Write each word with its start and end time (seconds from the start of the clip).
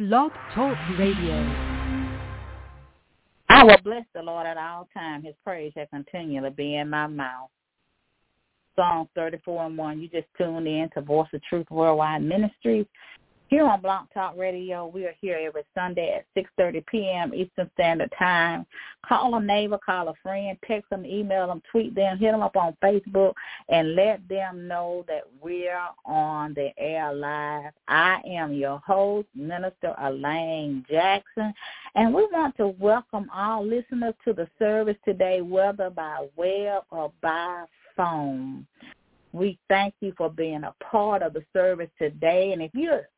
Blog 0.00 0.32
Talk 0.54 0.78
Radio. 0.98 1.34
I 3.50 3.64
will 3.64 3.76
bless 3.84 4.06
the 4.14 4.22
Lord 4.22 4.46
at 4.46 4.56
all 4.56 4.88
times. 4.94 5.26
His 5.26 5.34
praise 5.44 5.74
shall 5.74 5.84
continually 5.88 6.48
be 6.48 6.76
in 6.76 6.88
my 6.88 7.06
mouth. 7.06 7.50
Psalm 8.74 9.10
34 9.14 9.66
and 9.66 9.76
1. 9.76 10.00
You 10.00 10.08
just 10.08 10.26
tuned 10.38 10.66
in 10.66 10.88
to 10.94 11.02
Voice 11.02 11.28
of 11.34 11.42
Truth 11.42 11.66
Worldwide 11.70 12.22
Ministries. 12.22 12.86
Here 13.50 13.66
on 13.66 13.80
Blog 13.80 14.06
Talk 14.14 14.36
Radio, 14.36 14.86
we 14.86 15.06
are 15.06 15.14
here 15.20 15.36
every 15.42 15.64
Sunday 15.74 16.14
at 16.14 16.24
6.30 16.40 16.86
p.m. 16.86 17.34
Eastern 17.34 17.68
Standard 17.74 18.12
Time. 18.16 18.64
Call 19.04 19.34
a 19.34 19.40
neighbor, 19.40 19.76
call 19.84 20.06
a 20.06 20.14
friend, 20.22 20.56
text 20.64 20.88
them, 20.88 21.04
email 21.04 21.48
them, 21.48 21.60
tweet 21.68 21.92
them, 21.96 22.16
hit 22.16 22.30
them 22.30 22.42
up 22.42 22.54
on 22.54 22.76
Facebook, 22.80 23.32
and 23.68 23.96
let 23.96 24.20
them 24.28 24.68
know 24.68 25.04
that 25.08 25.22
we're 25.42 25.80
on 26.04 26.54
the 26.54 26.68
air 26.78 27.12
live. 27.12 27.72
I 27.88 28.20
am 28.24 28.52
your 28.52 28.78
host, 28.86 29.26
Minister 29.34 29.96
Elaine 30.00 30.86
Jackson, 30.88 31.52
and 31.96 32.14
we 32.14 32.28
want 32.30 32.56
to 32.58 32.68
welcome 32.78 33.28
all 33.34 33.66
listeners 33.66 34.14
to 34.26 34.32
the 34.32 34.46
service 34.60 34.96
today, 35.04 35.40
whether 35.40 35.90
by 35.90 36.24
web 36.36 36.84
or 36.92 37.10
by 37.20 37.64
phone. 37.96 38.64
We 39.32 39.58
thank 39.68 39.94
you 40.00 40.12
for 40.16 40.30
being 40.30 40.62
a 40.62 40.74
part 40.84 41.22
of 41.22 41.32
the 41.32 41.42
service 41.52 41.90
today. 41.98 42.52
And 42.52 42.62
if 42.62 42.70
you're 42.74 43.08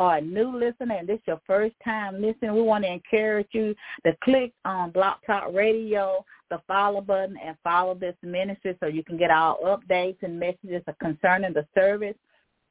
are 0.00 0.16
a 0.16 0.20
new 0.20 0.56
listener 0.56 0.96
and 0.96 1.06
this 1.06 1.16
is 1.16 1.26
your 1.26 1.40
first 1.46 1.74
time 1.84 2.22
listening, 2.22 2.54
we 2.54 2.62
want 2.62 2.84
to 2.84 2.90
encourage 2.90 3.48
you 3.52 3.74
to 4.06 4.16
click 4.24 4.50
on 4.64 4.90
Blog 4.92 5.18
Talk 5.26 5.52
Radio, 5.52 6.24
the 6.48 6.58
follow 6.66 7.02
button, 7.02 7.36
and 7.44 7.54
follow 7.62 7.94
this 7.94 8.14
ministry 8.22 8.74
so 8.80 8.86
you 8.86 9.04
can 9.04 9.18
get 9.18 9.30
all 9.30 9.58
updates 9.62 10.16
and 10.22 10.40
messages 10.40 10.82
concerning 11.02 11.52
the 11.52 11.66
service. 11.74 12.14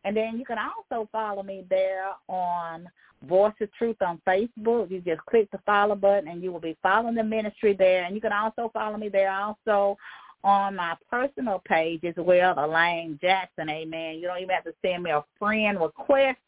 And 0.06 0.18
then 0.18 0.40
you 0.40 0.46
can 0.46 0.58
also 0.58 1.08
follow 1.12 1.44
me 1.44 1.66
there 1.70 2.08
on 2.28 2.90
Voice 3.28 3.54
of 3.62 3.72
Truth 3.74 3.98
on 4.02 4.20
Facebook. 4.28 4.90
You 4.90 5.00
just 5.02 5.22
click 5.30 5.52
the 5.52 5.60
follow 5.68 5.94
button 5.94 6.30
and 6.30 6.42
you 6.42 6.52
will 6.52 6.60
be 6.60 6.78
following 6.82 7.14
the 7.14 7.24
ministry 7.24 7.76
there. 7.78 8.06
And 8.06 8.16
you 8.16 8.22
can 8.22 8.34
also 8.34 8.72
follow 8.74 8.98
me 8.98 9.08
there 9.08 9.32
also 9.32 9.98
on 10.44 10.78
my 10.78 10.96
personal 11.12 11.62
page 11.68 12.04
as 12.06 12.16
well, 12.18 12.56
Elaine 12.58 13.20
Jackson, 13.22 13.70
amen. 13.70 14.16
You 14.16 14.24
don't 14.24 14.38
even 14.38 14.56
have 14.56 14.64
to 14.64 14.74
send 14.82 15.04
me 15.04 15.12
a 15.12 15.24
friend 15.38 15.80
request 15.80 16.40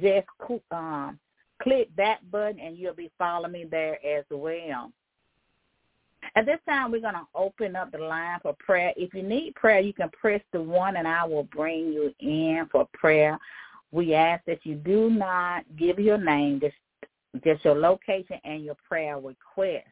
just 0.00 0.26
um, 0.70 1.18
click 1.62 1.88
that 1.96 2.28
button 2.30 2.60
and 2.60 2.76
you'll 2.76 2.94
be 2.94 3.10
following 3.18 3.52
me 3.52 3.64
there 3.70 3.98
as 4.04 4.24
well. 4.30 4.92
At 6.36 6.46
this 6.46 6.58
time, 6.68 6.92
we're 6.92 7.00
going 7.00 7.14
to 7.14 7.26
open 7.34 7.76
up 7.76 7.92
the 7.92 7.98
line 7.98 8.38
for 8.42 8.54
prayer. 8.58 8.92
If 8.96 9.14
you 9.14 9.22
need 9.22 9.54
prayer, 9.54 9.80
you 9.80 9.92
can 9.92 10.10
press 10.10 10.40
the 10.52 10.60
one 10.60 10.96
and 10.96 11.08
I 11.08 11.24
will 11.24 11.44
bring 11.44 11.92
you 11.92 12.14
in 12.20 12.68
for 12.70 12.86
prayer. 12.92 13.38
We 13.90 14.14
ask 14.14 14.44
that 14.44 14.64
you 14.64 14.76
do 14.76 15.10
not 15.10 15.64
give 15.76 15.98
your 15.98 16.18
name, 16.18 16.60
just, 16.60 16.76
just 17.42 17.64
your 17.64 17.74
location 17.74 18.38
and 18.44 18.64
your 18.64 18.76
prayer 18.86 19.16
request. 19.16 19.86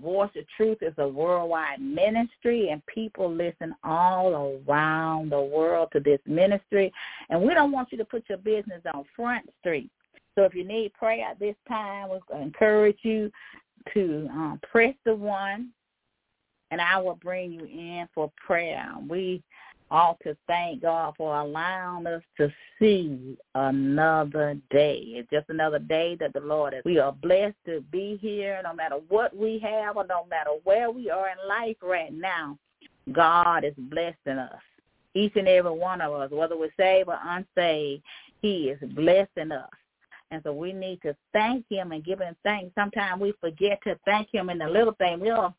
Voice 0.00 0.30
of 0.36 0.44
Truth 0.56 0.78
is 0.82 0.94
a 0.98 1.06
worldwide 1.06 1.80
ministry, 1.80 2.70
and 2.70 2.84
people 2.86 3.30
listen 3.30 3.74
all 3.84 4.62
around 4.66 5.30
the 5.30 5.40
world 5.40 5.90
to 5.92 6.00
this 6.00 6.20
ministry. 6.26 6.92
And 7.28 7.42
we 7.42 7.52
don't 7.52 7.72
want 7.72 7.92
you 7.92 7.98
to 7.98 8.04
put 8.04 8.24
your 8.28 8.38
business 8.38 8.82
on 8.94 9.04
Front 9.14 9.50
Street. 9.60 9.90
So 10.34 10.44
if 10.44 10.54
you 10.54 10.64
need 10.64 10.94
prayer 10.94 11.26
at 11.28 11.38
this 11.38 11.56
time, 11.68 12.08
we 12.08 12.40
encourage 12.40 12.98
you 13.02 13.30
to 13.92 14.28
um, 14.30 14.60
press 14.70 14.94
the 15.04 15.14
one, 15.14 15.70
and 16.70 16.80
I 16.80 16.98
will 16.98 17.16
bring 17.16 17.52
you 17.52 17.64
in 17.64 18.08
for 18.14 18.32
prayer. 18.46 18.94
We 19.06 19.42
ought 19.92 20.18
to 20.22 20.34
thank 20.46 20.80
God 20.80 21.14
for 21.18 21.38
allowing 21.38 22.06
us 22.06 22.22
to 22.38 22.50
see 22.80 23.36
another 23.54 24.56
day. 24.70 25.02
It's 25.08 25.30
just 25.30 25.50
another 25.50 25.78
day 25.78 26.16
that 26.18 26.32
the 26.32 26.40
Lord 26.40 26.72
is. 26.72 26.82
We 26.84 26.98
are 26.98 27.12
blessed 27.12 27.56
to 27.66 27.82
be 27.92 28.18
here 28.20 28.60
no 28.64 28.72
matter 28.72 28.96
what 29.08 29.36
we 29.36 29.58
have 29.58 29.98
or 29.98 30.06
no 30.06 30.24
matter 30.30 30.50
where 30.64 30.90
we 30.90 31.10
are 31.10 31.28
in 31.28 31.46
life 31.46 31.76
right 31.82 32.12
now. 32.12 32.58
God 33.12 33.64
is 33.64 33.74
blessing 33.76 34.38
us. 34.38 34.60
Each 35.14 35.36
and 35.36 35.46
every 35.46 35.70
one 35.70 36.00
of 36.00 36.12
us, 36.12 36.30
whether 36.30 36.56
we're 36.56 36.70
saved 36.78 37.10
or 37.10 37.18
unsaved, 37.22 38.02
he 38.40 38.70
is 38.70 38.78
blessing 38.94 39.52
us. 39.52 39.68
And 40.30 40.40
so 40.42 40.54
we 40.54 40.72
need 40.72 41.02
to 41.02 41.14
thank 41.34 41.66
him 41.68 41.92
and 41.92 42.02
give 42.02 42.20
him 42.20 42.34
thanks. 42.42 42.74
Sometimes 42.74 43.20
we 43.20 43.34
forget 43.42 43.78
to 43.84 43.98
thank 44.06 44.28
him 44.32 44.48
in 44.48 44.56
the 44.56 44.66
little 44.66 44.94
thing. 44.94 45.20
We'll 45.20 45.54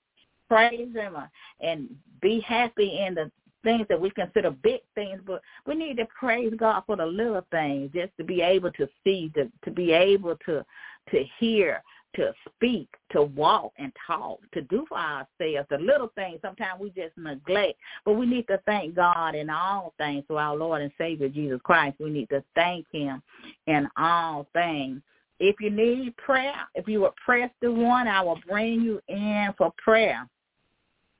praise 0.49 0.91
him 0.91 1.15
and 1.61 1.87
be 2.19 2.39
happy 2.39 2.99
in 3.05 3.13
the 3.13 3.31
things 3.63 3.85
that 3.89 3.99
we 3.99 4.09
consider 4.11 4.51
big 4.51 4.81
things, 4.95 5.21
but 5.25 5.41
we 5.65 5.75
need 5.75 5.97
to 5.97 6.05
praise 6.17 6.53
God 6.57 6.83
for 6.85 6.95
the 6.95 7.05
little 7.05 7.45
things, 7.51 7.91
just 7.93 8.11
to 8.17 8.23
be 8.23 8.41
able 8.41 8.71
to 8.73 8.87
see, 9.03 9.31
to 9.35 9.51
to 9.63 9.71
be 9.71 9.91
able 9.91 10.35
to 10.45 10.65
to 11.11 11.23
hear, 11.39 11.83
to 12.15 12.33
speak, 12.45 12.87
to 13.11 13.23
walk 13.23 13.73
and 13.77 13.91
talk, 14.05 14.39
to 14.53 14.61
do 14.63 14.85
for 14.87 14.97
ourselves. 14.97 15.67
The 15.69 15.77
little 15.79 16.11
things 16.15 16.39
sometimes 16.41 16.79
we 16.79 16.89
just 16.89 17.17
neglect, 17.17 17.79
but 18.05 18.13
we 18.13 18.25
need 18.25 18.47
to 18.47 18.59
thank 18.65 18.95
God 18.95 19.35
in 19.35 19.49
all 19.49 19.93
things 19.97 20.23
through 20.27 20.37
our 20.37 20.55
Lord 20.55 20.81
and 20.81 20.91
Savior 20.97 21.29
Jesus 21.29 21.59
Christ. 21.63 21.97
We 21.99 22.09
need 22.09 22.29
to 22.29 22.43
thank 22.55 22.85
him 22.91 23.21
in 23.67 23.87
all 23.97 24.47
things. 24.53 25.01
If 25.39 25.55
you 25.59 25.71
need 25.71 26.15
prayer, 26.17 26.55
if 26.75 26.87
you 26.87 27.01
would 27.01 27.15
press 27.15 27.49
the 27.61 27.71
one, 27.71 28.07
I 28.07 28.21
will 28.21 28.39
bring 28.47 28.81
you 28.81 29.01
in 29.07 29.49
for 29.57 29.73
prayer. 29.83 30.27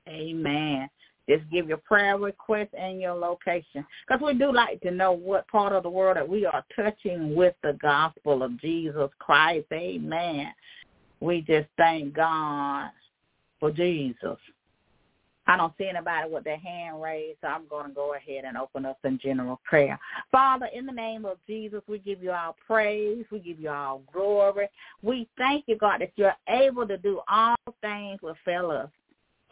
Amen. 0.08 0.88
Just 1.28 1.48
give 1.50 1.68
your 1.68 1.78
prayer 1.78 2.18
request 2.18 2.70
and 2.78 3.00
your 3.00 3.14
location. 3.14 3.86
Because 4.06 4.22
we 4.22 4.34
do 4.34 4.52
like 4.52 4.80
to 4.82 4.90
know 4.90 5.12
what 5.12 5.48
part 5.48 5.72
of 5.72 5.82
the 5.82 5.90
world 5.90 6.16
that 6.16 6.28
we 6.28 6.44
are 6.44 6.64
touching 6.76 7.34
with 7.34 7.54
the 7.62 7.78
gospel 7.80 8.42
of 8.42 8.60
Jesus 8.60 9.10
Christ. 9.18 9.66
Amen. 9.72 10.52
We 11.20 11.40
just 11.40 11.68
thank 11.78 12.14
God 12.14 12.90
for 13.58 13.70
Jesus. 13.70 14.36
I 15.46 15.58
don't 15.58 15.74
see 15.76 15.88
anybody 15.88 16.30
with 16.30 16.44
their 16.44 16.58
hand 16.58 17.02
raised, 17.02 17.38
so 17.42 17.48
I'm 17.48 17.66
going 17.68 17.88
to 17.88 17.94
go 17.94 18.14
ahead 18.14 18.44
and 18.44 18.56
open 18.56 18.86
up 18.86 18.98
in 19.04 19.18
general 19.22 19.60
prayer. 19.64 19.98
Father, 20.32 20.66
in 20.74 20.86
the 20.86 20.92
name 20.92 21.26
of 21.26 21.36
Jesus, 21.46 21.82
we 21.86 21.98
give 21.98 22.22
you 22.22 22.30
our 22.30 22.54
praise. 22.66 23.26
We 23.30 23.40
give 23.40 23.60
you 23.60 23.68
our 23.68 24.00
glory. 24.12 24.68
We 25.02 25.28
thank 25.36 25.64
you, 25.66 25.76
God, 25.76 26.00
that 26.00 26.12
you're 26.16 26.36
able 26.48 26.88
to 26.88 26.96
do 26.96 27.20
all 27.28 27.56
things 27.82 28.20
with 28.22 28.36
fellows. 28.44 28.88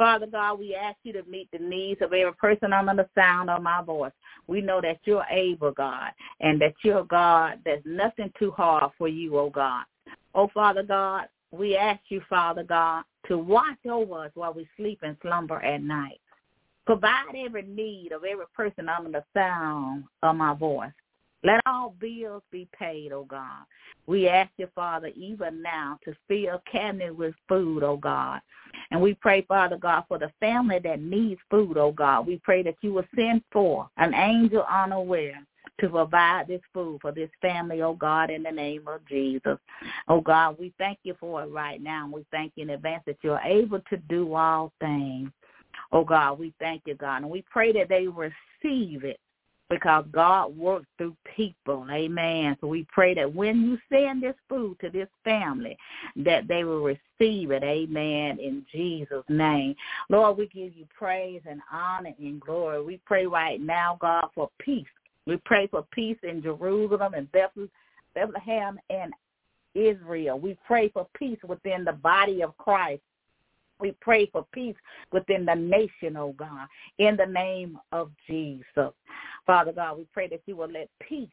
Father 0.03 0.27
God, 0.27 0.59
we 0.59 0.75
ask 0.75 0.97
you 1.05 1.13
to 1.13 1.23
meet 1.31 1.49
the 1.53 1.61
needs 1.61 2.03
of 2.03 2.13
every 2.13 2.33
person 2.33 2.73
under 2.73 2.93
the 2.93 3.09
sound 3.15 3.49
of 3.49 3.63
my 3.63 3.81
voice. 3.85 4.11
We 4.49 4.61
know 4.61 4.81
that 4.81 4.99
you're 5.05 5.25
able, 5.31 5.71
God, 5.71 6.11
and 6.41 6.61
that 6.61 6.75
you're 6.83 7.05
God. 7.05 7.61
There's 7.65 7.85
nothing 7.85 8.33
too 8.37 8.51
hard 8.51 8.91
for 8.99 9.07
you, 9.07 9.39
oh 9.39 9.49
God. 9.49 9.85
Oh, 10.35 10.51
Father 10.53 10.83
God, 10.83 11.27
we 11.53 11.77
ask 11.77 12.01
you, 12.09 12.21
Father 12.29 12.65
God, 12.65 13.05
to 13.29 13.39
watch 13.39 13.79
over 13.89 14.25
us 14.25 14.33
while 14.35 14.53
we 14.53 14.67
sleep 14.77 14.99
and 15.03 15.17
slumber 15.23 15.63
at 15.63 15.85
night. 15.85 16.21
Provide 16.85 17.37
every 17.39 17.63
need 17.63 18.11
of 18.11 18.25
every 18.25 18.47
person 18.57 18.89
under 18.89 19.13
the 19.13 19.25
sound 19.33 20.03
of 20.25 20.35
my 20.35 20.53
voice. 20.53 20.91
Let 21.45 21.61
all 21.65 21.95
bills 22.01 22.43
be 22.51 22.67
paid, 22.77 23.13
oh 23.13 23.25
God. 23.25 23.67
We 24.07 24.29
ask 24.29 24.51
you, 24.57 24.67
Father, 24.75 25.13
even 25.15 25.63
now 25.63 26.01
to 26.05 26.13
fill 26.27 26.61
cabinet 26.71 27.17
with 27.17 27.35
food, 27.49 27.85
oh 27.85 27.99
God. 27.99 28.41
And 28.93 29.01
we 29.01 29.15
pray, 29.15 29.41
Father 29.49 29.79
God, 29.79 30.05
for 30.07 30.19
the 30.19 30.31
family 30.39 30.79
that 30.85 31.01
needs 31.01 31.41
food, 31.51 31.79
oh 31.79 31.93
God. 31.93 32.27
We 32.27 32.37
pray 32.45 32.63
that 32.63 32.77
you 32.83 32.93
will 32.93 33.07
send 33.17 33.43
for 33.51 33.89
an 33.97 34.13
angel 34.13 34.67
unaware 34.71 35.43
to 35.81 35.89
provide 35.89 36.49
this 36.49 36.61
food 36.75 36.99
for 37.01 37.11
this 37.11 37.31
family, 37.41 37.81
oh 37.81 37.95
God, 37.95 38.31
in 38.31 38.43
the 38.43 38.51
name 38.51 38.87
of 38.87 39.01
Jesus. 39.09 39.57
Oh 40.09 40.21
God, 40.21 40.57
we 40.59 40.75
thank 40.77 40.99
you 41.05 41.17
for 41.19 41.43
it 41.43 41.47
right 41.47 41.83
now. 41.83 42.07
We 42.13 42.27
thank 42.31 42.53
you 42.55 42.65
in 42.65 42.71
advance 42.71 43.03
that 43.07 43.17
you're 43.23 43.41
able 43.41 43.81
to 43.89 43.97
do 44.11 44.35
all 44.35 44.75
things. 44.79 45.31
Oh 45.91 46.05
God, 46.05 46.39
we 46.39 46.53
thank 46.61 46.83
you, 46.85 46.95
God. 46.95 47.23
And 47.23 47.31
we 47.31 47.43
pray 47.51 47.73
that 47.73 47.89
they 47.89 48.07
receive 48.09 49.05
it 49.05 49.19
because 49.73 50.05
God 50.13 50.55
works 50.55 50.85
through 50.99 51.17
people. 51.35 51.87
Amen. 51.91 52.59
So 52.61 52.67
we 52.67 52.87
pray 52.93 53.15
that 53.15 53.35
when 53.35 53.63
you 53.63 53.79
send 53.91 54.23
this 54.23 54.35
food 54.47 54.77
to 54.83 54.91
this 54.91 55.09
family, 55.25 55.79
that 56.17 56.47
they 56.47 56.65
will 56.65 56.83
receive 56.83 57.51
it. 57.53 57.65
Amen. 57.65 58.39
In 58.39 58.67
Jesus' 58.71 59.25
name. 59.31 59.75
Lord, 60.11 60.37
we 60.37 60.49
give 60.49 60.77
you 60.77 60.87
praise 60.95 61.41
and 61.49 61.63
honor 61.73 62.13
and 62.19 62.39
glory. 62.39 62.83
We 62.83 63.01
pray 63.07 63.27
right 63.27 63.63
now, 63.63 63.97
God, 63.99 64.27
for 64.35 64.51
peace. 64.59 64.85
We 65.27 65.39
pray 65.47 65.69
for 65.69 65.87
peace 65.91 66.19
in 66.23 66.43
Jerusalem 66.43 67.15
and 67.15 67.33
Bethlehem 67.33 68.79
and 68.91 69.15
Israel. 69.75 70.39
We 70.39 70.59
pray 70.67 70.91
for 70.91 71.07
peace 71.19 71.39
within 71.49 71.83
the 71.83 71.93
body 71.93 72.43
of 72.43 72.55
Christ. 72.59 73.01
We 73.81 73.97
pray 74.01 74.27
for 74.27 74.47
peace 74.53 74.77
within 75.13 75.47
the 75.47 75.55
nation, 75.55 76.17
oh 76.17 76.35
God, 76.39 76.69
in 76.99 77.17
the 77.17 77.27
name 77.27 77.79
of 77.91 78.11
Jesus. 78.29 78.93
Father 79.47 79.73
God, 79.73 79.99
we 79.99 80.07
pray 80.13 80.29
that 80.29 80.43
you 80.47 80.57
will 80.57 80.71
let 80.71 80.89
peace 81.07 81.29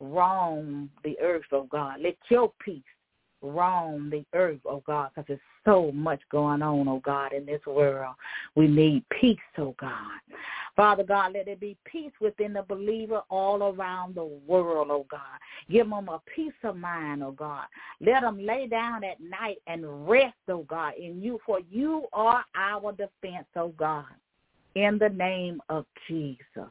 roam 0.00 0.90
the 1.04 1.16
earth, 1.20 1.44
oh 1.52 1.68
God. 1.70 2.00
Let 2.00 2.16
your 2.28 2.52
peace 2.64 2.82
roam 3.42 4.10
the 4.10 4.24
earth, 4.34 4.60
oh 4.66 4.82
God, 4.86 5.10
because 5.14 5.26
there's 5.28 5.40
so 5.64 5.92
much 5.92 6.20
going 6.30 6.62
on, 6.62 6.88
oh 6.88 7.00
God, 7.04 7.32
in 7.32 7.46
this 7.46 7.60
world. 7.66 8.14
We 8.56 8.66
need 8.66 9.04
peace, 9.20 9.38
oh 9.58 9.74
God. 9.78 10.18
Father 10.76 11.04
God, 11.04 11.32
let 11.34 11.46
there 11.46 11.56
be 11.56 11.76
peace 11.84 12.12
within 12.20 12.52
the 12.54 12.62
believer 12.62 13.22
all 13.28 13.62
around 13.62 14.14
the 14.14 14.24
world, 14.24 14.88
oh 14.90 15.06
God. 15.10 15.20
Give 15.70 15.88
them 15.88 16.08
a 16.08 16.20
peace 16.34 16.52
of 16.64 16.76
mind, 16.76 17.22
oh 17.22 17.32
God. 17.32 17.66
Let 18.00 18.22
them 18.22 18.44
lay 18.44 18.66
down 18.66 19.04
at 19.04 19.20
night 19.20 19.58
and 19.66 20.08
rest, 20.08 20.36
oh 20.48 20.64
God, 20.68 20.94
in 20.98 21.20
you, 21.22 21.38
for 21.44 21.60
you 21.70 22.06
are 22.12 22.44
our 22.54 22.92
defense, 22.92 23.46
oh 23.56 23.74
God 23.78 24.04
in 24.74 24.98
the 24.98 25.08
name 25.08 25.60
of 25.68 25.84
Jesus. 26.08 26.70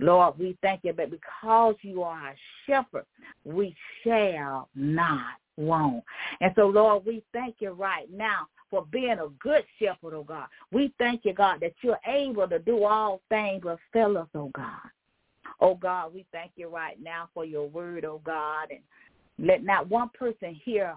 Lord, 0.00 0.38
we 0.38 0.56
thank 0.62 0.80
you 0.84 0.92
that 0.92 1.10
because 1.10 1.74
you 1.82 2.02
are 2.02 2.18
our 2.18 2.34
shepherd, 2.66 3.06
we 3.44 3.74
shall 4.04 4.68
not 4.74 5.36
want. 5.56 6.04
And 6.40 6.52
so, 6.56 6.66
Lord, 6.66 7.04
we 7.06 7.22
thank 7.32 7.56
you 7.58 7.70
right 7.70 8.08
now 8.12 8.46
for 8.70 8.86
being 8.92 9.18
a 9.18 9.28
good 9.40 9.64
shepherd, 9.78 10.14
oh 10.14 10.24
God. 10.24 10.46
We 10.72 10.92
thank 10.98 11.24
you, 11.24 11.32
God, 11.32 11.60
that 11.60 11.72
you're 11.82 12.00
able 12.06 12.46
to 12.48 12.58
do 12.58 12.84
all 12.84 13.20
things 13.28 13.62
but 13.64 13.78
fail 13.92 14.18
us, 14.18 14.28
oh 14.34 14.50
God. 14.54 14.90
Oh 15.60 15.74
God, 15.74 16.14
we 16.14 16.26
thank 16.32 16.52
you 16.56 16.68
right 16.68 17.02
now 17.02 17.28
for 17.34 17.44
your 17.44 17.68
word, 17.68 18.04
oh 18.04 18.20
God, 18.24 18.68
and 18.70 18.80
let 19.38 19.64
not 19.64 19.88
one 19.88 20.10
person 20.10 20.54
hear 20.64 20.94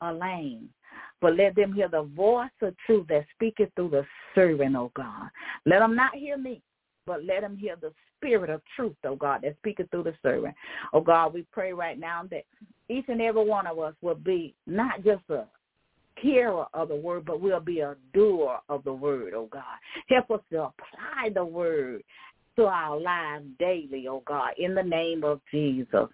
Elaine 0.00 0.68
but 1.20 1.36
let 1.36 1.56
them 1.56 1.72
hear 1.72 1.88
the 1.88 2.02
voice 2.02 2.50
of 2.62 2.74
truth 2.86 3.06
that 3.08 3.24
speaketh 3.34 3.70
through 3.74 3.90
the 3.90 4.06
servant, 4.34 4.76
oh 4.76 4.92
God. 4.94 5.28
Let 5.66 5.80
them 5.80 5.96
not 5.96 6.14
hear 6.14 6.36
me, 6.36 6.62
but 7.06 7.24
let 7.24 7.40
them 7.40 7.56
hear 7.56 7.76
the 7.80 7.92
spirit 8.16 8.50
of 8.50 8.60
truth, 8.76 8.96
oh 9.04 9.16
God, 9.16 9.42
that 9.42 9.56
speaketh 9.58 9.90
through 9.90 10.04
the 10.04 10.14
servant. 10.22 10.54
Oh 10.92 11.00
God, 11.00 11.34
we 11.34 11.44
pray 11.52 11.72
right 11.72 11.98
now 11.98 12.22
that 12.30 12.44
each 12.88 13.06
and 13.08 13.20
every 13.20 13.44
one 13.44 13.66
of 13.66 13.78
us 13.78 13.94
will 14.00 14.14
be 14.14 14.54
not 14.66 15.04
just 15.04 15.22
a 15.30 15.46
hearer 16.16 16.66
of 16.74 16.88
the 16.88 16.96
word, 16.96 17.24
but 17.24 17.40
we'll 17.40 17.60
be 17.60 17.80
a 17.80 17.96
doer 18.12 18.58
of 18.68 18.84
the 18.84 18.92
word, 18.92 19.34
oh 19.34 19.48
God. 19.50 19.62
Help 20.08 20.30
us 20.30 20.40
to 20.50 20.64
apply 20.64 21.30
the 21.34 21.44
word 21.44 22.02
to 22.58 22.66
our 22.66 22.98
lives 22.98 23.44
daily, 23.60 24.08
oh 24.08 24.20
God, 24.26 24.50
in 24.58 24.74
the 24.74 24.82
name 24.82 25.22
of 25.22 25.40
Jesus. 25.48 26.08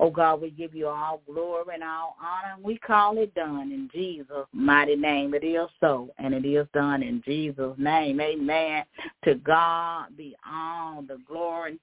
Oh 0.00 0.10
God, 0.10 0.42
we 0.42 0.50
give 0.50 0.74
you 0.74 0.88
all 0.88 1.22
glory 1.24 1.74
and 1.74 1.84
all 1.84 2.16
honor. 2.20 2.56
We 2.60 2.78
call 2.78 3.16
it 3.18 3.32
done 3.34 3.70
in 3.70 3.88
Jesus' 3.94 4.48
mighty 4.52 4.96
name. 4.96 5.34
It 5.34 5.44
is 5.44 5.68
so, 5.78 6.10
and 6.18 6.34
it 6.34 6.44
is 6.44 6.66
done 6.74 7.04
in 7.04 7.22
Jesus' 7.24 7.76
name. 7.78 8.20
Amen. 8.20 8.82
To 9.24 9.36
God 9.36 10.16
be 10.16 10.34
all 10.44 11.02
the 11.02 11.18
glory. 11.28 11.78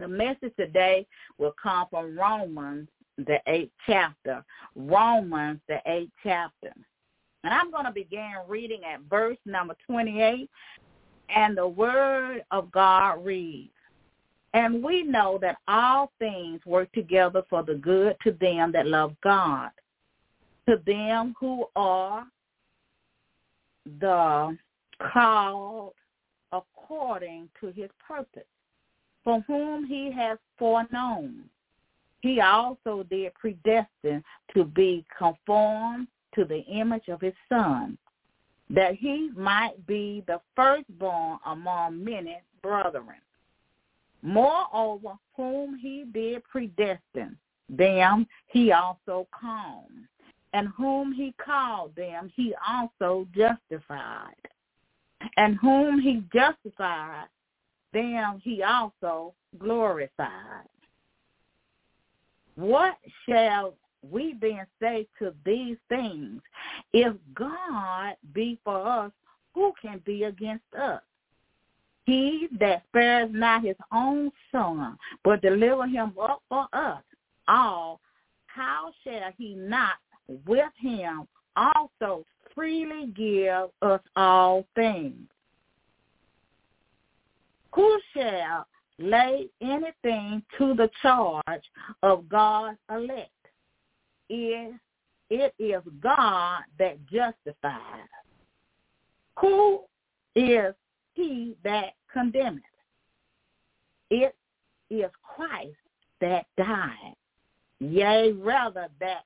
The 0.00 0.08
message 0.08 0.52
today 0.58 1.06
will 1.38 1.54
come 1.62 1.86
from 1.88 2.18
Romans, 2.18 2.88
the 3.16 3.38
eighth 3.46 3.70
chapter. 3.86 4.44
Romans, 4.74 5.60
the 5.68 5.78
eighth 5.86 6.10
chapter. 6.24 6.72
And 7.44 7.54
I'm 7.54 7.70
going 7.70 7.84
to 7.84 7.92
begin 7.92 8.32
reading 8.48 8.80
at 8.92 9.02
verse 9.08 9.38
number 9.46 9.76
28 9.86 10.50
and 11.34 11.56
the 11.56 11.66
word 11.66 12.44
of 12.50 12.70
God 12.72 13.24
reads, 13.24 13.70
And 14.54 14.82
we 14.82 15.02
know 15.02 15.38
that 15.40 15.58
all 15.68 16.12
things 16.18 16.60
work 16.66 16.90
together 16.92 17.42
for 17.48 17.62
the 17.62 17.74
good 17.74 18.16
to 18.24 18.32
them 18.32 18.72
that 18.72 18.86
love 18.86 19.14
God, 19.22 19.70
to 20.68 20.80
them 20.86 21.34
who 21.38 21.66
are 21.76 22.24
the 24.00 24.56
called 25.12 25.94
according 26.52 27.48
to 27.60 27.68
his 27.68 27.90
purpose, 28.06 28.42
for 29.24 29.40
whom 29.46 29.86
he 29.86 30.10
has 30.12 30.38
foreknown. 30.58 31.44
He 32.20 32.40
also 32.40 33.04
did 33.08 33.32
predestine 33.34 34.22
to 34.54 34.64
be 34.64 35.04
conformed 35.16 36.08
to 36.34 36.44
the 36.44 36.60
image 36.64 37.08
of 37.08 37.20
his 37.20 37.34
son, 37.48 37.96
that 38.70 38.94
he 38.94 39.30
might 39.36 39.84
be 39.86 40.22
the 40.26 40.40
firstborn 40.54 41.38
among 41.46 42.02
many 42.04 42.40
brethren. 42.62 43.16
Moreover, 44.22 45.14
whom 45.36 45.76
he 45.76 46.04
did 46.12 46.42
predestine, 46.44 47.36
them 47.68 48.26
he 48.46 48.72
also 48.72 49.26
called. 49.32 49.90
And 50.52 50.68
whom 50.76 51.12
he 51.12 51.32
called 51.44 51.94
them, 51.96 52.30
he 52.34 52.54
also 52.68 53.26
justified. 53.34 54.34
And 55.36 55.56
whom 55.56 56.00
he 56.00 56.24
justified, 56.32 57.26
them 57.92 58.40
he 58.42 58.62
also 58.62 59.34
glorified. 59.58 60.68
What 62.56 62.96
shall 63.28 63.74
we 64.08 64.36
then 64.40 64.66
say 64.80 65.06
to 65.18 65.34
these 65.44 65.76
things, 65.88 66.40
if 66.92 67.14
God 67.34 68.14
be 68.32 68.58
for 68.64 68.86
us, 68.86 69.12
who 69.54 69.72
can 69.80 70.00
be 70.04 70.24
against 70.24 70.64
us? 70.78 71.02
He 72.04 72.48
that 72.58 72.82
spares 72.88 73.30
not 73.32 73.64
his 73.64 73.76
own 73.92 74.30
son, 74.50 74.96
but 75.22 75.42
deliver 75.42 75.86
him 75.86 76.14
up 76.20 76.42
for 76.48 76.66
us 76.72 77.02
all, 77.46 78.00
how 78.46 78.92
shall 79.04 79.30
he 79.36 79.54
not 79.54 79.94
with 80.46 80.72
him 80.78 81.26
also 81.56 82.24
freely 82.54 83.06
give 83.14 83.70
us 83.82 84.00
all 84.16 84.66
things? 84.74 85.28
Who 87.74 88.00
shall 88.14 88.66
lay 88.98 89.48
anything 89.60 90.42
to 90.58 90.74
the 90.74 90.90
charge 91.02 91.70
of 92.02 92.28
God's 92.28 92.78
elect? 92.92 93.30
Is 94.30 94.74
it 95.28 95.54
is 95.58 95.82
God 96.00 96.62
that 96.78 96.98
justifies. 97.06 98.08
Who 99.40 99.80
is 100.34 100.74
he 101.14 101.56
that 101.62 101.92
condemneth? 102.12 102.62
It 104.10 104.34
is 104.90 105.10
Christ 105.22 105.76
that 106.20 106.46
died, 106.56 107.14
yea, 107.78 108.32
rather 108.32 108.88
that 108.98 109.24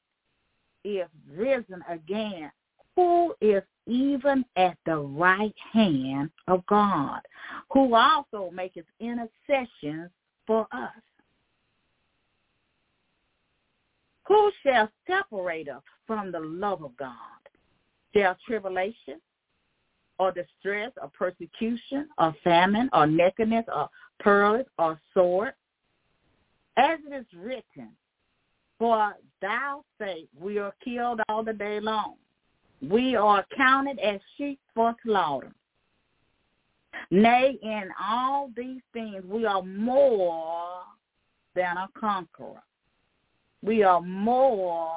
is 0.85 1.09
risen 1.35 1.83
again, 1.89 2.51
who 2.95 3.35
is 3.41 3.63
even 3.87 4.45
at 4.57 4.77
the 4.87 4.99
right 4.99 5.55
hand 5.73 6.31
of 6.49 6.65
God, 6.67 7.21
who 7.73 7.95
also 7.95 8.51
maketh 8.53 8.87
intercessions 9.01 10.11
for 10.47 10.67
us. 10.71 10.93
Who 14.27 14.51
shall 14.63 14.91
separate 15.07 15.69
us 15.69 15.83
from 16.07 16.33
the 16.33 16.41
love 16.41 16.83
of 16.83 16.97
God? 16.97 17.15
Shall 18.15 18.37
tribulation 18.47 19.21
or 20.19 20.33
distress 20.33 20.93
or 21.01 21.11
persecution 21.17 22.09
or 22.19 22.35
famine 22.43 22.89
or 22.93 23.07
nakedness 23.07 23.67
or 23.75 23.89
pearls 24.21 24.67
or 24.79 25.01
sword? 25.13 25.53
As 26.77 26.99
it 27.07 27.15
is 27.15 27.27
written, 27.37 27.91
for 28.79 29.15
thou 29.41 29.85
sake 29.99 30.29
we 30.39 30.59
are 30.59 30.75
killed 30.83 31.21
all 31.29 31.45
the 31.45 31.53
day 31.53 31.81
long. 31.81 32.15
We 32.83 33.17
are 33.17 33.45
counted 33.57 33.99
as 33.99 34.21
sheep 34.37 34.59
for 34.75 34.95
slaughter. 35.05 35.53
Nay, 37.11 37.59
in 37.63 37.89
all 38.01 38.51
these 38.57 38.81
things 38.93 39.23
we 39.27 39.45
are 39.45 39.63
more 39.63 40.81
than 41.55 41.77
a 41.77 41.89
conqueror 41.99 42.63
we 43.65 43.83
are 43.83 44.01
more 44.01 44.93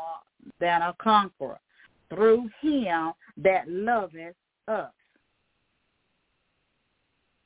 than 0.59 0.81
a 0.81 0.93
conqueror 1.01 1.59
through 2.09 2.49
him 2.61 3.13
that 3.37 3.67
loveth 3.67 4.35
us. 4.67 4.91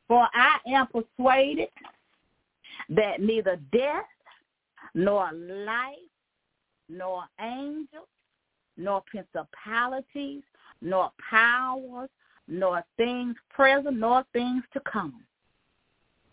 For 0.08 0.28
I 0.34 0.58
am 0.68 0.88
persuaded 0.88 1.70
that 2.90 3.22
neither 3.22 3.60
death, 3.72 4.04
nor 4.94 5.32
life, 5.32 5.96
nor 6.90 7.24
angels, 7.40 8.08
nor 8.76 9.04
principalities, 9.06 10.44
nor 10.82 11.12
powers, 11.30 12.10
nor 12.48 12.84
things 12.98 13.36
present, 13.50 13.98
nor 13.98 14.26
things 14.34 14.64
to 14.74 14.82
come, 14.92 15.24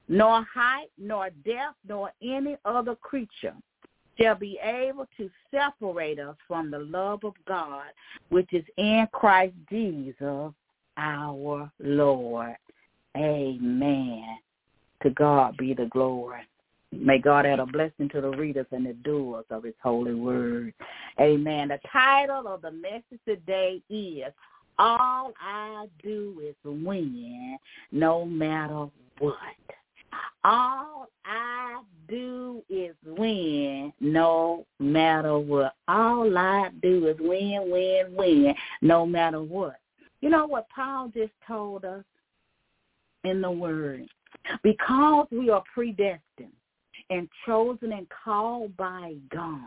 nor 0.09 0.45
height, 0.53 0.89
nor 0.97 1.31
depth, 1.45 1.77
nor 1.87 2.11
any 2.23 2.57
other 2.65 2.97
creature 2.97 3.55
shall 4.21 4.35
be 4.35 4.59
able 4.63 5.07
to 5.17 5.31
separate 5.51 6.19
us 6.19 6.37
from 6.47 6.71
the 6.71 6.79
love 6.79 7.25
of 7.25 7.35
God, 7.47 7.87
which 8.31 8.53
is 8.53 8.65
in 8.77 9.07
Christ 9.13 9.55
Jesus 9.71 10.53
our 10.97 11.71
Lord. 11.79 12.57
Amen. 13.17 14.39
To 15.03 15.11
God 15.11 15.57
be 15.57 15.75
the 15.75 15.87
glory. 15.87 16.41
May 16.91 17.19
God 17.19 17.47
add 17.47 17.61
a 17.61 17.67
blessing 17.67 18.09
to 18.11 18.21
the 18.21 18.31
readers 18.31 18.67
and 18.73 18.87
the 18.87 18.95
doers 18.95 19.45
of 19.51 19.65
his 19.65 19.75
holy 19.83 20.15
word. 20.15 20.73
Amen. 21.21 21.69
The 21.69 21.79
title 21.93 22.49
of 22.49 22.63
the 22.63 22.71
message 22.71 23.21
today 23.27 23.83
is 23.91 24.33
All 24.79 25.33
I 25.41 25.87
Do 26.03 26.43
Is 26.43 26.55
Win 26.65 27.59
No 27.93 28.25
Matter 28.25 28.87
What. 29.19 29.35
All 30.45 31.09
I 31.25 31.81
do 32.09 32.63
is 32.71 32.95
win 33.05 33.93
no 34.01 34.67
matter 34.79 35.39
what. 35.39 35.75
All 35.89 36.37
I 36.37 36.71
do 36.83 37.07
is 37.07 37.17
win, 37.21 37.71
win, 37.71 38.15
win 38.15 38.55
no 38.83 39.05
matter 39.05 39.43
what. 39.43 39.77
You 40.21 40.31
know 40.31 40.47
what 40.47 40.69
Paul 40.75 41.11
just 41.15 41.33
told 41.47 41.85
us 41.85 42.05
in 43.25 43.41
the 43.41 43.51
word? 43.51 44.07
Because 44.63 45.27
we 45.31 45.51
are 45.51 45.63
predestined 45.75 46.53
and 47.11 47.29
chosen 47.47 47.93
and 47.93 48.07
called 48.25 48.77
by 48.77 49.15
God. 49.31 49.63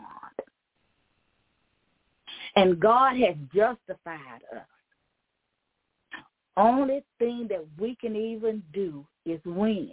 And 2.56 2.78
God 2.78 3.16
has 3.16 3.36
justified 3.54 4.42
us. 4.54 4.66
Only 6.56 7.02
thing 7.18 7.46
that 7.48 7.64
we 7.78 7.96
can 7.96 8.14
even 8.14 8.62
do 8.74 9.06
is 9.24 9.40
win. 9.46 9.92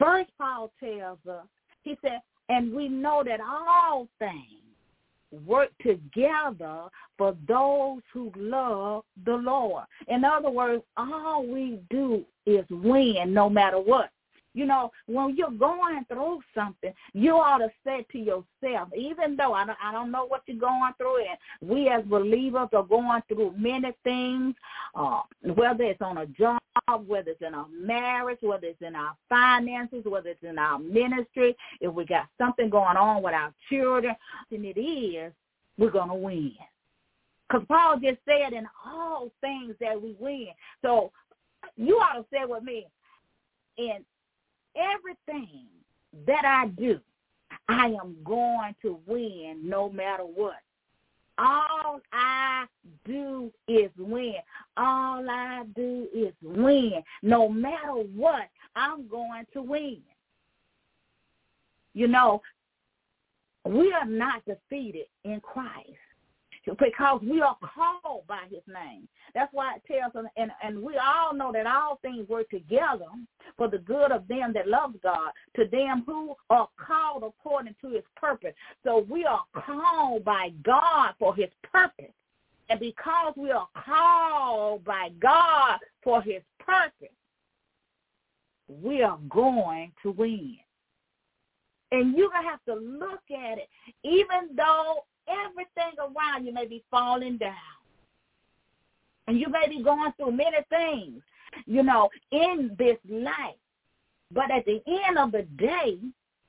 First, 0.00 0.30
Paul 0.38 0.72
tells 0.80 1.18
us, 1.28 1.46
he 1.82 1.96
said, 2.02 2.20
and 2.48 2.74
we 2.74 2.88
know 2.88 3.22
that 3.24 3.40
all 3.40 4.08
things 4.18 4.60
work 5.46 5.70
together 5.80 6.88
for 7.16 7.36
those 7.46 8.00
who 8.12 8.32
love 8.36 9.04
the 9.24 9.34
Lord. 9.34 9.84
In 10.08 10.24
other 10.24 10.50
words, 10.50 10.82
all 10.96 11.46
we 11.46 11.78
do 11.90 12.24
is 12.46 12.64
win 12.70 13.32
no 13.32 13.48
matter 13.48 13.78
what. 13.78 14.10
You 14.52 14.66
know, 14.66 14.90
when 15.06 15.36
you're 15.36 15.50
going 15.50 16.04
through 16.08 16.40
something, 16.54 16.92
you 17.12 17.36
ought 17.36 17.58
to 17.58 17.70
say 17.84 18.04
to 18.10 18.18
yourself, 18.18 18.88
even 18.96 19.36
though 19.36 19.52
I 19.52 19.64
don't, 19.64 19.78
I 19.82 19.92
don't 19.92 20.10
know 20.10 20.26
what 20.26 20.42
you're 20.46 20.58
going 20.58 20.92
through, 20.96 21.18
and 21.18 21.70
we 21.70 21.88
as 21.88 22.04
believers 22.04 22.68
are 22.72 22.82
going 22.82 23.22
through 23.28 23.54
many 23.56 23.92
things, 24.02 24.54
uh, 24.94 25.20
whether 25.54 25.84
it's 25.84 26.02
on 26.02 26.18
a 26.18 26.26
job, 26.26 26.58
whether 27.06 27.30
it's 27.30 27.42
in 27.42 27.54
our 27.54 27.68
marriage, 27.68 28.38
whether 28.40 28.66
it's 28.66 28.82
in 28.82 28.96
our 28.96 29.14
finances, 29.28 30.02
whether 30.04 30.30
it's 30.30 30.42
in 30.42 30.58
our 30.58 30.78
ministry, 30.78 31.56
if 31.80 31.92
we 31.92 32.04
got 32.04 32.26
something 32.36 32.68
going 32.70 32.96
on 32.96 33.22
with 33.22 33.34
our 33.34 33.52
children, 33.68 34.16
and 34.50 34.64
it 34.64 34.80
is, 34.80 35.32
we're 35.78 35.90
going 35.90 36.08
to 36.08 36.14
win. 36.14 36.52
Because 37.48 37.66
Paul 37.68 37.98
just 38.00 38.18
said 38.24 38.52
in 38.52 38.66
all 38.84 39.30
things 39.40 39.74
that 39.80 40.00
we 40.00 40.16
win. 40.18 40.48
So 40.82 41.12
you 41.76 41.96
ought 41.96 42.18
to 42.18 42.24
say 42.32 42.44
with 42.44 42.62
me, 42.62 42.86
in 43.76 44.04
everything 44.76 45.66
that 46.26 46.44
I 46.44 46.68
do, 46.68 47.00
I 47.68 47.86
am 47.86 48.16
going 48.24 48.74
to 48.82 48.98
win 49.06 49.60
no 49.62 49.88
matter 49.90 50.24
what. 50.24 50.56
All 51.38 52.00
I 52.12 52.66
do 53.06 53.50
is 53.66 53.90
win. 53.96 54.34
All 54.76 55.28
I 55.28 55.62
do 55.74 56.06
is 56.14 56.34
win. 56.42 57.02
No 57.22 57.48
matter 57.48 57.92
what, 58.14 58.48
I'm 58.76 59.08
going 59.08 59.46
to 59.54 59.62
win. 59.62 60.02
You 61.94 62.08
know, 62.08 62.42
we 63.64 63.92
are 63.92 64.06
not 64.06 64.42
defeated 64.44 65.06
in 65.24 65.40
Christ 65.40 65.88
because 66.78 67.20
we 67.22 67.40
are 67.40 67.56
called 67.62 68.26
by 68.26 68.42
his 68.50 68.62
name. 68.66 69.08
That's 69.34 69.52
why 69.52 69.76
it 69.76 69.82
tells 69.90 70.14
us, 70.14 70.30
and, 70.36 70.50
and 70.62 70.82
we 70.82 70.94
all 70.98 71.34
know 71.34 71.52
that 71.52 71.66
all 71.66 71.98
things 72.02 72.28
work 72.28 72.50
together 72.50 73.06
for 73.60 73.68
the 73.68 73.76
good 73.76 74.10
of 74.10 74.26
them 74.26 74.54
that 74.54 74.66
love 74.66 74.94
God, 75.02 75.32
to 75.54 75.66
them 75.66 76.02
who 76.06 76.34
are 76.48 76.66
called 76.78 77.24
according 77.24 77.74
to 77.82 77.90
his 77.90 78.04
purpose. 78.16 78.54
So 78.84 79.04
we 79.06 79.26
are 79.26 79.42
called 79.54 80.24
by 80.24 80.48
God 80.64 81.12
for 81.18 81.36
his 81.36 81.50
purpose. 81.70 82.14
And 82.70 82.80
because 82.80 83.34
we 83.36 83.50
are 83.50 83.68
called 83.84 84.82
by 84.82 85.10
God 85.20 85.78
for 86.02 86.22
his 86.22 86.40
purpose, 86.58 87.14
we 88.66 89.02
are 89.02 89.18
going 89.28 89.92
to 90.04 90.12
win. 90.12 90.56
And 91.92 92.16
you're 92.16 92.30
going 92.30 92.44
to 92.44 92.48
have 92.48 92.64
to 92.64 92.74
look 92.76 93.20
at 93.30 93.58
it, 93.58 93.68
even 94.04 94.56
though 94.56 95.04
everything 95.28 95.98
around 95.98 96.46
you 96.46 96.54
may 96.54 96.64
be 96.64 96.82
falling 96.90 97.36
down. 97.36 97.52
And 99.26 99.38
you 99.38 99.50
may 99.50 99.68
be 99.68 99.82
going 99.82 100.12
through 100.16 100.32
many 100.32 100.56
things, 100.70 101.20
you 101.66 101.82
know, 101.82 102.08
in 102.32 102.74
this 102.78 102.96
life. 103.08 103.56
But 104.32 104.50
at 104.50 104.64
the 104.64 104.80
end 104.86 105.18
of 105.18 105.32
the 105.32 105.42
day, 105.56 105.98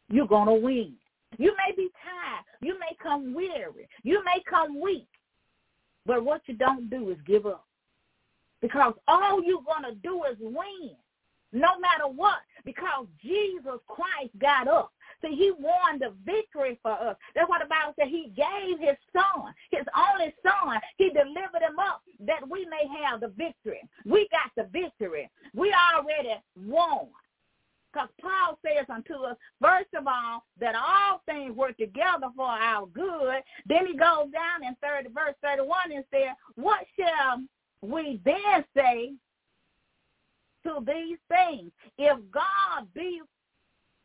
you're 0.09 0.27
going 0.27 0.47
to 0.47 0.53
win. 0.53 0.93
You 1.37 1.53
may 1.55 1.75
be 1.75 1.89
tired. 2.03 2.43
You 2.61 2.77
may 2.79 2.95
come 3.01 3.33
weary. 3.33 3.87
You 4.03 4.23
may 4.23 4.43
come 4.49 4.79
weak. 4.79 5.07
But 6.05 6.23
what 6.23 6.41
you 6.45 6.55
don't 6.55 6.89
do 6.89 7.09
is 7.09 7.17
give 7.25 7.45
up. 7.45 7.65
Because 8.61 8.93
all 9.07 9.43
you're 9.43 9.63
going 9.63 9.91
to 9.91 9.99
do 10.01 10.23
is 10.25 10.37
win, 10.39 10.91
no 11.51 11.79
matter 11.79 12.07
what, 12.07 12.39
because 12.63 13.07
Jesus 13.21 13.79
Christ 13.87 14.37
got 14.39 14.67
up. 14.67 14.91
See, 15.21 15.35
he 15.35 15.51
won 15.51 15.99
the 15.99 16.13
victory 16.25 16.79
for 16.81 16.91
us. 16.91 17.15
That's 17.35 17.47
what 17.47 17.61
the 17.61 17.67
Bible 17.67 17.93
said. 17.99 18.07
He 18.07 18.31
gave 18.35 18.79
his 18.79 18.97
son, 19.13 19.53
his 19.69 19.85
only 19.95 20.33
son. 20.41 20.79
He 20.97 21.09
delivered 21.09 21.61
him 21.61 21.77
up 21.79 22.01
that 22.25 22.47
we 22.49 22.65
may 22.65 22.87
have 23.03 23.21
the 23.21 23.27
victory. 23.29 23.81
We 24.05 24.27
got 24.31 24.51
the 24.55 24.69
victory. 24.71 25.29
We 25.53 25.73
already 25.73 26.41
won. 26.55 27.07
Because 27.91 28.09
Paul 28.21 28.57
says 28.65 28.85
unto 28.89 29.15
us, 29.15 29.35
first 29.61 29.93
of 29.97 30.07
all, 30.07 30.43
that 30.59 30.75
all 30.75 31.21
things 31.25 31.55
work 31.55 31.75
together 31.77 32.27
for 32.35 32.45
our 32.45 32.87
good. 32.87 33.41
Then 33.67 33.85
he 33.85 33.97
goes 33.97 34.31
down 34.31 34.63
in 34.65 34.75
30, 34.81 35.09
verse 35.13 35.35
31 35.43 35.91
and 35.93 36.05
says, 36.09 36.35
what 36.55 36.85
shall 36.97 37.41
we 37.81 38.21
then 38.23 38.63
say 38.75 39.13
to 40.63 40.79
these 40.87 41.17
things? 41.27 41.71
If 41.97 42.17
God 42.31 42.87
be 42.95 43.21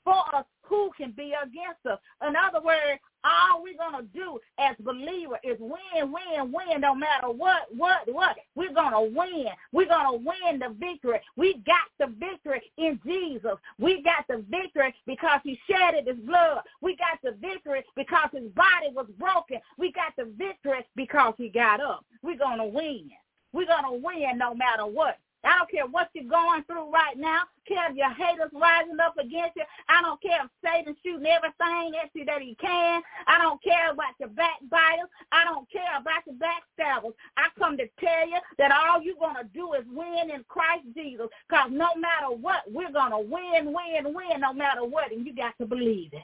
for 0.06 0.22
us, 0.36 0.44
who 0.62 0.90
can 0.96 1.10
be 1.10 1.34
against 1.34 1.84
us? 1.84 1.98
In 2.26 2.34
other 2.36 2.64
words, 2.64 3.00
all 3.24 3.62
we're 3.62 3.76
going 3.76 4.06
to 4.06 4.08
do 4.14 4.38
as 4.58 4.76
believers 4.78 5.38
is 5.42 5.58
win, 5.58 6.12
win, 6.12 6.52
win, 6.52 6.80
no 6.80 6.94
matter 6.94 7.28
what, 7.28 7.66
what, 7.76 8.02
what. 8.06 8.36
We're 8.54 8.72
going 8.72 8.92
to 8.92 9.16
win. 9.16 9.46
We're 9.72 9.88
going 9.88 10.06
to 10.06 10.24
win 10.24 10.60
the 10.60 10.74
victory. 10.78 11.18
We 11.36 11.62
got 11.66 11.90
the 11.98 12.14
victory 12.18 12.62
in 12.78 13.00
Jesus. 13.04 13.58
We 13.80 14.02
got 14.02 14.26
the 14.28 14.44
victory 14.48 14.94
because 15.06 15.40
he 15.42 15.58
shedded 15.68 16.06
his 16.06 16.24
blood. 16.24 16.60
We 16.80 16.96
got 16.96 17.18
the 17.24 17.36
victory 17.40 17.84
because 17.96 18.30
his 18.32 18.48
body 18.52 18.94
was 18.94 19.06
broken. 19.18 19.58
We 19.76 19.90
got 19.90 20.14
the 20.16 20.30
victory 20.38 20.86
because 20.94 21.34
he 21.36 21.48
got 21.48 21.80
up. 21.80 22.04
We're 22.22 22.38
going 22.38 22.58
to 22.58 22.66
win. 22.66 23.10
We're 23.52 23.66
going 23.66 23.84
to 23.84 24.06
win 24.06 24.38
no 24.38 24.54
matter 24.54 24.86
what. 24.86 25.18
I 25.44 25.58
don't 25.58 25.70
care 25.70 25.86
what 25.86 26.10
you're 26.14 26.24
going 26.24 26.64
through 26.64 26.90
right 26.90 27.16
now. 27.16 27.42
Care 27.66 27.90
if 27.90 27.96
your 27.96 28.10
haters 28.10 28.50
rising 28.52 28.98
up 29.00 29.16
against 29.18 29.56
you. 29.56 29.64
I 29.88 30.02
don't 30.02 30.20
care 30.22 30.40
if 30.44 30.50
Satan 30.64 30.96
shooting 31.04 31.26
everything 31.26 31.92
at 32.02 32.10
you 32.14 32.24
that 32.24 32.42
he 32.42 32.56
can. 32.60 33.02
I 33.26 33.38
don't 33.38 33.62
care 33.62 33.90
about 33.90 34.14
your 34.18 34.30
backbiters. 34.30 35.10
I 35.32 35.44
don't 35.44 35.70
care 35.70 35.96
about 35.98 36.26
your 36.26 36.36
backstabbers. 36.36 37.14
I 37.36 37.48
come 37.58 37.76
to 37.76 37.86
tell 38.00 38.28
you 38.28 38.38
that 38.58 38.72
all 38.72 39.02
you're 39.02 39.20
going 39.20 39.36
to 39.36 39.48
do 39.54 39.74
is 39.74 39.84
win 39.92 40.30
in 40.34 40.44
Christ 40.48 40.84
Jesus. 40.94 41.26
Because 41.48 41.70
no 41.70 41.88
matter 41.96 42.34
what, 42.34 42.62
we're 42.70 42.92
going 42.92 43.12
to 43.12 43.18
win, 43.18 43.72
win, 43.72 44.14
win 44.14 44.40
no 44.40 44.52
matter 44.52 44.84
what. 44.84 45.12
And 45.12 45.26
you 45.26 45.34
got 45.34 45.56
to 45.58 45.66
believe 45.66 46.12
it. 46.12 46.22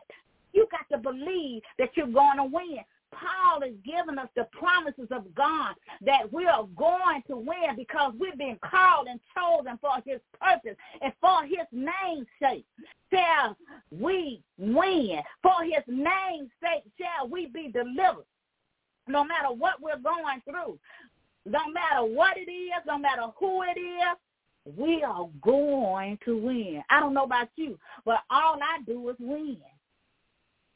You 0.52 0.66
got 0.71 0.88
to 0.95 0.99
believe 0.99 1.62
that 1.78 1.90
you're 1.97 2.07
going 2.07 2.37
to 2.37 2.45
win. 2.45 2.78
Paul 3.12 3.62
is 3.62 3.75
giving 3.85 4.19
us 4.19 4.28
the 4.35 4.49
promises 4.52 5.09
of 5.11 5.33
God 5.35 5.75
that 6.00 6.33
we 6.33 6.47
are 6.47 6.66
going 6.76 7.23
to 7.28 7.37
win 7.37 7.76
because 7.76 8.12
we've 8.19 8.38
been 8.38 8.59
called 8.62 9.07
and 9.09 9.21
chosen 9.37 9.78
for 9.81 9.97
his 10.04 10.21
purpose 10.40 10.76
and 11.00 11.12
for 11.21 11.45
his 11.45 11.66
name's 11.73 12.26
sake. 12.40 12.64
Shall 13.12 13.57
we 13.90 14.42
win? 14.59 15.21
For 15.42 15.62
his 15.62 15.85
name's 15.87 16.50
sake 16.62 16.85
shall 16.99 17.28
we 17.28 17.47
be 17.47 17.69
delivered. 17.69 18.25
No 19.09 19.25
matter 19.25 19.52
what 19.52 19.83
we're 19.83 19.99
going 19.99 20.40
through, 20.45 20.78
no 21.45 21.61
matter 21.73 22.04
what 22.04 22.37
it 22.37 22.50
is, 22.50 22.83
no 22.87 22.99
matter 22.99 23.26
who 23.38 23.62
it 23.62 23.78
is, 23.78 24.16
we 24.76 25.02
are 25.02 25.28
going 25.42 26.19
to 26.25 26.37
win. 26.38 26.83
I 26.88 27.00
don't 27.00 27.14
know 27.14 27.25
about 27.25 27.49
you, 27.57 27.78
but 28.04 28.21
all 28.31 28.59
I 28.62 28.78
do 28.87 29.09
is 29.09 29.16
win. 29.19 29.59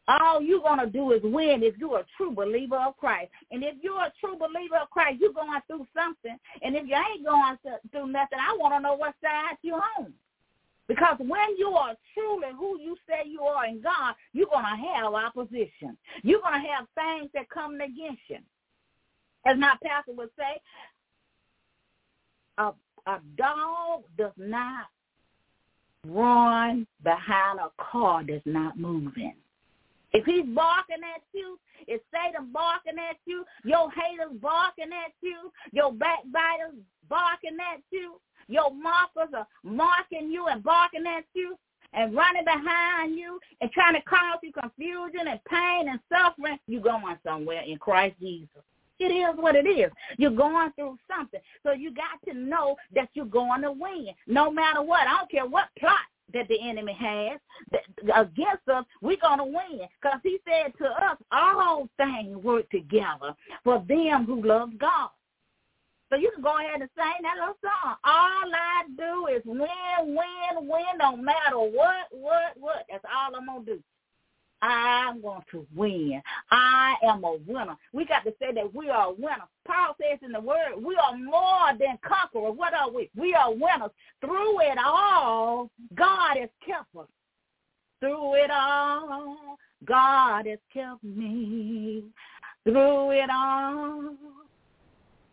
All 0.09 0.41
you're 0.41 0.61
going 0.61 0.79
to 0.79 0.87
do 0.87 1.13
is 1.13 1.21
win 1.25 1.63
if 1.63 1.77
you're 1.79 1.99
a 1.99 2.07
true 2.17 2.33
believer 2.33 2.77
of 2.77 2.97
Christ. 2.97 3.31
And 3.51 3.65
if 3.65 3.75
you're 3.83 4.01
a 4.01 4.13
true 4.21 4.37
believer 4.37 4.77
of 4.81 4.91
Christ, 4.91 5.19
you're 5.21 5.33
going 5.33 5.61
through 5.67 5.87
something. 5.95 6.37
And 6.63 6.77
if 6.77 6.87
you 6.87 6.95
ain't 6.95 7.27
going 7.27 7.57
through 7.91 8.07
nothing, 8.07 8.39
I 8.39 8.57
want 8.59 8.75
to 8.75 8.81
know 8.81 8.95
what 8.95 9.15
side 9.21 9.57
you're 9.63 9.83
on. 9.99 10.13
Because 10.89 11.17
when 11.19 11.57
you 11.59 11.71
are 11.71 11.95
truly 12.15 12.49
who 12.57 12.79
you 12.81 12.97
say 13.09 13.29
you 13.29 13.41
are 13.41 13.67
in 13.67 13.83
God, 13.83 14.15
you're 14.33 14.47
going 14.47 14.65
to 14.65 14.89
have 14.95 15.13
opposition. 15.13 15.99
You're 16.23 16.41
going 16.41 16.63
to 16.63 16.69
have 16.69 16.87
things 16.95 17.31
that 17.35 17.51
come 17.51 17.75
against 17.75 18.23
you. 18.29 18.39
As 19.45 19.59
my 19.59 19.75
pastor 19.83 20.13
would 20.13 20.31
say, 20.39 20.61
a, 22.59 22.73
a 23.07 23.21
dog 23.37 24.05
does 24.17 24.33
not 24.37 24.87
run 26.07 26.87
behind 27.03 27.59
a 27.59 27.71
car 27.83 28.23
that's 28.27 28.47
not 28.47 28.79
moving. 28.79 29.35
If 30.13 30.25
he's 30.25 30.47
barking 30.55 31.03
at 31.15 31.23
you, 31.33 31.59
if 31.87 32.01
Satan 32.13 32.53
barking 32.53 32.99
at 32.99 33.17
you, 33.27 33.45
your 33.65 33.91
haters 33.91 34.37
barking 34.41 34.93
at 34.93 35.13
you, 35.21 35.53
your 35.73 35.93
backbiters 35.93 36.79
barking 37.09 37.59
at 37.61 37.83
you, 37.91 38.21
your 38.49 38.73
mockers 38.73 39.35
are 39.35 39.47
marking 39.63 40.31
you 40.31 40.47
and 40.47 40.63
barking 40.63 41.05
at 41.07 41.25
you, 41.35 41.59
and 41.93 42.15
running 42.15 42.45
behind 42.45 43.17
you 43.17 43.41
and 43.61 43.71
trying 43.73 43.95
to 43.95 44.03
cause 44.03 44.39
you 44.43 44.53
confusion 44.53 45.29
and 45.29 45.41
pain 45.45 45.89
and 45.89 46.01
suffering, 46.13 46.59
you're 46.67 46.83
going 46.83 47.17
somewhere 47.25 47.63
in 47.63 47.79
Christ 47.79 48.17
Jesus. 48.21 48.63
It 48.99 49.13
is 49.13 49.37
what 49.37 49.57
it 49.57 49.67
is. 49.67 49.91
You're 50.17 50.31
going 50.31 50.73
through 50.73 50.99
something. 51.09 51.41
So 51.63 51.73
you 51.73 51.93
got 51.93 52.23
to 52.31 52.39
know 52.39 52.77
that 52.95 53.09
you're 53.15 53.27
going 53.27 53.63
to 53.63 53.73
win 53.73 54.09
no 54.27 54.51
matter 54.51 54.83
what. 54.83 55.07
I 55.07 55.19
don't 55.19 55.31
care 55.31 55.47
what 55.47 55.69
plot 55.79 55.99
that 56.33 56.49
the 56.49 56.59
enemy 56.61 56.97
has 56.99 57.39
against 58.15 58.69
us, 58.69 58.85
we're 59.01 59.17
going 59.21 59.39
to 59.39 59.45
win. 59.45 59.89
Because 60.01 60.21
he 60.23 60.39
said 60.45 60.73
to 60.79 60.87
us, 60.87 61.17
all 61.33 61.89
things 61.97 62.37
work 62.37 62.69
together 62.71 63.35
for 63.65 63.85
them 63.89 64.25
who 64.25 64.43
love 64.43 64.79
God. 64.79 65.11
So 66.09 66.17
you 66.17 66.31
can 66.33 66.43
go 66.43 66.57
ahead 66.59 66.81
and 66.81 66.91
sing 66.97 67.23
that 67.23 67.35
little 67.35 67.57
song. 67.61 67.97
All 68.05 68.51
I 68.55 68.85
do 68.97 69.27
is 69.27 69.43
win, 69.45 70.15
win, 70.15 70.69
win, 70.69 70.99
no 71.01 71.17
matter 71.17 71.59
what, 71.59 72.07
what, 72.13 72.55
what. 72.59 72.87
That's 72.89 73.05
all 73.05 73.35
I'm 73.35 73.47
going 73.47 73.65
to 73.67 73.75
do. 73.75 73.83
I'm 74.67 75.23
going 75.23 75.43
to 75.53 75.67
win. 75.75 76.21
I 76.51 76.95
am 77.05 77.25
a 77.25 77.37
winner. 77.47 77.77
We 77.93 78.05
got 78.05 78.25
to 78.25 78.35
say 78.41 78.53
that 78.53 78.75
we 78.75 78.89
are 78.89 79.09
a 79.09 79.13
winner. 79.13 79.47
Paul 79.67 79.97
says 80.01 80.19
in 80.23 80.33
the 80.33 80.41
word, 80.41 80.75
we 80.81 80.97
are 80.97 81.17
more 81.17 81.73
than 81.79 81.99
conquerors. 82.07 82.57
What 82.57 82.75
are 82.75 82.91
we? 82.91 83.11
We 83.17 83.35
are 83.35 83.53
winners. 83.53 83.91
Through 84.21 84.61
it 84.61 84.79
all, 84.85 85.71
God 85.95 86.37
has 86.39 86.51
kept 86.67 86.95
us. 86.97 87.07
Through 88.01 88.35
it 88.35 88.51
all, 88.51 89.57
God 89.85 90.47
has 90.47 90.59
kept 90.73 91.03
me. 91.03 92.05
Through 92.65 93.11
it 93.13 93.31
all, 93.33 94.15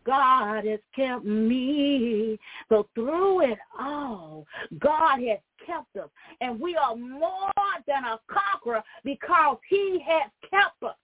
God 0.05 0.65
has 0.65 0.79
kept 0.95 1.25
me. 1.25 2.37
So 2.69 2.87
through 2.93 3.51
it 3.51 3.59
all, 3.79 4.45
God 4.79 5.19
has 5.19 5.39
kept 5.65 5.95
us. 5.97 6.09
And 6.41 6.59
we 6.59 6.75
are 6.75 6.95
more 6.95 7.51
than 7.87 8.03
a 8.03 8.19
conqueror 8.27 8.83
because 9.03 9.57
he 9.69 10.03
has 10.05 10.29
kept 10.49 10.83
us. 10.83 10.95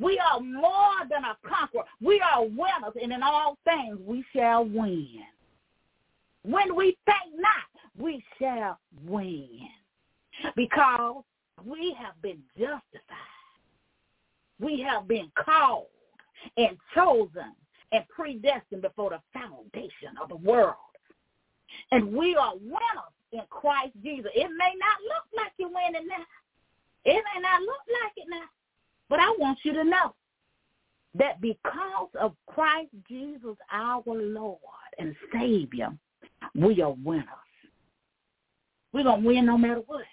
We 0.00 0.18
are 0.18 0.40
more 0.40 1.06
than 1.10 1.24
a 1.24 1.36
conqueror. 1.46 1.84
We 2.00 2.20
are 2.20 2.44
winners, 2.44 2.94
and 3.02 3.12
in 3.12 3.22
all 3.22 3.58
things 3.64 3.98
we 4.04 4.24
shall 4.34 4.64
win. 4.64 5.20
When 6.42 6.76
we 6.76 6.96
think 7.04 7.34
not, 7.36 7.82
we 7.98 8.24
shall 8.38 8.78
win. 9.04 9.48
Because 10.54 11.24
we 11.64 11.96
have 11.98 12.20
been 12.22 12.38
justified. 12.56 13.16
We 14.60 14.80
have 14.80 15.08
been 15.08 15.30
called 15.34 15.86
and 16.56 16.76
chosen 16.94 17.54
and 17.90 18.04
predestined 18.08 18.82
before 18.82 19.10
the 19.10 19.20
foundation 19.32 20.16
of 20.22 20.28
the 20.28 20.36
world. 20.36 20.74
And 21.90 22.12
we 22.12 22.36
are 22.36 22.54
winners 22.56 23.17
in 23.32 23.40
Christ 23.50 23.92
Jesus. 24.02 24.30
It 24.34 24.48
may 24.48 24.72
not 24.78 24.98
look 25.02 25.24
like 25.36 25.52
you're 25.58 25.68
winning 25.68 26.08
now. 26.08 26.24
It 27.04 27.22
may 27.34 27.40
not 27.40 27.60
look 27.60 27.82
like 28.02 28.12
it 28.16 28.26
now. 28.28 28.46
But 29.08 29.20
I 29.20 29.34
want 29.38 29.58
you 29.62 29.72
to 29.72 29.84
know 29.84 30.14
that 31.14 31.40
because 31.40 32.08
of 32.20 32.34
Christ 32.46 32.90
Jesus, 33.08 33.56
our 33.72 34.02
Lord 34.06 34.58
and 34.98 35.14
Savior, 35.32 35.90
we 36.54 36.82
are 36.82 36.94
winners. 37.04 37.24
We're 38.92 39.04
going 39.04 39.22
to 39.22 39.26
win 39.26 39.46
no 39.46 39.58
matter 39.58 39.82
what. 39.86 40.04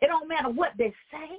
It 0.00 0.06
don't 0.06 0.28
matter 0.28 0.48
what 0.48 0.72
they 0.78 0.92
say. 1.10 1.38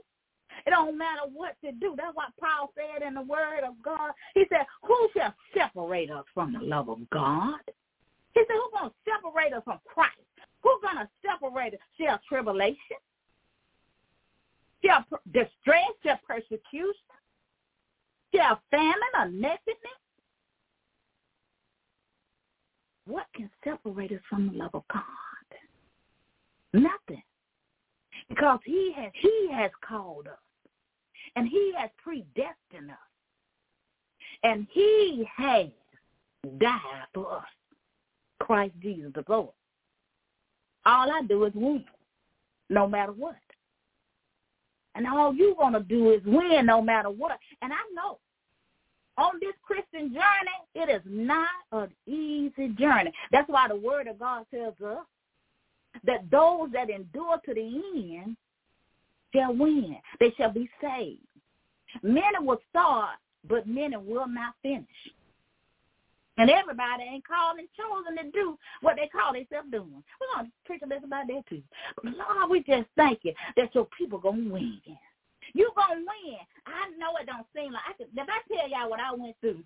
It 0.65 0.71
don't 0.71 0.97
matter 0.97 1.21
what 1.33 1.55
to 1.63 1.71
do. 1.71 1.95
That's 1.95 2.15
what 2.15 2.33
Paul 2.39 2.71
said 2.75 3.07
in 3.07 3.13
the 3.13 3.21
word 3.21 3.63
of 3.65 3.75
God. 3.83 4.11
He 4.33 4.43
said, 4.49 4.65
who 4.83 5.09
shall 5.15 5.33
separate 5.55 6.11
us 6.11 6.25
from 6.33 6.53
the 6.53 6.59
love 6.59 6.89
of 6.89 7.09
God? 7.11 7.59
He 8.33 8.41
said, 8.41 8.55
who's 8.55 8.79
going 8.79 8.89
to 8.89 8.95
separate 9.05 9.53
us 9.53 9.63
from 9.63 9.79
Christ? 9.85 10.17
Who's 10.61 10.81
going 10.81 10.97
to 10.97 11.09
separate 11.25 11.73
us? 11.73 11.79
Shall 11.99 12.19
tribulation? 12.27 12.97
Shall 14.83 15.05
distress? 15.31 15.91
Shall 16.03 16.19
persecution? 16.27 16.93
Shall 18.33 18.61
famine 18.71 18.93
or 19.17 19.29
nakedness? 19.29 19.99
What 23.05 23.25
can 23.35 23.49
separate 23.63 24.11
us 24.11 24.19
from 24.29 24.49
the 24.49 24.57
love 24.57 24.75
of 24.75 24.83
God? 24.93 25.03
Nothing. 26.73 27.23
Because 28.27 28.59
he 28.63 28.93
has 28.95 29.11
he 29.19 29.49
has 29.51 29.71
called 29.87 30.27
us. 30.27 30.37
And 31.35 31.47
he 31.47 31.73
has 31.77 31.89
predestined 31.97 32.91
us. 32.91 32.97
And 34.43 34.67
he 34.71 35.27
has 35.35 35.67
died 36.59 37.07
for 37.13 37.37
us. 37.37 37.43
Christ 38.39 38.73
Jesus 38.81 39.11
the 39.13 39.23
Lord. 39.27 39.49
All 40.85 41.11
I 41.11 41.21
do 41.27 41.43
is 41.45 41.53
win, 41.53 41.83
no 42.69 42.87
matter 42.87 43.11
what. 43.11 43.35
And 44.95 45.05
all 45.07 45.33
you're 45.33 45.55
going 45.55 45.73
to 45.73 45.81
do 45.81 46.11
is 46.11 46.21
win 46.25 46.65
no 46.65 46.81
matter 46.81 47.09
what. 47.09 47.37
And 47.61 47.71
I 47.71 47.77
know 47.93 48.19
on 49.17 49.33
this 49.41 49.53
Christian 49.61 50.13
journey, 50.13 50.59
it 50.75 50.89
is 50.89 51.01
not 51.05 51.49
an 51.71 51.89
easy 52.07 52.69
journey. 52.79 53.11
That's 53.31 53.49
why 53.49 53.67
the 53.67 53.75
word 53.75 54.07
of 54.07 54.19
God 54.19 54.45
tells 54.53 54.75
us 54.81 55.05
that 56.05 56.29
those 56.31 56.69
that 56.73 56.89
endure 56.89 57.37
to 57.45 57.53
the 57.53 57.81
end 58.17 58.37
shall 59.35 59.53
win. 59.53 59.97
They 60.19 60.33
shall 60.37 60.51
be 60.51 60.69
saved. 60.81 61.19
Many 62.01 62.39
will 62.39 62.61
start, 62.69 63.17
but 63.47 63.67
many 63.67 63.97
will 63.97 64.27
not 64.27 64.53
finish. 64.61 64.85
And 66.39 66.49
everybody 66.49 67.03
ain't 67.03 67.27
called 67.27 67.59
and 67.59 67.67
chosen 67.75 68.15
to 68.15 68.31
do 68.31 68.57
what 68.79 68.95
they 68.95 69.09
call 69.09 69.33
themselves 69.33 69.67
doing. 69.71 70.01
We're 70.19 70.33
going 70.35 70.45
to 70.45 70.51
preach 70.65 70.81
a 70.83 70.87
little 70.87 71.03
about 71.03 71.27
that 71.27 71.43
too. 71.49 71.61
But 72.01 72.13
Lord, 72.15 72.49
we 72.49 72.63
just 72.63 72.87
thank 72.95 73.19
you 73.23 73.33
that 73.57 73.75
your 73.75 73.87
people 73.97 74.19
going 74.19 74.45
to 74.45 74.49
win. 74.49 74.79
You 75.53 75.69
going 75.75 75.99
to 75.99 76.05
win. 76.07 76.39
I 76.65 76.95
know 76.97 77.17
it 77.19 77.25
don't 77.25 77.45
seem 77.53 77.73
like, 77.73 77.83
I 77.89 77.93
could, 77.93 78.07
if 78.15 78.27
I 78.29 78.39
tell 78.47 78.69
y'all 78.69 78.89
what 78.89 79.01
I 79.01 79.13
went 79.13 79.35
through, 79.41 79.61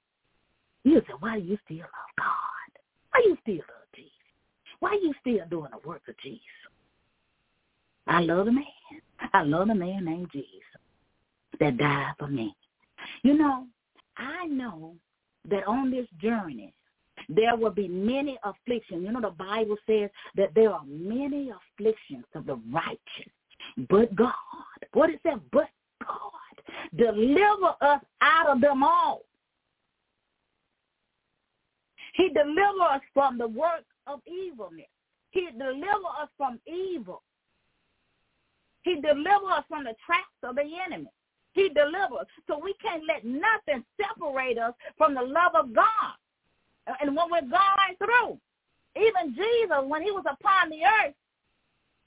you 0.83 0.99
say, 1.01 1.13
why 1.19 1.39
do 1.39 1.45
you 1.45 1.59
still 1.63 1.77
love 1.77 2.11
God? 2.17 2.81
Why 3.11 3.21
you 3.23 3.37
still 3.43 3.55
love 3.55 3.87
Jesus? 3.95 4.11
Why 4.79 4.93
you 4.93 5.13
still 5.21 5.45
doing 5.51 5.71
the 5.71 5.87
work 5.87 6.01
of 6.09 6.17
Jesus? 6.23 6.41
I 8.07 8.21
love 8.21 8.47
the 8.47 8.51
man. 8.51 8.65
I 9.31 9.43
love 9.43 9.67
the 9.67 9.75
man 9.75 10.05
named 10.05 10.29
Jesus 10.33 10.49
that 11.59 11.77
died 11.77 12.13
for 12.17 12.27
me. 12.27 12.55
You 13.21 13.37
know, 13.37 13.67
I 14.17 14.47
know 14.47 14.95
that 15.49 15.65
on 15.67 15.91
this 15.91 16.07
journey, 16.21 16.73
there 17.29 17.55
will 17.55 17.71
be 17.71 17.87
many 17.87 18.37
afflictions. 18.43 19.03
You 19.03 19.11
know, 19.11 19.21
the 19.21 19.29
Bible 19.29 19.77
says 19.87 20.09
that 20.35 20.53
there 20.55 20.71
are 20.71 20.83
many 20.85 21.51
afflictions 21.51 22.25
of 22.35 22.45
the 22.45 22.59
righteous, 22.71 23.31
but 23.89 24.13
God, 24.15 24.33
what 24.93 25.09
is 25.09 25.19
that? 25.23 25.39
But 25.51 25.69
God, 26.01 26.97
deliver 26.97 27.75
us 27.81 28.01
out 28.21 28.49
of 28.49 28.61
them 28.61 28.83
all. 28.83 29.21
He 32.15 32.29
deliver 32.29 32.83
us 32.91 33.01
from 33.13 33.37
the 33.37 33.47
work 33.47 33.85
of 34.05 34.19
evilness. 34.27 34.85
He 35.31 35.49
deliver 35.57 36.07
us 36.21 36.29
from 36.37 36.59
evil. 36.67 37.23
He 38.83 38.95
deliver 38.95 39.49
us 39.51 39.63
from 39.67 39.85
the 39.85 39.95
traps 40.05 40.27
of 40.43 40.55
the 40.55 40.69
enemy. 40.85 41.09
He 41.53 41.69
delivers. 41.69 42.27
So 42.47 42.59
we 42.61 42.73
can't 42.81 43.03
let 43.07 43.23
nothing 43.23 43.83
separate 44.01 44.57
us 44.57 44.73
from 44.97 45.13
the 45.15 45.21
love 45.21 45.55
of 45.55 45.73
God. 45.73 46.17
And 46.99 47.15
when 47.15 47.31
we're 47.31 47.41
going 47.41 47.95
through, 47.97 48.37
even 48.95 49.35
Jesus, 49.35 49.77
when 49.87 50.03
he 50.03 50.11
was 50.11 50.25
upon 50.29 50.69
the 50.69 50.83
earth 50.83 51.15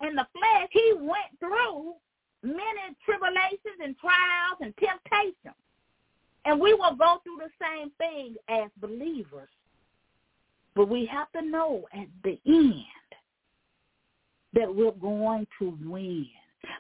in 0.02 0.14
the 0.14 0.26
flesh, 0.32 0.68
he 0.70 0.92
went 0.98 1.32
through 1.40 1.94
many 2.42 2.94
tribulations 3.04 3.80
and 3.82 3.96
trials 3.98 4.58
and 4.60 4.74
temptations. 4.76 5.56
And 6.44 6.60
we 6.60 6.74
will 6.74 6.94
go 6.94 7.20
through 7.24 7.38
the 7.38 7.50
same 7.60 7.90
thing 7.98 8.36
as 8.48 8.70
believers. 8.80 9.48
But 10.74 10.88
we 10.88 11.06
have 11.06 11.30
to 11.32 11.42
know 11.42 11.86
at 11.92 12.06
the 12.22 12.38
end 12.46 12.84
that 14.52 14.72
we're 14.72 14.92
going 14.92 15.46
to 15.58 15.76
win 15.82 16.26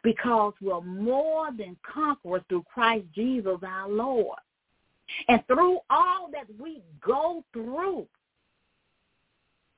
because 0.02 0.52
we're 0.60 0.80
more 0.80 1.50
than 1.56 1.76
conquerors 1.82 2.42
through 2.48 2.64
Christ 2.72 3.06
Jesus 3.14 3.58
our 3.66 3.88
Lord. 3.88 4.38
And 5.28 5.46
through 5.46 5.78
all 5.88 6.28
that 6.32 6.46
we 6.60 6.82
go 7.04 7.44
through, 7.52 8.06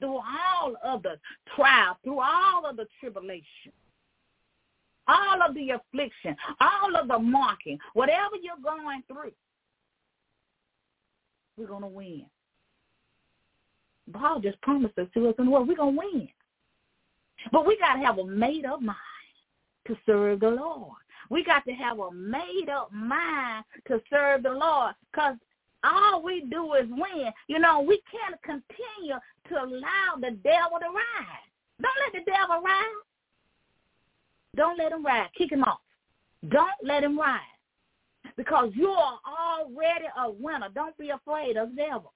through 0.00 0.18
all 0.18 0.76
of 0.84 1.02
the 1.02 1.18
trials, 1.54 1.96
through 2.02 2.20
all 2.20 2.64
of 2.66 2.76
the 2.76 2.86
tribulation, 3.00 3.72
all 5.06 5.42
of 5.42 5.54
the 5.54 5.70
affliction, 5.70 6.36
all 6.60 6.96
of 6.96 7.08
the 7.08 7.18
marking, 7.18 7.78
whatever 7.94 8.36
you're 8.42 8.54
going 8.62 9.02
through, 9.06 9.32
we're 11.56 11.66
going 11.66 11.82
to 11.82 11.88
win. 11.88 12.24
Paul 14.12 14.40
just 14.40 14.60
promised 14.62 14.98
us 14.98 15.08
to 15.14 15.28
us 15.28 15.34
in 15.38 15.46
the 15.46 15.50
world, 15.50 15.68
we're 15.68 15.76
going 15.76 15.94
to 15.94 16.00
win. 16.00 16.28
But 17.52 17.66
we 17.66 17.78
got 17.78 17.94
to 17.94 18.00
have 18.00 18.18
a 18.18 18.24
made-up 18.24 18.80
mind 18.80 18.96
to 19.88 19.96
serve 20.06 20.40
the 20.40 20.50
Lord. 20.50 20.96
We 21.30 21.44
got 21.44 21.64
to 21.66 21.72
have 21.72 21.98
a 21.98 22.10
made 22.12 22.68
up 22.72 22.92
mind 22.92 23.64
to 23.88 24.00
serve 24.08 24.44
the 24.44 24.50
Lord 24.50 24.94
because 25.10 25.36
all 25.84 26.22
we 26.22 26.42
do 26.50 26.74
is 26.74 26.86
win. 26.88 27.30
You 27.48 27.58
know, 27.58 27.80
we 27.80 28.00
can't 28.10 28.40
continue 28.42 29.16
to 29.48 29.54
allow 29.54 30.16
the 30.16 30.36
devil 30.42 30.78
to 30.78 30.86
ride. 30.86 31.44
Don't 31.80 31.96
let 32.04 32.24
the 32.24 32.30
devil 32.30 32.62
ride. 32.62 33.02
Don't 34.56 34.78
let 34.78 34.92
him 34.92 35.04
ride. 35.04 35.28
Kick 35.36 35.52
him 35.52 35.62
off. 35.64 35.80
Don't 36.48 36.70
let 36.82 37.04
him 37.04 37.18
ride. 37.18 37.40
Because 38.36 38.70
you 38.74 38.88
are 38.88 39.18
already 39.26 40.06
a 40.16 40.30
winner. 40.30 40.68
Don't 40.74 40.96
be 40.98 41.10
afraid 41.10 41.56
of 41.56 41.70
the 41.70 41.76
devil. 41.76 42.12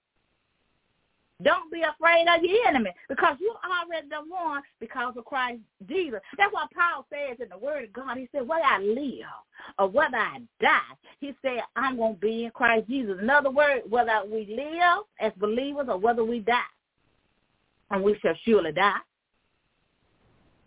Don't 1.42 1.72
be 1.72 1.82
afraid 1.82 2.26
of 2.28 2.42
your 2.42 2.68
enemy 2.68 2.90
because 3.08 3.36
you 3.40 3.54
already 3.64 4.08
done 4.08 4.28
won 4.30 4.62
because 4.80 5.14
of 5.16 5.24
Christ 5.24 5.60
Jesus. 5.88 6.20
That's 6.36 6.52
what 6.52 6.70
Paul 6.72 7.06
says 7.10 7.38
in 7.40 7.48
the 7.48 7.58
Word 7.58 7.84
of 7.84 7.92
God. 7.92 8.18
He 8.18 8.28
said, 8.32 8.46
whether 8.46 8.64
I 8.64 8.78
live 8.78 9.26
or 9.78 9.88
whether 9.88 10.16
I 10.16 10.38
die, 10.60 10.78
he 11.20 11.34
said, 11.42 11.60
I'm 11.76 11.96
going 11.96 12.14
to 12.14 12.20
be 12.20 12.44
in 12.44 12.50
Christ 12.50 12.88
Jesus. 12.88 13.18
In 13.20 13.30
other 13.30 13.50
words, 13.50 13.84
whether 13.88 14.22
we 14.26 14.46
live 14.54 15.04
as 15.20 15.32
believers 15.38 15.86
or 15.88 15.98
whether 15.98 16.24
we 16.24 16.40
die, 16.40 16.60
and 17.90 18.02
we 18.02 18.18
shall 18.20 18.34
surely 18.44 18.72
die, 18.72 18.96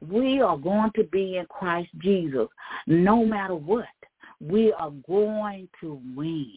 we 0.09 0.41
are 0.41 0.57
going 0.57 0.91
to 0.95 1.03
be 1.05 1.37
in 1.37 1.45
Christ 1.47 1.89
Jesus 1.99 2.47
no 2.87 3.25
matter 3.25 3.55
what. 3.55 3.85
We 4.39 4.71
are 4.73 4.91
going 5.07 5.67
to 5.81 5.99
win, 6.15 6.51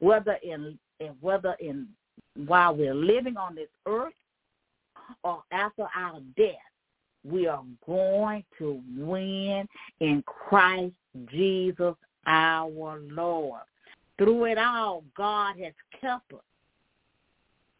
whether 0.00 0.36
in 0.42 0.78
whether 1.20 1.56
in 1.60 1.88
while 2.36 2.74
we're 2.74 2.94
living 2.94 3.36
on 3.36 3.54
this 3.54 3.68
earth 3.86 4.14
or 5.22 5.42
after 5.52 5.86
our 5.94 6.20
death, 6.36 6.54
we 7.24 7.46
are 7.46 7.62
going 7.86 8.44
to 8.58 8.80
win 8.96 9.68
in 10.00 10.22
Christ 10.26 10.94
Jesus 11.30 11.94
our 12.26 12.98
Lord. 13.10 13.62
Through 14.18 14.46
it 14.46 14.58
all, 14.58 15.04
God 15.16 15.56
has 15.58 15.72
kept 16.00 16.32
us. 16.32 16.40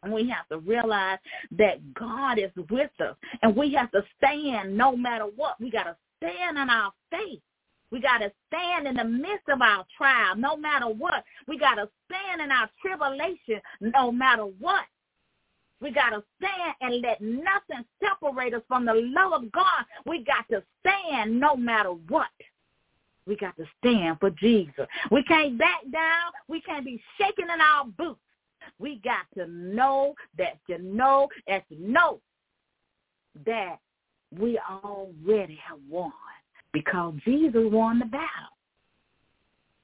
And 0.01 0.11
we 0.11 0.29
have 0.29 0.47
to 0.49 0.57
realize 0.59 1.19
that 1.57 1.93
God 1.93 2.37
is 2.37 2.51
with 2.69 2.91
us. 2.99 3.15
And 3.41 3.55
we 3.55 3.73
have 3.73 3.89
to 3.91 4.03
stand 4.17 4.77
no 4.77 4.95
matter 4.97 5.25
what. 5.35 5.59
We 5.61 5.71
got 5.71 5.83
to 5.83 5.95
stand 6.17 6.57
in 6.57 6.69
our 6.69 6.91
faith. 7.09 7.39
We 7.93 8.01
got 8.01 8.17
to 8.17 8.31
stand 8.47 8.87
in 8.87 8.95
the 8.95 9.03
midst 9.03 9.47
of 9.49 9.61
our 9.61 9.85
trial, 9.95 10.35
no 10.35 10.57
matter 10.57 10.87
what. 10.87 11.23
We 11.47 11.59
got 11.59 11.75
to 11.75 11.87
stand 12.09 12.41
in 12.41 12.51
our 12.51 12.67
tribulation, 12.81 13.61
no 13.81 14.11
matter 14.11 14.45
what. 14.45 14.85
We 15.79 15.91
got 15.91 16.09
to 16.09 16.23
stand 16.39 16.73
and 16.81 17.01
let 17.03 17.21
nothing 17.21 17.85
separate 18.03 18.55
us 18.55 18.63
from 18.67 18.87
the 18.87 18.95
love 18.95 19.43
of 19.43 19.51
God. 19.51 19.85
We 20.07 20.23
got 20.23 20.49
to 20.49 20.63
stand 20.79 21.39
no 21.39 21.55
matter 21.55 21.91
what. 21.91 22.29
We 23.27 23.35
got 23.35 23.55
to 23.57 23.65
stand 23.77 24.17
for 24.19 24.31
Jesus. 24.31 24.87
We 25.11 25.23
can't 25.25 25.59
back 25.59 25.81
down. 25.91 26.31
We 26.47 26.61
can't 26.61 26.85
be 26.85 26.99
shaking 27.19 27.45
in 27.53 27.61
our 27.61 27.85
boots. 27.85 28.19
We 28.79 29.01
got 29.03 29.27
to 29.37 29.45
know 29.45 30.15
that 30.39 30.57
you 30.67 30.79
know 30.79 31.27
as 31.47 31.61
you 31.69 31.87
know 31.87 32.21
that 33.45 33.77
we 34.31 34.59
already 34.67 35.59
have 35.63 35.77
won 35.87 36.11
because 36.73 37.13
Jesus 37.23 37.61
won 37.71 37.99
the 37.99 38.05
battle. 38.05 38.53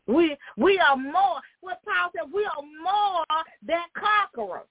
We 0.08 0.36
we 0.58 0.80
are 0.80 0.97
more. 0.97 1.39
What 1.62 1.80
Paul 1.86 2.12
said, 2.15 2.32
we 2.34 2.43
are 2.43 2.63
more 2.84 3.25
than 3.65 3.84
conquerors 3.95 4.67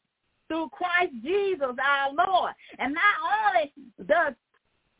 through 0.48 0.68
Christ 0.70 1.12
Jesus 1.22 1.76
our 1.82 2.12
Lord. 2.12 2.52
And 2.78 2.94
not 2.94 3.54
only 3.54 3.72
does 4.06 4.34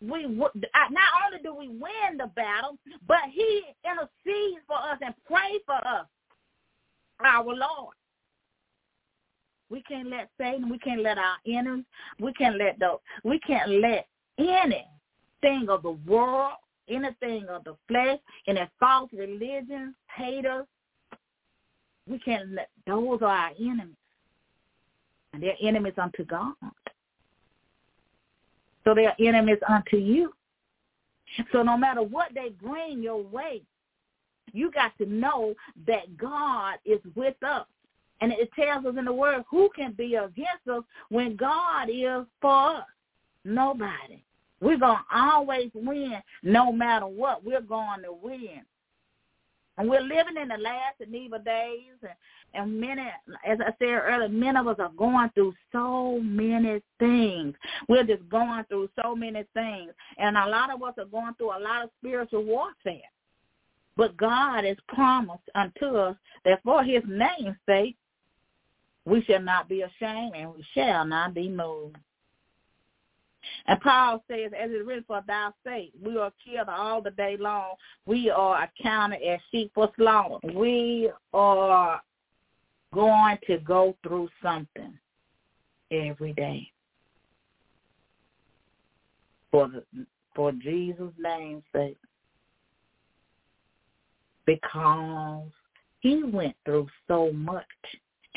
we 0.00 0.24
uh, 0.24 0.88
not 0.90 1.10
only 1.26 1.42
do 1.42 1.54
we 1.54 1.68
win 1.68 2.18
the 2.18 2.30
battle, 2.36 2.78
but 3.06 3.18
He 3.32 3.62
intercedes 3.84 4.62
for 4.66 4.76
us 4.76 4.98
and 5.04 5.14
prays 5.26 5.60
for 5.66 5.74
us, 5.74 6.06
our 7.20 7.44
Lord. 7.44 7.94
We 9.70 9.82
can't 9.82 10.08
let 10.08 10.30
Satan, 10.38 10.70
we 10.70 10.78
can't 10.78 11.02
let 11.02 11.18
our 11.18 11.36
enemies, 11.46 11.84
we 12.20 12.32
can't 12.32 12.56
let 12.56 12.78
the, 12.78 12.96
we 13.24 13.38
can't 13.40 13.70
let 13.70 14.06
anything 14.38 15.68
of 15.68 15.82
the 15.82 15.98
world 16.06 16.54
anything 16.88 17.46
of 17.48 17.64
the 17.64 17.76
flesh, 17.86 18.18
and 18.46 18.58
any 18.58 18.68
false 18.80 19.10
religions, 19.12 19.94
haters. 20.14 20.66
We 22.06 22.18
can't 22.18 22.52
let 22.52 22.70
those 22.86 23.20
are 23.22 23.26
our 23.26 23.50
enemies. 23.60 23.94
And 25.32 25.42
they're 25.42 25.56
enemies 25.60 25.94
unto 25.98 26.24
God. 26.24 26.54
So 28.84 28.94
they're 28.94 29.14
enemies 29.20 29.58
unto 29.68 29.98
you. 29.98 30.32
So 31.52 31.62
no 31.62 31.76
matter 31.76 32.02
what 32.02 32.28
they 32.34 32.48
bring 32.48 33.02
your 33.02 33.22
way, 33.22 33.62
you 34.52 34.70
got 34.70 34.96
to 34.98 35.06
know 35.06 35.54
that 35.86 36.16
God 36.16 36.76
is 36.86 37.00
with 37.14 37.36
us. 37.42 37.66
And 38.20 38.32
it 38.32 38.50
tells 38.58 38.86
us 38.86 38.94
in 38.98 39.04
the 39.04 39.12
word 39.12 39.44
who 39.50 39.68
can 39.76 39.92
be 39.92 40.14
against 40.14 40.66
us 40.70 40.82
when 41.10 41.36
God 41.36 41.88
is 41.90 42.24
for 42.40 42.76
us. 42.76 42.84
Nobody. 43.44 44.22
We're 44.60 44.78
going 44.78 44.98
to 44.98 45.16
always 45.16 45.70
win 45.74 46.20
no 46.42 46.72
matter 46.72 47.06
what. 47.06 47.44
We're 47.44 47.60
going 47.60 48.02
to 48.02 48.12
win. 48.12 48.62
And 49.76 49.88
we're 49.88 50.00
living 50.00 50.36
in 50.40 50.48
the 50.48 50.56
last 50.56 50.96
and 51.00 51.14
evil 51.14 51.38
days. 51.38 51.92
And, 52.02 52.10
and 52.54 52.80
many, 52.80 53.02
as 53.46 53.58
I 53.60 53.70
said 53.78 53.86
earlier, 53.86 54.28
many 54.28 54.58
of 54.58 54.66
us 54.66 54.76
are 54.80 54.90
going 54.96 55.30
through 55.34 55.54
so 55.70 56.18
many 56.20 56.82
things. 56.98 57.54
We're 57.88 58.02
just 58.02 58.28
going 58.28 58.64
through 58.64 58.88
so 59.00 59.14
many 59.14 59.44
things. 59.54 59.92
And 60.18 60.36
a 60.36 60.48
lot 60.48 60.74
of 60.74 60.82
us 60.82 60.94
are 60.98 61.04
going 61.04 61.34
through 61.34 61.56
a 61.56 61.62
lot 61.62 61.84
of 61.84 61.90
spiritual 62.00 62.42
warfare. 62.42 63.02
But 63.96 64.16
God 64.16 64.64
has 64.64 64.76
promised 64.88 65.48
unto 65.54 65.96
us 65.96 66.16
that 66.44 66.60
for 66.64 66.82
his 66.82 67.02
name's 67.06 67.56
sake, 67.66 67.96
we 69.04 69.22
shall 69.24 69.42
not 69.42 69.68
be 69.68 69.82
ashamed 69.82 70.34
and 70.36 70.54
we 70.54 70.64
shall 70.74 71.04
not 71.04 71.34
be 71.34 71.48
moved. 71.48 71.96
And 73.66 73.80
Paul 73.80 74.22
says, 74.28 74.52
as 74.58 74.70
it 74.70 74.74
is 74.74 74.86
written 74.86 75.04
for 75.06 75.22
thy 75.26 75.50
sake, 75.64 75.92
we 76.02 76.16
are 76.16 76.32
killed 76.44 76.68
all 76.68 77.02
the 77.02 77.10
day 77.10 77.36
long. 77.38 77.74
We 78.06 78.30
are 78.30 78.64
accounted 78.64 79.22
as 79.22 79.40
sheep 79.50 79.70
for 79.74 79.90
slaughter. 79.96 80.38
We 80.54 81.10
are 81.32 82.00
going 82.92 83.38
to 83.46 83.58
go 83.58 83.96
through 84.02 84.28
something 84.42 84.98
every 85.90 86.32
day. 86.32 86.70
For 89.50 89.68
the, 89.68 89.84
for 90.34 90.52
Jesus' 90.52 91.12
name's 91.18 91.62
sake. 91.74 91.96
Because 94.46 95.48
he 96.00 96.22
went 96.22 96.56
through 96.64 96.88
so 97.06 97.32
much 97.32 97.66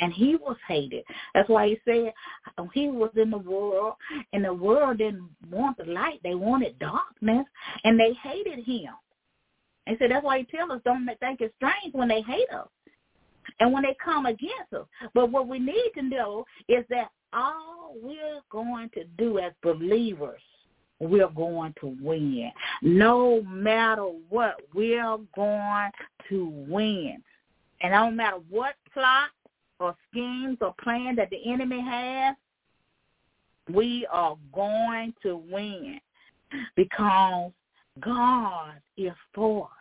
and 0.02 0.12
he 0.12 0.36
was 0.36 0.58
hated. 0.68 1.04
That's 1.34 1.48
why 1.48 1.68
he 1.68 1.80
said 1.86 2.14
um, 2.58 2.70
he 2.74 2.90
was 2.90 3.12
in 3.16 3.32
the 3.32 3.38
world, 3.38 3.94
and 4.34 4.44
the 4.44 4.54
world 4.54 4.98
didn't 4.98 5.30
want 5.50 5.78
the 5.78 5.86
light; 5.86 6.20
they 6.24 6.36
wanted 6.36 6.78
darkness, 6.80 7.46
and 7.84 8.00
they 8.00 8.14
hated 8.24 8.66
him. 8.66 8.94
And 9.88 9.98
so 10.00 10.08
that's 10.08 10.24
why 10.26 10.40
he 10.40 10.44
tells 10.46 10.72
us 10.72 10.82
don't 10.84 11.06
think 11.20 11.42
it's 11.42 11.56
strange 11.56 11.94
when 11.94 12.10
they 12.10 12.22
hate 12.22 12.50
us 12.52 12.68
and 13.60 13.74
when 13.74 13.84
they 13.84 13.96
come 14.04 14.26
against 14.26 14.74
us. 14.74 14.86
But 15.14 15.32
what 15.32 15.48
we 15.48 15.60
need 15.60 15.92
to 15.96 16.02
know 16.04 16.46
is 16.68 16.86
that 16.90 17.10
all 17.34 17.96
we're 18.02 18.42
going 18.52 18.90
to 18.94 19.04
do 19.18 19.40
as 19.40 19.54
believers, 19.64 20.42
we're 21.00 21.30
going 21.30 21.74
to 21.82 21.96
win. 22.02 22.52
No 22.82 23.42
matter 23.44 24.04
what, 24.30 24.62
we're 24.74 25.18
going 25.36 25.92
to 26.30 26.46
win. 26.68 27.24
And 27.82 27.94
no 27.94 28.12
matter 28.12 28.38
what 28.50 28.76
plot 28.94 29.30
or 29.82 29.96
schemes 30.10 30.58
or 30.62 30.74
plan 30.82 31.16
that 31.16 31.30
the 31.30 31.52
enemy 31.52 31.82
has, 31.82 32.36
we 33.72 34.08
are 34.12 34.38
going 34.54 35.14
to 35.24 35.38
win 35.38 36.00
because 36.76 37.52
God 38.00 38.74
is 38.98 39.12
for 39.34 39.66
us. 39.66 39.72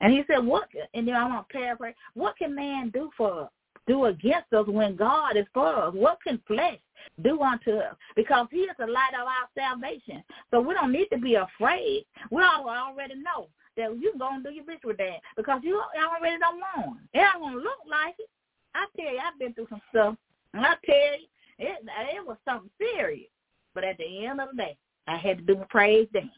And 0.00 0.12
he 0.12 0.22
said, 0.26 0.44
what, 0.44 0.68
and 0.92 1.08
then 1.08 1.14
I 1.14 1.26
want 1.26 1.48
to 1.48 1.52
paraphrase, 1.52 1.94
what 2.14 2.36
can 2.36 2.54
man 2.54 2.90
do 2.90 3.10
for 3.16 3.48
do 3.86 4.06
against 4.06 4.52
us 4.52 4.66
when 4.66 4.96
God 4.96 5.36
is 5.36 5.46
for 5.52 5.66
us? 5.66 5.94
What 5.94 6.18
can 6.26 6.40
flesh 6.46 6.78
do 7.22 7.40
unto 7.40 7.76
us? 7.76 7.94
Because 8.16 8.46
he 8.50 8.60
is 8.60 8.76
the 8.78 8.86
light 8.86 9.12
of 9.14 9.26
our 9.26 9.48
salvation. 9.54 10.22
So 10.50 10.60
we 10.60 10.74
don't 10.74 10.92
need 10.92 11.08
to 11.12 11.18
be 11.18 11.34
afraid. 11.34 12.04
We 12.30 12.42
already 12.42 13.14
know 13.14 13.48
that 13.76 13.96
you 13.98 14.10
can 14.10 14.18
go 14.18 14.28
and 14.32 14.44
do 14.44 14.50
your 14.50 14.64
best 14.64 14.84
with 14.84 14.96
that 14.98 15.18
because 15.36 15.60
you 15.62 15.80
already 15.80 16.38
don't 16.38 16.60
want. 16.60 17.00
It 17.12 17.24
don't 17.32 17.42
want 17.42 17.54
to 17.56 17.58
look 17.58 17.80
like 17.88 18.14
it. 18.18 18.28
I 18.74 18.86
tell 18.96 19.12
you, 19.12 19.18
I've 19.18 19.38
been 19.38 19.54
through 19.54 19.68
some 19.70 19.82
stuff, 19.90 20.16
and 20.52 20.64
I 20.64 20.74
tell 20.84 20.96
you, 20.96 21.26
it 21.58 21.84
it 22.14 22.26
was 22.26 22.36
something 22.44 22.70
serious. 22.78 23.28
But 23.74 23.84
at 23.84 23.98
the 23.98 24.26
end 24.26 24.40
of 24.40 24.50
the 24.50 24.56
day, 24.56 24.76
I 25.06 25.16
had 25.16 25.38
to 25.38 25.44
do 25.44 25.60
a 25.60 25.66
praise 25.66 26.08
dance 26.12 26.28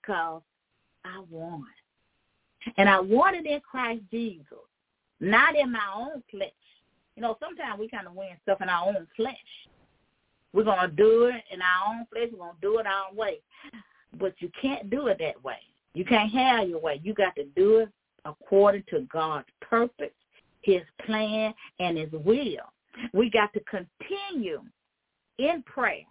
because 0.00 0.42
I 1.04 1.22
won, 1.30 1.66
and 2.76 2.88
I 2.88 3.00
won 3.00 3.34
it 3.34 3.46
in 3.46 3.60
Christ 3.60 4.02
Jesus, 4.10 4.44
not 5.20 5.56
in 5.56 5.72
my 5.72 5.92
own 5.94 6.22
flesh. 6.30 6.50
You 7.16 7.22
know, 7.22 7.36
sometimes 7.40 7.78
we 7.78 7.88
kind 7.88 8.06
of 8.06 8.14
win 8.14 8.28
stuff 8.42 8.62
in 8.62 8.68
our 8.68 8.88
own 8.88 9.06
flesh. 9.16 9.36
We're 10.52 10.64
gonna 10.64 10.88
do 10.88 11.26
it 11.26 11.42
in 11.52 11.60
our 11.62 11.94
own 11.94 12.06
flesh. 12.12 12.28
We're 12.32 12.38
gonna 12.38 12.58
do 12.60 12.78
it 12.78 12.86
our 12.86 13.10
own 13.10 13.16
way, 13.16 13.40
but 14.18 14.34
you 14.38 14.50
can't 14.60 14.90
do 14.90 15.08
it 15.08 15.18
that 15.18 15.42
way. 15.44 15.58
You 15.94 16.04
can't 16.04 16.32
have 16.32 16.68
your 16.68 16.80
way. 16.80 17.00
You 17.02 17.14
got 17.14 17.34
to 17.36 17.44
do 17.56 17.78
it 17.78 17.88
according 18.24 18.84
to 18.90 19.00
God's 19.12 19.48
purpose 19.60 20.10
his 20.62 20.82
plan 21.04 21.54
and 21.78 21.96
his 21.96 22.10
will. 22.12 22.72
We 23.12 23.30
got 23.30 23.52
to 23.54 23.60
continue 23.60 24.62
in 25.38 25.62
prayer 25.64 26.04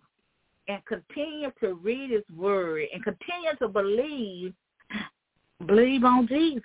and 0.67 0.81
continue 0.85 1.51
to 1.61 1.73
read 1.75 2.11
his 2.11 2.23
word 2.35 2.83
and 2.93 3.03
continue 3.03 3.55
to 3.59 3.67
believe, 3.67 4.53
believe 5.65 6.03
on 6.03 6.27
Jesus. 6.27 6.63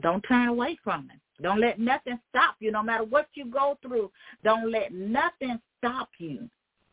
Don't 0.00 0.22
turn 0.22 0.48
away 0.48 0.78
from 0.82 1.08
him. 1.10 1.20
Don't 1.42 1.60
let 1.60 1.78
nothing 1.78 2.18
stop 2.30 2.56
you. 2.60 2.70
No 2.70 2.82
matter 2.82 3.04
what 3.04 3.28
you 3.34 3.46
go 3.46 3.78
through, 3.82 4.10
don't 4.44 4.70
let 4.70 4.92
nothing 4.92 5.58
stop 5.78 6.08
you 6.18 6.48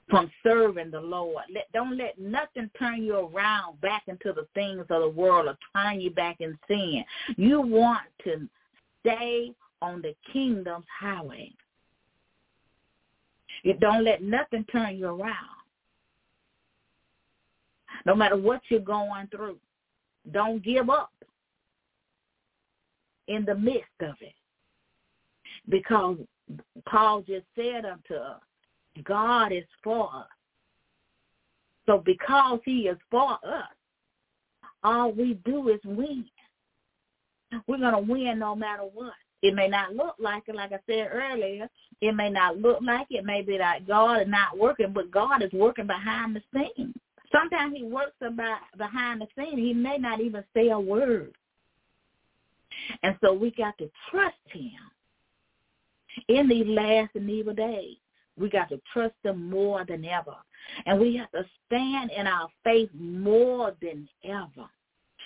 from 0.10 0.32
serving 0.44 0.92
the 0.92 1.00
Lord. 1.00 1.44
Let, 1.54 1.72
don't 1.72 1.96
let 1.96 2.18
nothing 2.18 2.70
turn 2.78 3.04
you 3.04 3.16
around 3.16 3.80
back 3.82 4.04
into 4.08 4.34
the 4.34 4.48
things 4.56 4.86
of 4.90 5.02
the 5.02 5.10
world 5.10 5.48
or 5.48 5.58
turn 5.76 6.02
you 6.02 6.10
back 6.10 6.38
in 6.40 6.58
sin. 6.68 7.06
You 7.38 7.62
want 7.62 8.08
to 8.24 8.48
stay 9.02 9.54
on 9.82 10.02
the 10.02 10.16
kingdom's 10.32 10.86
highway. 11.00 11.52
You 13.64 13.74
don't 13.76 14.04
let 14.04 14.22
nothing 14.22 14.66
turn 14.72 14.98
you 14.98 15.08
around. 15.08 15.36
No 18.06 18.16
matter 18.16 18.38
what 18.38 18.62
you're 18.70 18.80
going 18.80 19.28
through, 19.28 19.58
don't 20.32 20.64
give 20.64 20.90
up 20.90 21.12
in 23.28 23.46
the 23.46 23.56
midst 23.56 23.84
of 24.02 24.16
it. 24.22 24.34
Because 25.68 26.18
Paul 26.88 27.22
just 27.22 27.46
said 27.56 27.86
unto 27.86 28.16
us, 28.16 28.42
God 29.04 29.52
is 29.52 29.66
for 29.84 30.10
us. 30.14 30.28
So 31.86 32.02
because 32.06 32.60
he 32.66 32.88
is 32.88 32.98
for 33.10 33.34
us, 33.34 33.70
all 34.84 35.12
we 35.12 35.40
do 35.46 35.70
is 35.70 35.80
win. 35.84 36.26
We're 37.68 37.78
going 37.78 37.94
to 37.94 38.12
win 38.12 38.40
no 38.40 38.56
matter 38.56 38.84
what. 38.84 39.14
It 39.42 39.54
may 39.54 39.68
not 39.68 39.96
look 39.96 40.16
like 40.20 40.44
it, 40.48 40.56
like 40.56 40.72
I 40.74 40.80
said 40.86 41.10
earlier. 41.12 41.70
It 42.02 42.14
may 42.14 42.30
not 42.30 42.58
look 42.58 42.80
like 42.82 43.08
it. 43.10 43.26
may 43.26 43.42
be 43.42 43.58
like 43.58 43.88
God 43.88 44.22
is 44.22 44.28
not 44.28 44.58
working, 44.58 44.92
but 44.94 45.12
God 45.12 45.42
is 45.42 45.52
working 45.54 45.88
behind 45.88 46.36
the 46.36 46.42
scenes. 46.54 46.96
Sometimes 47.32 47.76
he 47.76 47.84
works 47.84 48.16
about 48.22 48.60
behind 48.78 49.22
the 49.22 49.28
scenes. 49.38 49.60
He 49.60 49.74
may 49.74 49.98
not 49.98 50.20
even 50.20 50.44
say 50.54 50.70
a 50.70 50.80
word. 50.80 51.34
And 53.04 53.16
so 53.22 53.34
we 53.34 53.52
got 53.52 53.78
to 53.78 53.90
trust 54.10 54.36
him 54.52 54.72
in 56.28 56.48
these 56.48 56.68
last 56.68 57.12
and 57.16 57.30
evil 57.30 57.54
days. 57.54 57.98
We 58.38 58.50
got 58.50 58.70
to 58.70 58.82
trust 58.94 59.16
him 59.24 59.50
more 59.50 59.86
than 59.86 60.06
ever. 60.06 60.36
And 60.86 61.00
we 61.00 61.16
have 61.18 61.32
to 61.32 61.46
stand 61.66 62.12
in 62.12 62.26
our 62.26 62.48
faith 62.64 62.90
more 62.94 63.76
than 63.82 64.08
ever, 64.24 64.68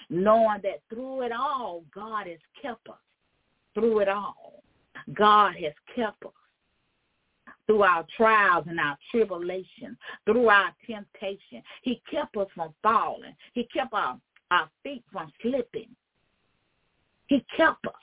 knowing 0.10 0.62
that 0.63 0.82
through 0.89 1.21
it 1.21 1.32
all, 1.32 1.84
God 1.93 2.28
has 2.28 2.39
kept 2.62 2.88
us. 2.89 2.95
Through 3.73 3.99
it 3.99 4.07
all, 4.07 4.63
God 5.13 5.55
has 5.55 5.73
kept 5.95 6.23
us. 6.23 6.31
Through 7.65 7.83
our 7.83 8.05
trials 8.17 8.65
and 8.67 8.77
our 8.77 8.97
tribulations, 9.09 9.97
through 10.25 10.49
our 10.49 10.71
temptation, 10.86 11.63
he 11.81 12.01
kept 12.12 12.36
us 12.36 12.47
from 12.53 12.73
falling. 12.83 13.33
He 13.53 13.63
kept 13.73 13.93
our, 13.93 14.19
our 14.51 14.69
feet 14.83 15.03
from 15.12 15.31
slipping. 15.41 15.88
He 17.27 17.45
kept 17.55 17.86
us. 17.88 17.93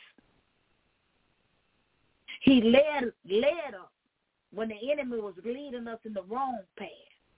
He 2.40 2.62
led 2.62 3.12
led 3.28 3.74
us 3.74 3.90
when 4.52 4.68
the 4.68 4.90
enemy 4.90 5.20
was 5.20 5.34
leading 5.44 5.86
us 5.86 5.98
in 6.06 6.14
the 6.14 6.22
wrong 6.22 6.58
path 6.78 6.88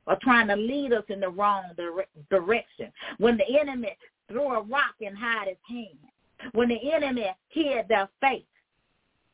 or 0.07 0.17
trying 0.23 0.47
to 0.49 0.57
lead 0.57 0.93
us 0.93 1.05
in 1.09 1.21
the 1.21 1.29
wrong 1.29 1.65
dire- 1.77 2.07
direction. 2.31 2.93
When 3.19 3.37
the 3.37 3.61
enemy 3.61 3.97
threw 4.29 4.53
a 4.53 4.63
rock 4.63 4.95
and 5.05 5.17
hide 5.17 5.49
his 5.49 5.57
hand. 5.69 5.99
When 6.53 6.69
the 6.69 6.93
enemy 6.93 7.27
hid 7.49 7.87
their 7.89 8.09
face, 8.21 8.43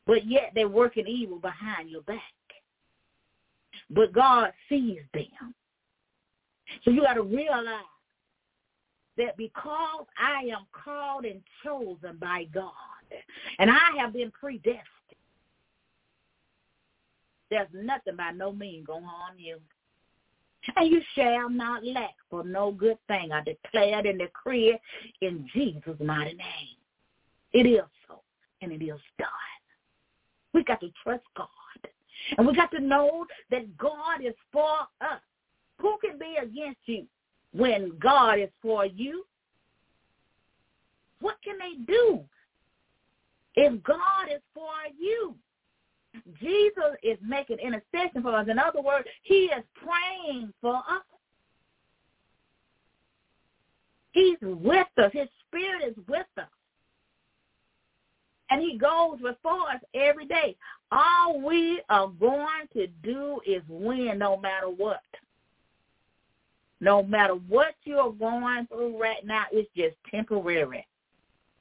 but 0.05 0.25
yet 0.25 0.51
they're 0.55 0.67
working 0.67 1.07
evil 1.07 1.39
behind 1.39 1.89
your 1.89 2.01
back. 2.03 2.21
But 3.89 4.13
God 4.13 4.51
sees 4.67 4.99
them. 5.13 5.53
So 6.83 6.91
you 6.91 7.01
got 7.01 7.15
to 7.15 7.23
realize 7.23 7.83
that 9.17 9.35
because 9.37 10.05
I 10.17 10.45
am 10.51 10.65
called 10.71 11.25
and 11.25 11.41
chosen 11.63 12.17
by 12.19 12.45
God, 12.53 12.71
and 13.57 13.69
I 13.69 13.97
have 13.99 14.13
been 14.13 14.31
predestined, 14.31 14.83
there's 17.49 17.67
nothing 17.73 18.15
by 18.15 18.31
no 18.31 18.51
means 18.51 18.85
going 18.85 19.01
to 19.01 19.07
harm 19.07 19.35
you. 19.37 19.57
And 20.75 20.91
you 20.91 21.01
shall 21.15 21.49
not 21.49 21.83
lack 21.83 22.15
for 22.29 22.43
no 22.43 22.71
good 22.71 22.97
thing. 23.07 23.31
I 23.31 23.41
declare 23.41 24.05
and 24.05 24.19
decree 24.19 24.77
in 25.21 25.47
Jesus' 25.53 25.99
mighty 25.99 26.33
name. 26.33 26.78
It 27.53 27.65
is 27.65 27.81
so, 28.07 28.21
and 28.61 28.71
it 28.71 28.83
is 28.83 28.99
done. 29.17 29.29
We 30.53 30.63
got 30.63 30.79
to 30.81 30.89
trust 31.03 31.23
God. 31.35 31.47
And 32.37 32.45
we 32.45 32.55
got 32.55 32.71
to 32.71 32.79
know 32.79 33.25
that 33.49 33.77
God 33.77 34.23
is 34.23 34.35
for 34.51 34.79
us. 35.01 35.21
Who 35.79 35.97
can 36.03 36.19
be 36.19 36.35
against 36.41 36.79
you 36.85 37.05
when 37.53 37.97
God 37.99 38.39
is 38.39 38.49
for 38.61 38.85
you? 38.85 39.25
What 41.21 41.37
can 41.43 41.57
they 41.57 41.83
do 41.91 42.21
if 43.55 43.83
God 43.83 44.27
is 44.33 44.41
for 44.53 44.69
you? 44.97 45.35
Jesus 46.41 46.95
is 47.03 47.17
making 47.25 47.57
intercession 47.59 48.21
for 48.21 48.35
us. 48.35 48.47
In 48.49 48.59
other 48.59 48.81
words, 48.81 49.07
he 49.23 49.45
is 49.45 49.63
praying 49.75 50.53
for 50.61 50.75
us. 50.75 51.03
He's 54.11 54.37
with 54.41 54.87
us. 54.97 55.11
His 55.13 55.27
spirit 55.47 55.83
is 55.87 55.95
with 56.07 56.25
us. 56.37 56.47
And 58.49 58.61
he 58.61 58.77
goes 58.77 59.17
before 59.21 59.69
us 59.69 59.81
every 59.93 60.25
day. 60.25 60.55
All 60.91 61.39
we 61.39 61.81
are 61.89 62.07
going 62.07 62.67
to 62.73 62.87
do 63.03 63.39
is 63.45 63.61
win 63.69 64.17
no 64.17 64.37
matter 64.37 64.67
what. 64.67 65.03
No 66.81 67.03
matter 67.03 67.33
what 67.33 67.75
you're 67.83 68.13
going 68.13 68.65
through 68.67 68.99
right 68.99 69.25
now, 69.25 69.45
it's 69.51 69.69
just 69.75 69.95
temporary. 70.09 70.87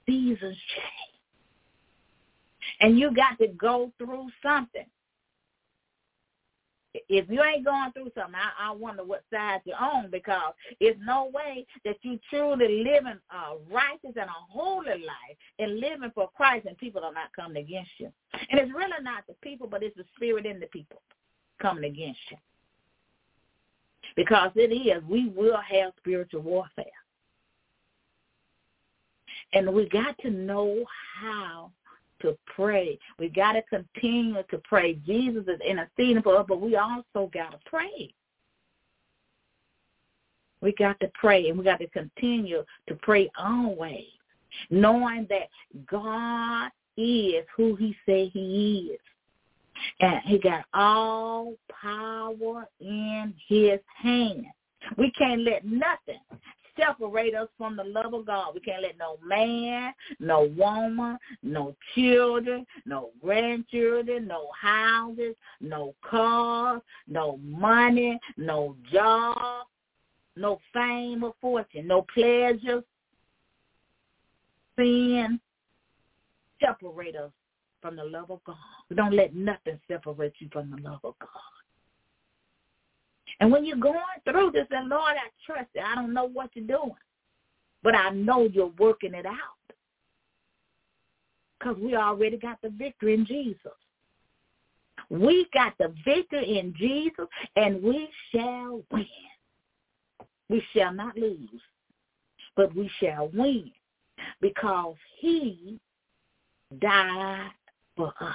Seasons 0.06 0.40
change. 0.40 1.18
And 2.80 2.98
you 2.98 3.14
got 3.14 3.38
to 3.38 3.48
go 3.48 3.92
through 3.98 4.28
something. 4.42 4.86
If 7.08 7.28
you 7.30 7.42
ain't 7.42 7.64
going 7.64 7.92
through 7.92 8.10
something, 8.14 8.34
I, 8.34 8.68
I 8.68 8.72
wonder 8.72 9.02
what 9.02 9.24
side 9.32 9.62
you're 9.64 9.76
on 9.76 10.10
because 10.10 10.52
it's 10.78 11.00
no 11.04 11.30
way 11.32 11.66
that 11.84 11.96
you 12.02 12.18
truly 12.28 12.84
living 12.84 13.18
a 13.30 13.56
righteous 13.72 14.16
and 14.16 14.28
a 14.28 14.50
holy 14.50 14.90
life 14.90 15.36
and 15.58 15.80
living 15.80 16.12
for 16.14 16.28
Christ 16.36 16.66
and 16.66 16.76
people 16.76 17.02
are 17.02 17.12
not 17.12 17.34
coming 17.34 17.62
against 17.62 17.90
you. 17.98 18.12
And 18.50 18.60
it's 18.60 18.72
really 18.72 19.02
not 19.02 19.24
the 19.26 19.34
people, 19.40 19.66
but 19.66 19.82
it's 19.82 19.96
the 19.96 20.04
spirit 20.16 20.44
in 20.44 20.60
the 20.60 20.66
people 20.66 21.00
coming 21.60 21.84
against 21.84 22.20
you. 22.30 22.36
Because 24.14 24.50
it 24.54 24.72
is, 24.72 25.02
we 25.08 25.28
will 25.28 25.58
have 25.58 25.92
spiritual 25.98 26.42
warfare. 26.42 26.84
And 29.54 29.72
we 29.72 29.88
got 29.88 30.18
to 30.18 30.30
know 30.30 30.84
how 31.20 31.70
to 32.22 32.36
pray. 32.54 32.98
We 33.18 33.28
got 33.28 33.52
to 33.52 33.62
continue 33.62 34.42
to 34.50 34.58
pray. 34.58 34.94
Jesus 35.06 35.44
is 35.46 35.60
interceding 35.60 36.22
for 36.22 36.38
us, 36.38 36.46
but 36.48 36.60
we 36.60 36.76
also 36.76 37.30
got 37.32 37.52
to 37.52 37.58
pray. 37.66 38.12
We 40.60 40.72
got 40.72 40.98
to 41.00 41.10
pray, 41.14 41.48
and 41.48 41.58
we 41.58 41.64
got 41.64 41.78
to 41.78 41.88
continue 41.88 42.64
to 42.88 42.94
pray 42.96 43.30
always, 43.38 44.06
knowing 44.70 45.26
that 45.30 45.48
God 45.90 46.70
is 46.96 47.44
who 47.56 47.76
he 47.76 47.96
said 48.04 48.30
he 48.32 48.92
is. 48.92 49.00
And 50.00 50.20
he 50.24 50.38
got 50.38 50.64
all 50.74 51.54
power 51.68 52.66
in 52.80 53.32
his 53.46 53.78
hand. 53.96 54.46
We 54.96 55.12
can't 55.12 55.42
let 55.42 55.64
nothing 55.64 56.20
separate 56.78 57.34
us 57.34 57.48
from 57.56 57.76
the 57.76 57.84
love 57.84 58.14
of 58.14 58.26
God. 58.26 58.54
We 58.54 58.60
can't 58.60 58.82
let 58.82 58.98
no 58.98 59.18
man, 59.26 59.92
no 60.20 60.50
woman, 60.56 61.18
no 61.42 61.74
children, 61.94 62.66
no 62.86 63.10
grandchildren, 63.20 64.26
no 64.26 64.48
houses, 64.60 65.34
no 65.60 65.94
cars, 66.02 66.80
no 67.06 67.38
money, 67.42 68.18
no 68.36 68.76
job, 68.92 69.66
no 70.36 70.60
fame 70.72 71.24
or 71.24 71.34
fortune, 71.40 71.86
no 71.86 72.06
pleasure, 72.14 72.82
sin, 74.76 75.40
separate 76.60 77.16
us 77.16 77.32
from 77.80 77.96
the 77.96 78.04
love 78.04 78.30
of 78.30 78.42
God. 78.44 78.56
We 78.88 78.96
Don't 78.96 79.14
let 79.14 79.34
nothing 79.34 79.78
separate 79.88 80.34
you 80.38 80.48
from 80.52 80.70
the 80.70 80.82
love 80.82 81.00
of 81.04 81.14
God. 81.18 81.57
And 83.40 83.52
when 83.52 83.64
you're 83.64 83.76
going 83.76 83.96
through 84.24 84.52
this, 84.52 84.66
and 84.70 84.88
Lord, 84.88 85.14
I 85.16 85.28
trust 85.46 85.68
you. 85.74 85.82
I 85.82 85.94
don't 85.94 86.12
know 86.12 86.28
what 86.28 86.50
you're 86.54 86.66
doing, 86.66 86.94
but 87.82 87.94
I 87.94 88.10
know 88.10 88.44
you're 88.44 88.72
working 88.78 89.14
it 89.14 89.26
out 89.26 89.74
because 91.58 91.76
we 91.80 91.96
already 91.96 92.36
got 92.36 92.60
the 92.62 92.70
victory 92.70 93.14
in 93.14 93.26
Jesus. 93.26 93.72
We 95.10 95.46
got 95.54 95.74
the 95.78 95.94
victory 96.04 96.58
in 96.58 96.74
Jesus, 96.76 97.26
and 97.56 97.82
we 97.82 98.08
shall 98.32 98.82
win. 98.90 99.06
We 100.48 100.62
shall 100.74 100.92
not 100.92 101.16
lose, 101.16 101.62
but 102.56 102.74
we 102.74 102.90
shall 103.00 103.30
win 103.34 103.70
because 104.40 104.96
he 105.18 105.78
died 106.80 107.50
for 107.96 108.12
us. 108.20 108.34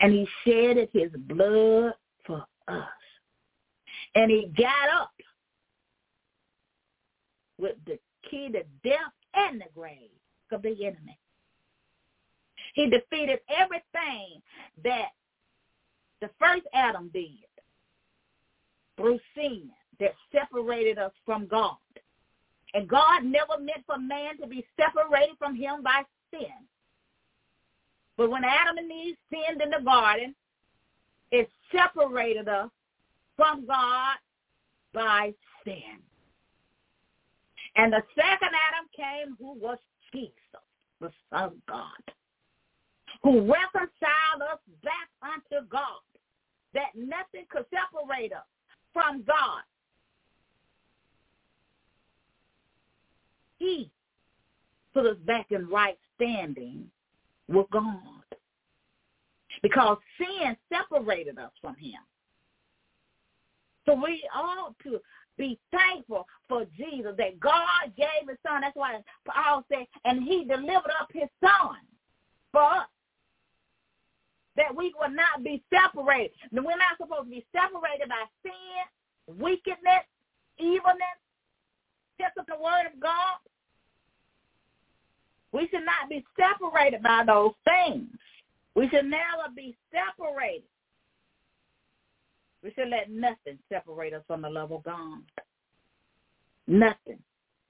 And 0.00 0.12
he 0.12 0.28
shedded 0.44 0.90
his 0.92 1.10
blood 1.12 1.94
for 2.26 2.44
us. 2.68 2.84
And 4.14 4.30
he 4.30 4.52
got 4.56 4.88
up 5.00 5.12
with 7.58 7.76
the 7.86 7.98
key 8.28 8.48
to 8.48 8.62
death 8.82 9.12
and 9.34 9.60
the 9.60 9.66
grave 9.74 10.10
of 10.50 10.62
the 10.62 10.86
enemy. 10.86 11.18
He 12.74 12.88
defeated 12.88 13.40
everything 13.48 14.42
that 14.84 15.10
the 16.20 16.30
first 16.38 16.66
Adam 16.74 17.10
did 17.12 17.30
through 18.96 19.18
sin 19.34 19.70
that 19.98 20.14
separated 20.32 20.98
us 20.98 21.12
from 21.24 21.46
God. 21.46 21.76
And 22.74 22.88
God 22.88 23.24
never 23.24 23.58
meant 23.58 23.84
for 23.86 23.98
man 23.98 24.38
to 24.38 24.46
be 24.46 24.64
separated 24.76 25.36
from 25.38 25.56
him 25.56 25.82
by 25.82 26.02
sin. 26.30 26.48
But 28.16 28.30
when 28.30 28.44
Adam 28.44 28.78
and 28.78 28.90
Eve 28.90 29.16
sinned 29.30 29.60
in 29.62 29.70
the 29.70 29.84
garden, 29.84 30.34
it 31.30 31.50
separated 31.72 32.48
us 32.48 32.70
from 33.40 33.66
God 33.66 34.16
by 34.92 35.32
sin. 35.64 35.98
And 37.76 37.90
the 37.90 38.02
second 38.14 38.50
Adam 38.68 38.86
came 38.94 39.34
who 39.38 39.58
was 39.58 39.78
Jesus, 40.12 40.34
the 41.00 41.10
Son 41.30 41.44
of 41.44 41.52
God, 41.66 42.14
who 43.22 43.40
reconciled 43.40 44.42
us 44.52 44.58
back 44.84 45.08
unto 45.22 45.66
God, 45.70 46.02
that 46.74 46.90
nothing 46.94 47.46
could 47.48 47.64
separate 47.70 48.34
us 48.34 48.44
from 48.92 49.22
God. 49.26 49.62
He 53.56 53.90
put 54.92 55.06
us 55.06 55.16
back 55.24 55.46
in 55.50 55.66
right 55.66 55.96
standing 56.16 56.90
with 57.48 57.70
God 57.70 57.96
because 59.62 59.96
sin 60.18 60.56
separated 60.70 61.38
us 61.38 61.52
from 61.62 61.76
him. 61.76 62.00
So 63.86 63.94
we 63.94 64.22
ought 64.34 64.74
to 64.84 65.00
be 65.38 65.58
thankful 65.72 66.26
for 66.48 66.64
Jesus 66.76 67.14
that 67.16 67.40
God 67.40 67.92
gave 67.96 68.28
his 68.28 68.38
son. 68.46 68.60
That's 68.60 68.76
why 68.76 69.00
Paul 69.26 69.64
said, 69.70 69.86
and 70.04 70.22
he 70.22 70.44
delivered 70.44 70.92
up 71.00 71.08
his 71.12 71.28
son 71.42 71.76
for 72.52 72.62
us. 72.62 72.86
That 74.56 74.76
we 74.76 74.92
will 75.00 75.10
not 75.10 75.42
be 75.42 75.62
separated. 75.72 76.32
We're 76.52 76.62
not 76.62 76.98
supposed 77.00 77.24
to 77.24 77.30
be 77.30 77.46
separated 77.52 78.08
by 78.08 78.24
sin, 78.42 79.38
wickedness, 79.38 80.04
evilness, 80.58 81.18
just 82.20 82.34
the 82.34 82.56
word 82.56 82.92
of 82.92 83.00
God. 83.00 83.38
We 85.52 85.68
should 85.70 85.86
not 85.86 86.10
be 86.10 86.24
separated 86.38 87.02
by 87.02 87.24
those 87.26 87.52
things. 87.64 88.08
We 88.74 88.88
should 88.90 89.06
never 89.06 89.48
be 89.54 89.76
separated. 89.90 90.64
We 92.62 92.72
should 92.72 92.88
let 92.88 93.10
nothing 93.10 93.58
separate 93.68 94.12
us 94.12 94.22
from 94.26 94.42
the 94.42 94.50
love 94.50 94.72
of 94.72 94.82
God. 94.82 95.22
Nothing. 96.66 97.18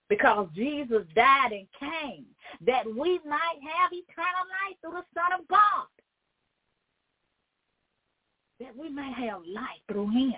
Because 0.08 0.48
Jesus 0.54 1.04
died 1.14 1.52
and 1.52 1.66
came 1.78 2.26
that 2.66 2.84
we 2.84 3.20
might 3.24 3.58
have 3.62 3.92
eternal 3.92 4.46
life 4.50 4.76
through 4.80 4.92
the 4.92 5.04
Son 5.14 5.40
of 5.40 5.46
God. 5.46 5.86
That 8.58 8.76
we 8.76 8.90
might 8.90 9.14
have 9.14 9.42
life 9.46 9.80
through 9.90 10.10
him. 10.10 10.34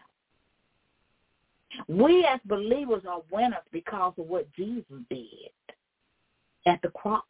We 1.89 2.27
as 2.27 2.39
believers 2.45 3.05
are 3.09 3.23
winners 3.31 3.65
because 3.73 4.13
of 4.19 4.27
what 4.27 4.53
Jesus 4.53 4.85
did 5.09 5.51
at 6.67 6.81
the 6.83 6.91
cross. 6.91 7.23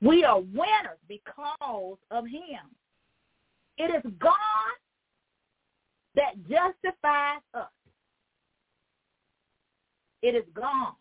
We 0.00 0.24
are 0.24 0.40
winners 0.40 1.00
because 1.08 1.98
of 2.10 2.26
him. 2.26 2.60
It 3.78 3.94
is 3.94 4.12
God 4.20 4.36
that 6.16 6.34
justifies 6.48 7.40
us. 7.54 7.68
It 10.22 10.34
is 10.34 10.44
God 10.54 10.94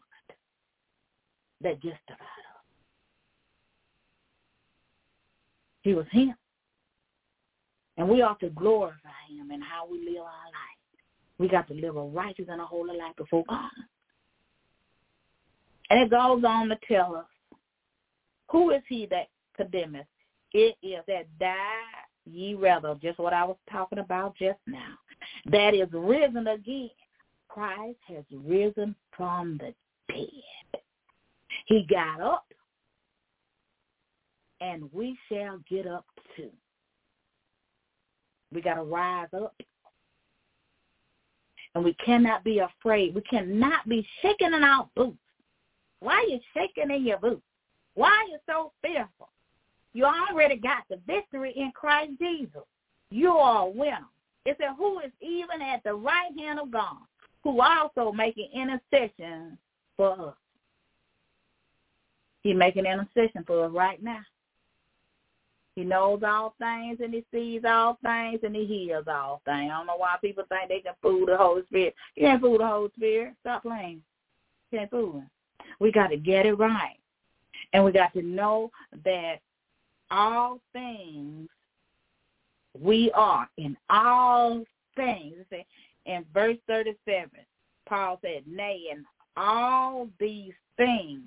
that 1.61 1.75
justifies 1.75 2.19
us. 2.19 2.63
He 5.81 5.93
was 5.93 6.05
him. 6.11 6.35
And 7.97 8.09
we 8.09 8.21
ought 8.21 8.39
to 8.39 8.49
glorify 8.49 9.09
him 9.29 9.51
in 9.51 9.61
how 9.61 9.87
we 9.89 9.99
live 9.99 10.23
our 10.23 10.23
life. 10.23 10.79
We 11.37 11.47
got 11.47 11.67
to 11.67 11.73
live 11.73 11.95
a 11.95 12.03
righteous 12.03 12.47
and 12.49 12.61
a 12.61 12.65
holy 12.65 12.97
life 12.97 13.15
before 13.17 13.43
God. 13.47 13.69
And 15.89 16.01
it 16.01 16.09
goes 16.09 16.43
on 16.43 16.69
to 16.69 16.77
tell 16.87 17.15
us 17.15 17.25
who 18.49 18.71
is 18.71 18.81
he 18.87 19.05
that 19.07 19.27
condemneth? 19.55 20.07
It 20.53 20.75
is 20.81 20.99
that 21.07 21.25
die 21.39 21.57
ye 22.25 22.53
rather, 22.53 22.95
just 23.01 23.19
what 23.19 23.33
I 23.33 23.43
was 23.43 23.57
talking 23.71 23.99
about 23.99 24.35
just 24.37 24.59
now. 24.67 24.95
That 25.45 25.73
is 25.73 25.89
risen 25.91 26.47
again. 26.47 26.89
Christ 27.49 27.99
has 28.07 28.23
risen 28.31 28.95
from 29.15 29.59
the 29.59 29.73
dead. 30.07 30.81
He 31.65 31.85
got 31.89 32.19
up, 32.19 32.45
and 34.61 34.91
we 34.91 35.17
shall 35.29 35.59
get 35.69 35.85
up 35.85 36.05
too. 36.35 36.49
We 38.51 38.61
got 38.61 38.75
to 38.75 38.83
rise 38.83 39.27
up. 39.35 39.55
And 41.75 41.83
we 41.83 41.95
cannot 42.05 42.43
be 42.43 42.59
afraid. 42.59 43.15
We 43.15 43.21
cannot 43.21 43.87
be 43.89 44.05
shaking 44.21 44.53
in 44.53 44.63
our 44.63 44.87
boots. 44.95 45.17
Why 45.99 46.15
are 46.15 46.23
you 46.23 46.39
shaking 46.53 46.91
in 46.95 47.05
your 47.05 47.17
boots? 47.17 47.41
Why 47.95 48.09
are 48.09 48.27
you 48.27 48.37
so 48.47 48.71
fearful? 48.81 49.29
You 49.93 50.05
already 50.05 50.57
got 50.57 50.83
the 50.89 50.99
victory 51.07 51.53
in 51.55 51.71
Christ 51.73 52.13
Jesus. 52.19 52.63
You 53.09 53.31
are 53.31 53.67
a 53.67 53.69
winner. 53.69 54.05
It 54.45 54.57
said, 54.59 54.71
who 54.77 54.99
is 54.99 55.11
even 55.21 55.61
at 55.61 55.83
the 55.83 55.93
right 55.93 56.31
hand 56.37 56.59
of 56.59 56.71
God, 56.71 56.97
who 57.43 57.61
also 57.61 58.11
making 58.11 58.49
intercession 58.53 59.57
for 59.95 60.29
us. 60.29 60.35
He's 62.41 62.55
making 62.55 62.85
intercession 62.85 63.43
for 63.45 63.65
us 63.65 63.71
right 63.71 64.01
now. 64.03 64.21
He 65.75 65.83
knows 65.83 66.21
all 66.23 66.55
things 66.59 66.99
and 67.01 67.13
he 67.13 67.25
sees 67.33 67.61
all 67.65 67.97
things 68.03 68.41
and 68.43 68.55
he 68.55 68.65
hears 68.65 69.05
all 69.07 69.41
things. 69.45 69.71
I 69.73 69.77
don't 69.77 69.87
know 69.87 69.97
why 69.97 70.17
people 70.21 70.43
think 70.47 70.69
they 70.69 70.81
can 70.81 70.93
fool 71.01 71.25
the 71.25 71.35
Holy 71.35 71.63
Spirit. 71.65 71.95
You 72.15 72.27
can't 72.27 72.41
fool 72.41 72.59
the 72.59 72.67
Holy 72.67 72.91
Spirit. 72.95 73.33
Stop 73.41 73.63
playing. 73.63 74.01
You 74.71 74.79
can't 74.79 74.91
fool 74.91 75.13
him. 75.13 75.29
We 75.79 75.91
got 75.91 76.07
to 76.07 76.17
get 76.17 76.45
it 76.45 76.53
right. 76.53 76.97
And 77.71 77.83
we 77.83 77.91
got 77.91 78.13
to 78.13 78.21
know 78.21 78.71
that 79.03 79.37
all 80.11 80.59
things 80.73 81.49
we 82.79 83.11
are 83.11 83.49
in 83.57 83.77
all 83.89 84.63
things. 84.95 85.35
In 86.05 86.25
verse 86.33 86.57
37, 86.67 87.29
Paul 87.87 88.19
said, 88.21 88.43
nay, 88.47 88.87
in 88.91 89.05
all 89.37 90.09
these 90.19 90.53
things, 90.77 91.21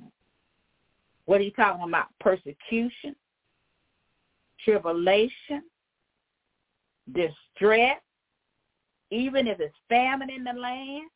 what 1.25 1.41
are 1.41 1.45
you 1.45 1.51
talking 1.53 1.89
about? 1.89 2.07
Persecution, 2.21 3.17
tribulation, 4.65 5.63
distress, 7.13 8.01
even 9.11 9.47
if 9.47 9.61
it's 9.61 9.75
famine 9.89 10.31
in 10.31 10.45
the 10.45 10.53
land, 10.53 11.09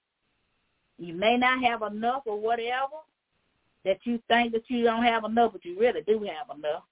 you 0.98 1.14
may 1.14 1.36
not 1.36 1.62
have 1.62 1.82
enough 1.82 2.22
or 2.26 2.38
whatever, 2.38 2.96
that 3.84 3.98
you 4.04 4.20
think 4.28 4.52
that 4.52 4.68
you 4.68 4.84
don't 4.84 5.02
have 5.02 5.24
enough, 5.24 5.52
but 5.52 5.64
you 5.64 5.78
really 5.78 6.02
do 6.02 6.18
have 6.24 6.56
enough. 6.56 6.84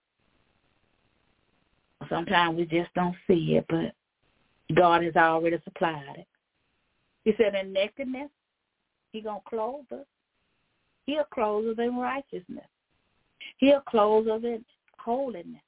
Sometimes 2.09 2.57
we 2.57 2.64
just 2.64 2.92
don't 2.94 3.16
see 3.27 3.57
it, 3.57 3.66
but 3.68 3.94
God 4.75 5.03
has 5.03 5.16
already 5.16 5.59
supplied 5.64 6.16
it. 6.18 6.27
He 7.25 7.33
said 7.37 7.55
in 7.55 7.73
nakedness, 7.73 8.31
he 9.12 9.21
going 9.21 9.40
to 9.40 9.51
clothe 9.51 9.92
us. 9.92 10.07
He'll 11.07 11.25
clothe 11.25 11.68
us 11.68 11.77
in 11.79 11.97
righteousness. 11.97 12.66
He'll 13.59 13.81
clothe 13.81 14.29
us 14.29 14.42
in 14.44 14.64
holiness. 14.99 15.62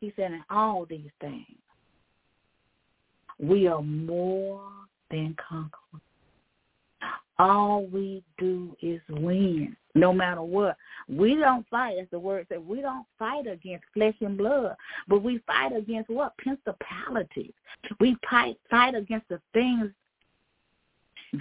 He 0.00 0.12
said 0.16 0.32
in 0.32 0.44
all 0.50 0.86
these 0.86 1.10
things, 1.20 1.46
we 3.40 3.66
are 3.66 3.82
more 3.82 4.62
than 5.10 5.36
conquerors 5.48 6.02
all 7.38 7.86
we 7.86 8.22
do 8.38 8.76
is 8.82 9.00
win, 9.08 9.76
no 9.94 10.12
matter 10.12 10.42
what. 10.42 10.76
We 11.08 11.36
don't 11.36 11.66
fight, 11.68 11.96
as 11.98 12.08
the 12.10 12.18
word 12.18 12.46
said, 12.48 12.66
we 12.66 12.80
don't 12.80 13.06
fight 13.18 13.46
against 13.46 13.84
flesh 13.94 14.14
and 14.20 14.36
blood, 14.36 14.74
but 15.06 15.22
we 15.22 15.40
fight 15.46 15.74
against 15.74 16.10
what? 16.10 16.36
Principalities. 16.38 17.52
We 18.00 18.16
fight, 18.28 18.58
fight 18.70 18.94
against 18.94 19.28
the 19.28 19.40
things 19.52 19.90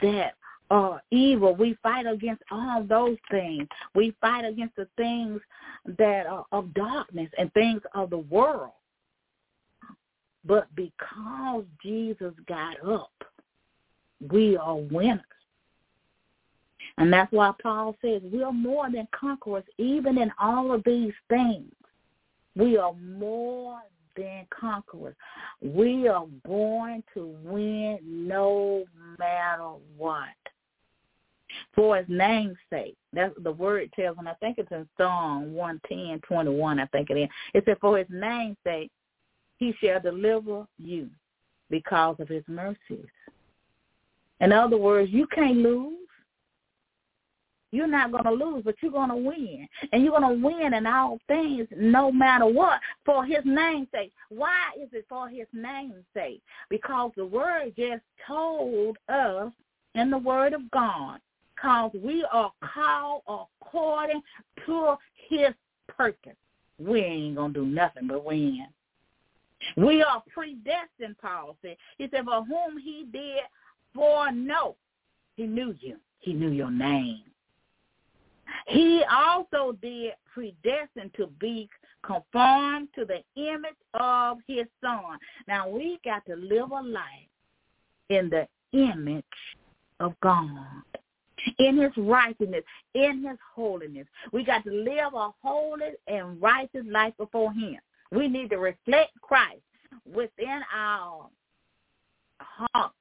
that 0.01 0.33
are 0.69 1.01
evil. 1.11 1.55
We 1.55 1.77
fight 1.81 2.05
against 2.05 2.43
all 2.51 2.83
those 2.83 3.17
things. 3.31 3.67
We 3.95 4.15
fight 4.21 4.45
against 4.45 4.75
the 4.75 4.87
things 4.97 5.39
that 5.97 6.27
are 6.27 6.45
of 6.51 6.73
darkness 6.73 7.29
and 7.37 7.51
things 7.53 7.81
of 7.95 8.09
the 8.09 8.17
world. 8.17 8.71
But 10.45 10.67
because 10.75 11.63
Jesus 11.81 12.33
got 12.47 12.81
up, 12.87 13.11
we 14.29 14.57
are 14.57 14.77
winners. 14.77 15.21
And 16.97 17.11
that's 17.11 17.31
why 17.31 17.51
Paul 17.61 17.95
says 18.01 18.21
we 18.31 18.43
are 18.43 18.51
more 18.51 18.89
than 18.89 19.07
conquerors 19.17 19.63
even 19.77 20.17
in 20.17 20.31
all 20.39 20.71
of 20.71 20.83
these 20.85 21.13
things. 21.29 21.71
We 22.55 22.77
are 22.77 22.93
more 22.93 23.79
than 24.15 24.47
conquerors. 24.49 25.15
We 25.61 26.07
are 26.07 26.25
going 26.45 27.03
to 27.13 27.35
win 27.43 27.99
no 28.03 28.83
matter 29.19 29.73
what. 29.97 30.29
For 31.73 31.97
his 31.97 32.05
name's 32.09 32.57
sake. 32.69 32.97
That's 33.13 33.33
the 33.41 33.51
word 33.51 33.89
tells, 33.95 34.17
and 34.17 34.27
I 34.27 34.33
think 34.33 34.57
it's 34.57 34.71
in 34.71 34.87
Psalm 34.97 35.53
110, 35.53 36.19
21, 36.27 36.79
I 36.79 36.85
think 36.87 37.09
it 37.09 37.17
is. 37.17 37.29
It 37.53 37.63
said, 37.65 37.77
for 37.79 37.97
his 37.97 38.07
name's 38.09 38.57
sake, 38.65 38.91
he 39.57 39.73
shall 39.79 40.01
deliver 40.01 40.67
you 40.77 41.09
because 41.69 42.15
of 42.19 42.27
his 42.27 42.43
mercies. 42.47 43.07
In 44.39 44.51
other 44.51 44.77
words, 44.77 45.11
you 45.11 45.25
can't 45.27 45.57
lose. 45.57 46.06
You're 47.71 47.87
not 47.87 48.11
going 48.11 48.23
to 48.23 48.31
lose, 48.31 48.63
but 48.63 48.75
you're 48.81 48.91
going 48.91 49.09
to 49.09 49.15
win. 49.15 49.67
And 49.91 50.03
you're 50.03 50.17
going 50.17 50.39
to 50.39 50.45
win 50.45 50.73
in 50.73 50.87
all 50.87 51.19
things 51.27 51.67
no 51.75 52.11
matter 52.11 52.45
what 52.45 52.79
for 53.05 53.25
his 53.25 53.43
name's 53.43 53.89
sake. 53.91 54.13
Why 54.29 54.71
is 54.81 54.89
it 54.93 55.05
for 55.09 55.27
his 55.27 55.47
name's 55.53 56.05
sake? 56.13 56.41
Because 56.69 57.11
the 57.17 57.25
word 57.25 57.73
just 57.77 58.03
told 58.25 58.97
us 59.09 59.51
in 59.95 60.09
the 60.09 60.17
word 60.17 60.53
of 60.53 60.69
God 60.71 61.19
because 61.55 61.91
we 62.01 62.25
are 62.31 62.51
called 62.63 63.23
according 63.27 64.21
to 64.65 64.95
his 65.29 65.49
purpose. 65.87 66.35
We 66.79 67.01
ain't 67.01 67.35
going 67.35 67.53
to 67.53 67.61
do 67.61 67.65
nothing 67.65 68.07
but 68.07 68.23
win. 68.23 68.67
We 69.75 70.03
are 70.03 70.23
predestined, 70.31 71.17
Paul 71.19 71.57
said. 71.61 71.77
He 71.97 72.07
said, 72.11 72.25
for 72.25 72.45
whom 72.45 72.77
he 72.77 73.07
did 73.11 73.41
foreknow. 73.93 74.75
He 75.35 75.47
knew 75.47 75.75
you. 75.79 75.97
He 76.19 76.33
knew 76.33 76.51
your 76.51 76.71
name. 76.71 77.23
He 78.67 79.01
also 79.11 79.77
did 79.81 80.13
predestined 80.33 81.11
to 81.15 81.27
be 81.39 81.69
conformed 82.03 82.89
to 82.95 83.05
the 83.05 83.23
image 83.35 83.71
of 83.93 84.37
his 84.47 84.65
son. 84.81 85.17
Now 85.47 85.67
we 85.67 85.99
got 86.03 86.25
to 86.27 86.35
live 86.35 86.71
a 86.71 86.81
life 86.81 87.29
in 88.09 88.29
the 88.29 88.47
image 88.73 89.23
of 89.99 90.13
God 90.21 90.83
in 91.59 91.77
his 91.77 91.91
righteousness, 91.97 92.63
in 92.93 93.23
his 93.27 93.37
holiness. 93.55 94.07
We 94.31 94.43
got 94.43 94.63
to 94.65 94.71
live 94.71 95.13
a 95.13 95.29
holy 95.41 95.91
and 96.07 96.41
righteous 96.41 96.85
life 96.89 97.13
before 97.17 97.53
him. 97.53 97.77
We 98.11 98.27
need 98.27 98.49
to 98.51 98.57
reflect 98.57 99.11
Christ 99.21 99.61
within 100.11 100.61
our 100.75 101.27
heart. 102.39 102.93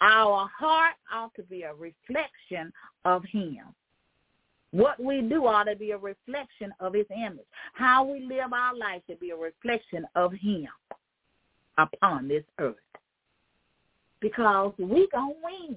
Our 0.00 0.48
heart 0.58 0.94
ought 1.12 1.34
to 1.36 1.42
be 1.44 1.62
a 1.62 1.74
reflection 1.74 2.72
of 3.04 3.24
him. 3.24 3.60
What 4.74 5.00
we 5.00 5.22
do 5.22 5.46
ought 5.46 5.64
to 5.64 5.76
be 5.76 5.92
a 5.92 5.98
reflection 5.98 6.74
of 6.80 6.94
his 6.94 7.06
image. 7.14 7.46
How 7.74 8.02
we 8.02 8.26
live 8.26 8.52
our 8.52 8.76
life 8.76 9.02
should 9.06 9.20
be 9.20 9.30
a 9.30 9.36
reflection 9.36 10.04
of 10.16 10.32
him 10.32 10.66
upon 11.78 12.26
this 12.26 12.42
earth. 12.58 12.74
Because 14.20 14.72
we 14.76 15.06
going 15.12 15.34
to 15.34 15.34
win. 15.44 15.76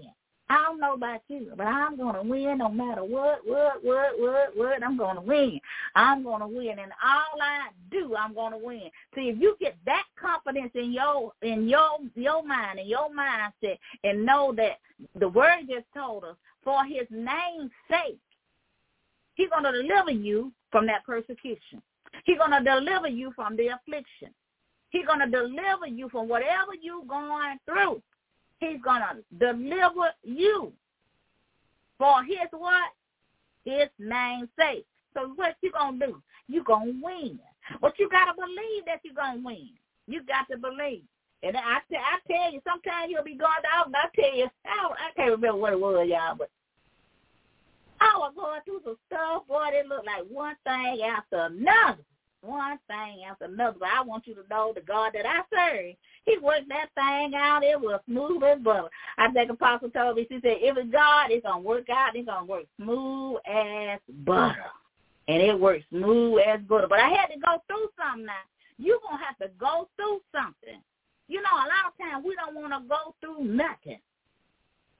I 0.50 0.64
don't 0.64 0.80
know 0.80 0.95
about 0.95 1.22
you, 1.28 1.52
but 1.56 1.68
I'm 1.68 1.95
going 1.95 2.16
to 2.16 2.24
win 2.24 2.58
no 2.58 2.70
matter 2.70 3.04
what, 3.04 3.41
what, 3.45 3.84
what, 3.84 4.20
what, 4.20 4.58
what. 4.58 4.84
I'm 4.84 4.98
going 4.98 5.18
to 5.18 5.22
win. 5.22 5.60
I'm 5.93 6.24
going 6.24 6.39
to 6.39 6.48
win, 6.48 6.80
and 6.80 6.91
all 7.04 7.39
I 7.39 7.68
do, 7.91 8.16
I'm 8.16 8.34
going 8.34 8.54
to 8.54 8.58
win. 8.58 8.89
See, 9.14 9.30
if 9.30 9.39
you 9.39 9.58
get 9.60 9.78
that 9.86 10.06
confidence 10.20 10.72
in 10.74 10.91
your 10.91 11.34
in 11.43 11.68
your 11.68 12.00
your 12.16 12.43
mind 12.43 12.80
and 12.80 12.89
your 12.89 13.10
mindset, 13.10 13.78
and 14.04 14.26
know 14.26 14.54
that 14.56 14.80
the 15.20 15.30
word 15.30 15.68
just 15.70 15.86
told 15.93 16.24
us, 16.24 16.38
for 16.64 16.84
His 16.86 17.06
name's 17.12 17.72
sake, 17.89 18.18
He's 19.38 19.49
going 19.49 19.63
to 19.63 19.71
deliver 19.71 20.11
you 20.11 20.51
from 20.71 20.85
that 20.88 21.05
persecution. 21.05 21.81
He's 22.25 22.38
going 22.38 22.51
to 22.51 22.63
deliver 22.63 23.07
you 23.07 23.31
from 23.35 23.55
the 23.55 23.67
affliction. 23.67 24.33
He's 24.89 25.05
going 25.05 25.19
to 25.19 25.29
deliver 25.29 25.88
you 25.88 26.09
from 26.09 26.27
whatever 26.27 26.75
you're 26.81 27.05
going 27.05 27.57
through. 27.65 28.01
He's 28.59 28.81
going 28.83 29.01
to 29.01 29.23
deliver 29.39 30.11
you 30.23 30.73
for 31.97 32.23
his 32.23 32.49
what? 32.51 32.91
His 33.63 33.88
name's 33.99 34.49
sake. 34.59 34.85
So 35.13 35.31
what 35.35 35.55
you 35.61 35.71
going 35.71 35.99
to 35.99 36.07
do? 36.07 36.21
you 36.47 36.63
going 36.63 36.99
to 36.99 37.05
win. 37.05 37.39
But 37.81 37.99
you 37.99 38.09
got 38.09 38.25
to 38.25 38.33
believe 38.33 38.85
that 38.85 39.01
you're 39.03 39.13
going 39.13 39.39
to 39.39 39.45
win. 39.45 39.69
You 40.07 40.23
got 40.23 40.47
to 40.51 40.57
believe. 40.57 41.03
And 41.43 41.55
I, 41.55 41.77
I 41.77 42.17
tell 42.27 42.51
you, 42.51 42.61
sometimes 42.65 43.09
you'll 43.09 43.23
be 43.23 43.35
going 43.35 43.61
down, 43.61 43.88
and 43.88 43.95
I 43.95 44.07
tell 44.15 44.35
you, 44.35 44.47
I, 44.65 44.89
I 44.89 45.11
can't 45.15 45.31
remember 45.31 45.57
what 45.57 45.73
it 45.73 45.79
was, 45.79 46.07
y'all, 46.09 46.35
but 46.35 46.49
I 48.00 48.18
was 48.18 48.34
going 48.36 48.62
through 48.66 48.82
some 48.84 48.98
stuff, 49.08 49.48
boy, 49.48 49.70
it 49.74 49.88
looked 49.88 50.06
like 50.06 50.24
one 50.30 50.56
thing 50.66 51.02
after 51.02 51.38
another 51.41 52.04
one 52.41 52.80
thing 52.88 53.24
after 53.30 53.45
another. 53.45 53.78
But 53.80 53.89
I 53.89 54.02
want 54.02 54.28
you 54.28 54.36
to 54.36 54.43
know 54.50 54.72
the 54.74 54.82
God 54.82 55.12
that 55.14 55.26
I 55.26 55.41
serve. 55.54 55.95
He 56.26 56.38
worked 56.38 56.70
that 56.70 56.89
thing 56.95 57.34
out. 57.36 57.64
It 57.64 57.80
was 57.80 58.00
smooth 58.06 58.43
as 58.43 58.60
butter. 58.60 58.89
I 59.18 59.32
think 59.32 59.52
Apostle 59.52 59.89
told 59.89 60.18
me, 60.18 60.28
she 60.30 60.39
said, 60.41 60.58
if 60.60 60.78
it's 60.78 60.91
God, 60.91 61.32
it's 61.32 61.45
going 61.45 61.62
to 61.62 61.68
work 61.68 61.89
out. 61.89 62.16
It's 62.16 62.28
going 62.28 62.45
to 62.45 62.52
work 62.52 62.66
smooth 62.78 63.38
as 63.45 64.00
butter. 64.26 64.66
And 65.28 65.41
it 65.41 65.60
works 65.60 65.84
smooth 65.89 66.39
as 66.48 66.62
butter. 66.62 66.88
But 66.88 67.00
I 67.00 67.10
had 67.10 67.28
to 67.28 67.39
go 67.39 67.62
through 67.68 67.89
something 67.98 68.26
now. 68.26 68.34
You're 68.78 69.00
going 69.00 69.20
to 69.20 69.26
have 69.26 69.38
to 69.39 69.50
go 69.60 69.89
through 69.95 70.22
something. 70.32 70.82
You 71.28 71.41
know, 71.41 71.54
a 71.54 71.68
lot 71.68 71.91
of 71.91 71.98
times 72.00 72.26
we 72.26 72.36
don't 72.36 72.56
want 72.56 72.72
to 72.72 72.88
go 72.88 73.16
through 73.20 73.43
nothing. 73.43 74.00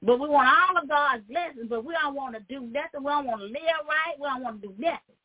But 0.00 0.20
we 0.20 0.28
want 0.28 0.48
all 0.48 0.82
of 0.82 0.88
God's 0.88 1.24
blessings, 1.28 1.66
but 1.68 1.84
we 1.84 1.94
don't 1.94 2.14
want 2.14 2.34
to 2.34 2.40
do 2.48 2.60
nothing. 2.60 3.02
We 3.02 3.10
don't 3.10 3.26
want 3.26 3.40
to 3.40 3.46
live 3.46 3.82
right. 3.88 4.14
We 4.18 4.28
don't 4.28 4.42
want 4.42 4.62
to 4.62 4.68
do 4.68 4.74
nothing 4.78 5.16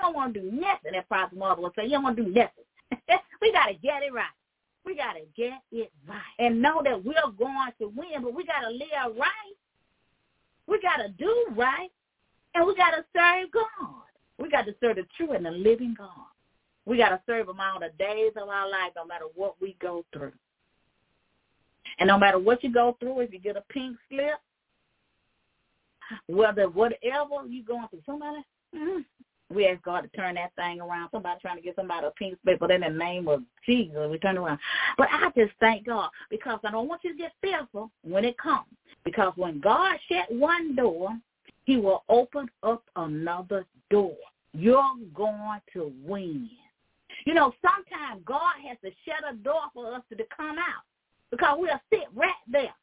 don't 0.00 0.14
want 0.14 0.34
to 0.34 0.40
do 0.40 0.50
nothing, 0.50 0.92
that 0.92 1.08
Prophet 1.08 1.38
Mother 1.38 1.60
will 1.60 1.72
say. 1.76 1.84
You 1.84 1.90
don't 1.92 2.04
want 2.04 2.16
to 2.16 2.24
do 2.24 2.30
nothing. 2.30 2.64
we 3.42 3.52
got 3.52 3.66
to 3.66 3.74
get 3.74 4.02
it 4.02 4.12
right. 4.12 4.24
We 4.84 4.96
got 4.96 5.12
to 5.12 5.22
get 5.36 5.60
it 5.70 5.92
right. 6.08 6.20
And 6.38 6.62
know 6.62 6.80
that 6.82 7.04
we're 7.04 7.14
going 7.38 7.72
to 7.80 7.88
win, 7.88 8.22
but 8.22 8.34
we 8.34 8.44
got 8.44 8.60
to 8.60 8.70
live 8.70 9.16
right. 9.16 9.54
We 10.66 10.80
got 10.80 10.96
to 10.96 11.08
do 11.10 11.46
right. 11.54 11.90
And 12.54 12.66
we 12.66 12.74
got 12.74 12.90
to 12.92 13.04
serve 13.14 13.50
God. 13.52 14.02
We 14.38 14.50
got 14.50 14.66
to 14.66 14.74
serve 14.80 14.96
the 14.96 15.06
true 15.16 15.32
and 15.32 15.44
the 15.44 15.50
living 15.50 15.94
God. 15.96 16.08
We 16.86 16.96
got 16.96 17.10
to 17.10 17.20
serve 17.26 17.48
him 17.48 17.60
all 17.60 17.78
the 17.78 17.90
days 17.98 18.32
of 18.36 18.48
our 18.48 18.68
life, 18.68 18.92
no 18.96 19.04
matter 19.04 19.26
what 19.34 19.60
we 19.60 19.76
go 19.80 20.04
through. 20.12 20.32
And 22.00 22.08
no 22.08 22.18
matter 22.18 22.38
what 22.38 22.64
you 22.64 22.72
go 22.72 22.96
through, 22.98 23.20
if 23.20 23.32
you 23.32 23.38
get 23.38 23.56
a 23.56 23.64
pink 23.70 23.96
slip, 24.08 24.40
whether 26.26 26.68
whatever 26.68 27.46
you're 27.46 27.64
going 27.64 27.86
through, 27.88 28.02
somebody, 28.06 28.38
mm, 28.74 29.04
we 29.50 29.66
ask 29.66 29.82
God 29.82 30.00
to 30.00 30.08
turn 30.08 30.36
that 30.36 30.54
thing 30.56 30.80
around. 30.80 31.10
Somebody 31.10 31.38
trying 31.42 31.56
to 31.56 31.62
get 31.62 31.76
somebody 31.76 32.06
a 32.06 32.10
pink 32.12 32.38
slip, 32.42 32.58
but 32.58 32.70
in 32.70 32.80
the 32.80 32.88
name 32.88 33.28
of 33.28 33.42
Jesus, 33.66 34.08
we 34.10 34.18
turn 34.18 34.38
around. 34.38 34.58
But 34.96 35.08
I 35.12 35.30
just 35.36 35.52
thank 35.60 35.86
God 35.86 36.08
because 36.30 36.58
I 36.64 36.70
don't 36.70 36.88
want 36.88 37.04
you 37.04 37.12
to 37.12 37.18
get 37.18 37.32
fearful 37.42 37.90
when 38.02 38.24
it 38.24 38.38
comes. 38.38 38.66
Because 39.04 39.32
when 39.36 39.60
God 39.60 39.98
shut 40.10 40.32
one 40.32 40.74
door, 40.76 41.10
he 41.64 41.76
will 41.76 42.04
open 42.08 42.48
up 42.62 42.82
another 42.96 43.66
door. 43.90 44.16
You're 44.52 44.94
going 45.14 45.60
to 45.74 45.92
win. 46.02 46.48
You 47.26 47.34
know, 47.34 47.52
sometimes 47.60 48.22
God 48.24 48.54
has 48.66 48.78
to 48.82 48.90
shut 49.04 49.30
a 49.30 49.36
door 49.36 49.62
for 49.74 49.94
us 49.94 50.02
to 50.10 50.16
come 50.36 50.56
out 50.58 50.84
because 51.30 51.56
we'll 51.58 51.80
sit 51.92 52.08
right 52.14 52.42
there. 52.50 52.74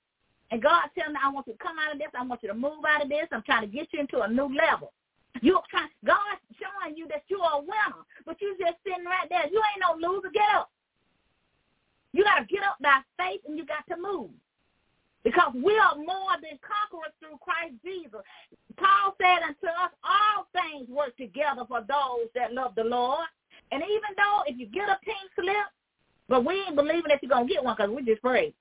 And 0.52 0.62
God 0.62 0.88
telling 0.98 1.14
me, 1.14 1.20
I 1.24 1.30
want 1.30 1.48
you 1.48 1.54
to 1.54 1.60
come 1.60 1.76
out 1.78 1.92
of 1.92 2.00
this. 2.00 2.08
I 2.16 2.24
want 2.24 2.42
you 2.42 2.50
to 2.50 2.56
move 2.56 2.86
out 2.88 3.04
of 3.04 3.10
this. 3.10 3.28
I'm 3.32 3.44
trying 3.44 3.68
to 3.68 3.72
get 3.72 3.92
you 3.92 4.00
into 4.00 4.22
a 4.22 4.28
new 4.28 4.48
level. 4.48 4.94
You're 5.42 5.62
trying, 5.70 5.92
God 6.06 6.40
showing 6.56 6.96
you 6.96 7.08
that 7.10 7.24
you're 7.28 7.44
a 7.44 7.60
winner, 7.60 8.02
but 8.26 8.40
you're 8.40 8.58
just 8.58 8.80
sitting 8.88 9.06
right 9.06 9.28
there. 9.30 9.46
You 9.52 9.60
ain't 9.60 9.84
no 9.84 10.00
loser. 10.00 10.32
Get 10.34 10.48
up. 10.56 10.72
You 12.14 12.24
got 12.24 12.40
to 12.40 12.46
get 12.46 12.64
up 12.64 12.78
by 12.82 13.04
faith 13.20 13.42
and 13.46 13.58
you 13.58 13.66
got 13.66 13.86
to 13.94 14.02
move. 14.02 14.32
Because 15.24 15.52
we 15.54 15.76
are 15.76 16.00
more 16.00 16.40
than 16.40 16.56
conquerors 16.64 17.12
through 17.20 17.38
Christ 17.44 17.76
Jesus. 17.84 18.24
Paul 18.80 19.14
said 19.20 19.44
unto 19.44 19.68
us, 19.68 19.92
all 20.02 20.48
things 20.56 20.88
work 20.88 21.18
together 21.18 21.68
for 21.68 21.84
those 21.84 22.32
that 22.34 22.54
love 22.54 22.74
the 22.80 22.88
Lord. 22.88 23.28
And 23.72 23.84
even 23.84 24.16
though 24.16 24.48
if 24.48 24.58
you 24.58 24.68
get 24.68 24.88
a 24.88 24.98
pink 25.04 25.28
slip, 25.36 25.68
but 26.30 26.46
we 26.46 26.56
ain't 26.62 26.76
believing 26.76 27.10
that 27.10 27.22
you're 27.22 27.30
going 27.30 27.48
to 27.48 27.54
get 27.54 27.64
one 27.64 27.76
because 27.76 27.92
we 27.92 28.04
just 28.04 28.22
prayed. 28.22 28.54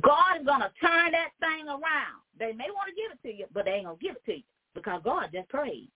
God 0.00 0.40
is 0.40 0.46
going 0.46 0.60
to 0.60 0.70
turn 0.80 1.12
that 1.12 1.32
thing 1.40 1.68
around. 1.68 2.22
They 2.38 2.52
may 2.52 2.70
want 2.70 2.88
to 2.88 2.94
give 2.94 3.12
it 3.12 3.22
to 3.28 3.34
you, 3.34 3.46
but 3.52 3.64
they 3.64 3.72
ain't 3.72 3.86
going 3.86 3.98
to 3.98 4.04
give 4.04 4.16
it 4.16 4.24
to 4.26 4.36
you 4.36 4.42
because 4.74 5.00
God 5.04 5.30
just 5.32 5.48
prayed. 5.48 5.88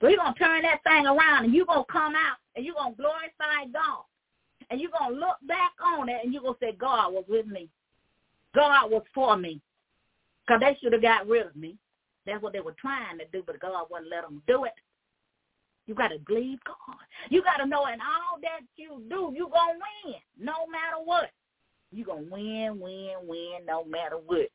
So 0.00 0.08
he's 0.08 0.18
going 0.18 0.34
to 0.34 0.38
turn 0.38 0.62
that 0.62 0.82
thing 0.84 1.06
around 1.06 1.44
and 1.44 1.54
you're 1.54 1.66
going 1.66 1.84
to 1.86 1.92
come 1.92 2.14
out 2.14 2.38
and 2.56 2.64
you're 2.64 2.74
going 2.74 2.94
to 2.94 3.02
glorify 3.02 3.70
God. 3.72 4.04
And 4.70 4.80
you're 4.80 4.90
going 4.98 5.14
to 5.14 5.20
look 5.20 5.36
back 5.46 5.72
on 5.84 6.08
it 6.08 6.20
and 6.24 6.32
you're 6.32 6.42
going 6.42 6.54
to 6.54 6.60
say, 6.60 6.72
God 6.72 7.12
was 7.12 7.24
with 7.28 7.46
me. 7.46 7.68
God 8.54 8.90
was 8.90 9.02
for 9.14 9.36
me. 9.36 9.60
Because 10.46 10.60
they 10.60 10.76
should 10.80 10.92
have 10.92 11.02
got 11.02 11.28
rid 11.28 11.46
of 11.46 11.54
me. 11.56 11.76
That's 12.26 12.42
what 12.42 12.52
they 12.52 12.60
were 12.60 12.74
trying 12.80 13.18
to 13.18 13.24
do, 13.32 13.42
but 13.46 13.60
God 13.60 13.86
wouldn't 13.90 14.10
let 14.10 14.22
them 14.22 14.42
do 14.46 14.64
it. 14.64 14.72
You 15.86 15.94
got 15.94 16.08
to 16.08 16.18
believe 16.18 16.58
God. 16.64 16.96
You 17.28 17.42
got 17.42 17.56
to 17.56 17.66
know 17.66 17.86
in 17.86 18.00
all 18.00 18.38
that 18.42 18.60
you 18.76 19.02
do, 19.08 19.32
you're 19.34 19.48
going 19.48 19.78
to 19.78 20.08
win 20.08 20.14
no 20.38 20.66
matter 20.70 21.02
what. 21.04 21.30
You're 21.90 22.06
going 22.06 22.26
to 22.26 22.32
win, 22.32 22.80
win, 22.80 23.14
win 23.26 23.66
no 23.66 23.84
matter 23.84 24.16
what. 24.16 24.48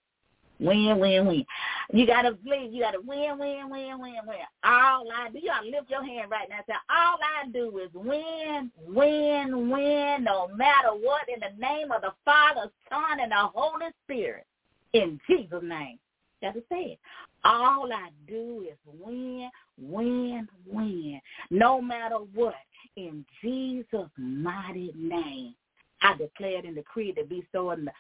Win, 0.60 1.00
win, 1.00 1.28
win. 1.28 1.46
You 1.94 2.08
gotta 2.08 2.32
believe. 2.32 2.74
You 2.74 2.82
gotta 2.82 3.00
win, 3.00 3.38
win, 3.38 3.70
win, 3.70 4.00
win, 4.00 4.16
win. 4.26 4.38
All 4.64 5.06
I 5.16 5.30
do, 5.32 5.40
you 5.40 5.50
gotta 5.50 5.70
lift 5.70 5.90
your 5.90 6.04
hand 6.04 6.32
right 6.32 6.50
now 6.50 6.58
and 6.58 6.66
say, 6.68 6.74
all 6.90 7.20
I 7.22 7.48
do 7.52 7.78
is 7.78 7.90
win, 7.94 8.72
win, 8.88 9.70
win, 9.70 10.24
no 10.24 10.48
matter 10.56 10.90
what, 11.00 11.30
in 11.30 11.40
the 11.40 11.62
name 11.62 11.92
of 11.92 12.02
the 12.02 12.12
Father, 12.26 12.72
Son, 12.90 13.20
and 13.22 13.32
the 13.32 13.50
Holy 13.54 13.88
Spirit. 14.04 14.46
In 14.94 15.20
Jesus' 15.30 15.62
name. 15.62 16.00
That's 16.42 16.58
say 16.70 16.94
it. 16.94 17.00
All 17.44 17.92
I 17.92 18.10
do 18.28 18.66
is 18.70 18.78
win, 18.86 19.50
win, 19.80 20.48
win, 20.66 21.22
no 21.50 21.82
matter 21.82 22.18
what. 22.34 22.56
In 22.96 23.26
Jesus' 23.42 24.10
mighty 24.18 24.92
name. 24.96 25.54
I 26.02 26.16
declare 26.16 26.62
and 26.64 26.76
decree 26.76 27.12
to 27.14 27.24
be 27.24 27.46
so 27.52 27.72
in 27.72 27.86
the 27.86 27.92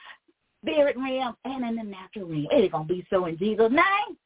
spirit 0.61 0.95
realm 0.97 1.35
and 1.45 1.65
in 1.65 1.75
the 1.77 1.83
natural 1.83 2.27
realm. 2.27 2.47
It 2.51 2.65
is 2.65 2.71
going 2.71 2.87
to 2.87 2.93
be 2.93 3.05
so 3.09 3.25
in 3.25 3.37
Jesus' 3.37 3.71
name. 3.71 4.17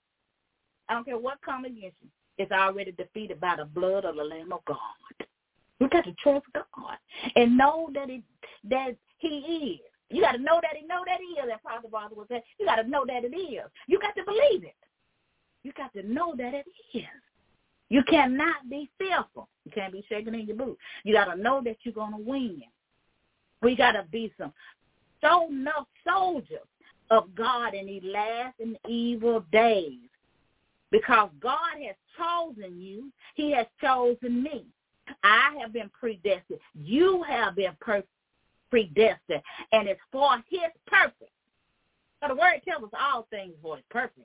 I 0.90 0.94
don't 0.94 1.06
care 1.06 1.18
what 1.18 1.42
comes 1.42 1.68
against 1.68 1.96
you. 2.02 2.10
It's 2.38 2.52
already 2.52 2.92
defeated 2.92 3.40
by 3.40 3.56
the 3.58 3.66
blood 3.66 4.04
of 4.06 4.16
the 4.16 4.24
Lamb 4.24 4.52
of 4.52 4.66
God. 4.66 4.78
We 5.80 5.88
got 5.88 6.04
to 6.04 6.14
trust 6.22 6.46
God 6.54 6.98
and 7.36 7.58
know 7.58 7.90
that 7.94 8.10
it 8.10 8.24
that 8.70 8.96
He 9.20 9.80
is. 9.80 9.91
You 10.12 10.22
got 10.22 10.34
to 10.34 10.38
know 10.38 10.60
that 10.62 10.78
He 10.78 10.86
know 10.86 11.04
that 11.06 11.20
He 11.20 11.40
is. 11.40 11.48
That 11.48 11.62
Father 11.64 11.88
Father 11.92 12.16
was 12.16 12.28
saying. 12.30 12.42
You 12.60 12.66
got 12.66 12.76
to 12.76 12.88
know 12.88 13.06
that 13.08 13.24
it 13.24 13.36
is. 13.36 13.64
You 13.88 14.00
got 14.00 14.16
to 14.16 14.24
believe 14.24 14.64
it. 14.64 14.76
You 15.64 15.72
got 15.74 15.94
to 15.94 16.04
know 16.04 16.36
that 16.38 16.54
it 16.54 16.66
is. 16.94 17.04
You 17.90 18.04
cannot 18.04 18.70
be 18.70 18.90
fearful. 18.98 19.50
You 19.66 19.72
can't 19.72 19.92
be 19.92 20.04
shaking 20.08 20.34
in 20.34 20.48
your 20.48 20.56
boots. 20.56 20.80
You 21.04 21.14
got 21.14 21.26
to 21.26 21.42
know 21.42 21.62
that 21.66 21.78
you're 21.84 21.94
going 21.94 22.14
to 22.14 22.24
win. 22.24 22.64
We 23.62 23.76
got 23.76 23.92
to 23.94 24.06
be 24.12 24.34
some 24.38 24.54
so 25.22 25.50
enough 25.50 25.88
soldiers 26.08 26.60
of 27.12 27.36
God 27.36 27.74
in 27.74 27.86
these 27.86 28.04
last 28.04 28.56
and 28.60 28.78
evil 28.88 29.44
days. 29.52 30.00
Because 30.90 31.30
God 31.40 31.78
has 31.86 31.96
chosen 32.18 32.82
you. 32.82 33.12
He 33.36 33.52
has 33.52 33.66
chosen 33.82 34.44
me. 34.44 34.66
I 35.24 35.58
have 35.62 35.74
been 35.74 35.90
predestined. 35.98 36.60
You 36.74 37.24
have 37.24 37.56
been 37.56 37.72
per- 37.80 38.04
predestined. 38.72 39.44
And 39.72 39.88
it's 39.88 40.02
for 40.12 40.38
his 40.50 40.72
purpose. 40.88 41.28
So 42.22 42.30
the 42.30 42.36
word 42.36 42.62
tells 42.68 42.84
us 42.84 42.90
all 43.00 43.28
things 43.30 43.54
for 43.62 43.76
his 43.76 43.86
purpose. 43.92 44.24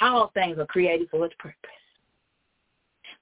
All 0.00 0.30
things 0.34 0.58
are 0.58 0.66
created 0.66 1.08
for 1.10 1.22
his 1.22 1.32
purpose. 1.38 1.56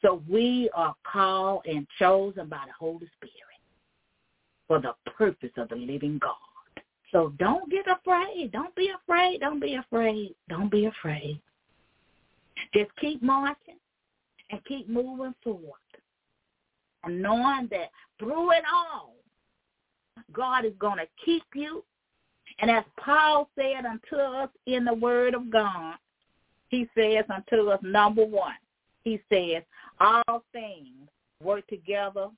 So 0.01 0.22
we 0.28 0.70
are 0.74 0.95
called 1.11 1.62
and 1.66 1.86
chosen 1.99 2.49
by 2.49 2.61
the 2.66 2.72
Holy 2.78 3.09
Spirit 3.16 3.34
for 4.66 4.80
the 4.80 4.95
purpose 5.11 5.51
of 5.57 5.68
the 5.68 5.76
living 5.76 6.18
God. 6.18 6.34
So 7.12 7.32
don't 7.38 7.70
get 7.70 7.86
afraid. 7.86 8.51
Don't 8.53 8.74
be 8.74 8.90
afraid. 8.90 9.40
Don't 9.40 9.61
be 9.61 9.76
afraid. 9.76 10.34
Don't 10.49 10.70
be 10.70 10.86
afraid. 10.86 11.40
Just 12.74 12.90
keep 13.01 13.22
marching 13.22 13.78
and 14.51 14.64
keep 14.64 14.88
moving 14.88 15.34
forward. 15.42 15.80
And 17.05 17.20
knowing 17.22 17.68
that 17.70 17.90
through 18.18 18.52
it 18.52 18.64
all, 18.72 19.14
God 20.32 20.64
is 20.64 20.72
going 20.78 20.98
to 20.98 21.07
keep 21.24 21.44
you. 21.55 21.84
And 22.61 22.70
as 22.70 22.84
Paul 22.98 23.48
said 23.57 23.84
unto 23.84 24.16
us 24.16 24.48
in 24.66 24.84
the 24.84 24.94
word 24.94 25.34
of 25.34 25.50
God, 25.50 25.96
he 26.68 26.88
says 26.96 27.24
unto 27.28 27.70
us, 27.70 27.80
number 27.82 28.24
one, 28.24 28.55
he 29.02 29.20
says, 29.30 29.62
all 30.00 30.44
things 30.52 31.09
work 31.42 31.66
together 31.66 32.28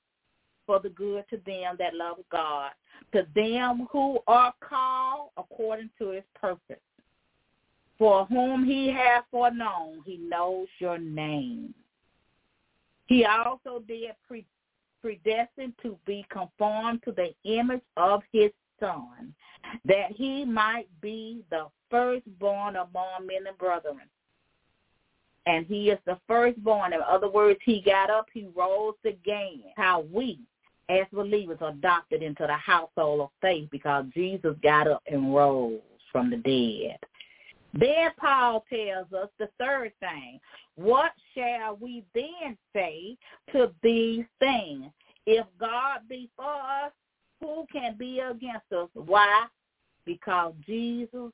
for 0.67 0.81
the 0.81 0.89
good 0.89 1.25
to 1.31 1.37
them 1.47 1.77
that 1.79 1.95
love 1.95 2.17
God, 2.31 2.73
to 3.13 3.27
them 3.35 3.87
who 3.93 4.19
are 4.27 4.53
called 4.61 5.31
according 5.37 5.91
to 5.99 6.11
his 6.11 6.25
purpose. 6.35 6.81
For 7.99 8.27
whom 8.27 8.65
he 8.65 8.89
hath 8.89 9.25
foreknown, 9.31 10.03
he 10.05 10.19
knows 10.19 10.67
your 10.79 10.99
name. 10.99 11.73
He 13.07 13.25
also 13.25 13.83
did 13.87 14.11
pre- 14.27 14.45
predestined 15.07 15.73
to 15.81 15.97
be 16.05 16.27
conformed 16.31 17.01
to 17.05 17.13
the 17.13 17.33
image 17.45 17.83
of 17.97 18.23
his 18.33 18.51
son, 18.81 19.33
that 19.85 20.11
he 20.11 20.45
might 20.45 20.89
be 21.01 21.45
the 21.49 21.67
firstborn 21.89 22.75
among 22.75 23.25
many 23.25 23.57
brethren. 23.57 24.01
And 25.47 25.65
he 25.65 25.91
is 25.91 25.99
the 26.07 26.19
firstborn. 26.27 26.93
In 26.93 27.01
other 27.09 27.31
words, 27.31 27.61
he 27.65 27.81
got 27.81 28.11
up, 28.11 28.27
he 28.35 28.49
rose 28.57 28.95
again. 29.05 29.63
How 29.77 30.05
we 30.13 30.41
as 30.89 31.07
believers 31.13 31.59
adopted 31.61 32.21
into 32.21 32.45
the 32.45 32.55
household 32.55 33.21
of 33.21 33.31
faith 33.41 33.69
because 33.71 34.07
Jesus 34.13 34.57
got 34.61 34.89
up 34.89 35.05
and 35.07 35.33
rose 35.33 35.79
from 36.11 36.31
the 36.31 36.37
dead. 36.37 36.99
Then 37.79 38.11
Paul 38.19 38.65
tells 38.71 39.13
us 39.13 39.29
the 39.39 39.49
third 39.59 39.93
thing. 40.01 40.41
What 40.77 41.13
shall 41.35 41.77
we 41.77 42.05
then 42.15 42.57
say 42.75 43.17
to 43.53 43.73
these 43.83 44.25
things? 44.39 44.87
If 45.27 45.47
God 45.59 46.01
be 46.09 46.31
for 46.37 46.45
us, 46.45 46.93
who 47.41 47.67
can 47.71 47.97
be 47.99 48.21
against 48.21 48.73
us? 48.73 48.89
Why? 48.95 49.47
Because 50.05 50.55
Jesus 50.67 51.33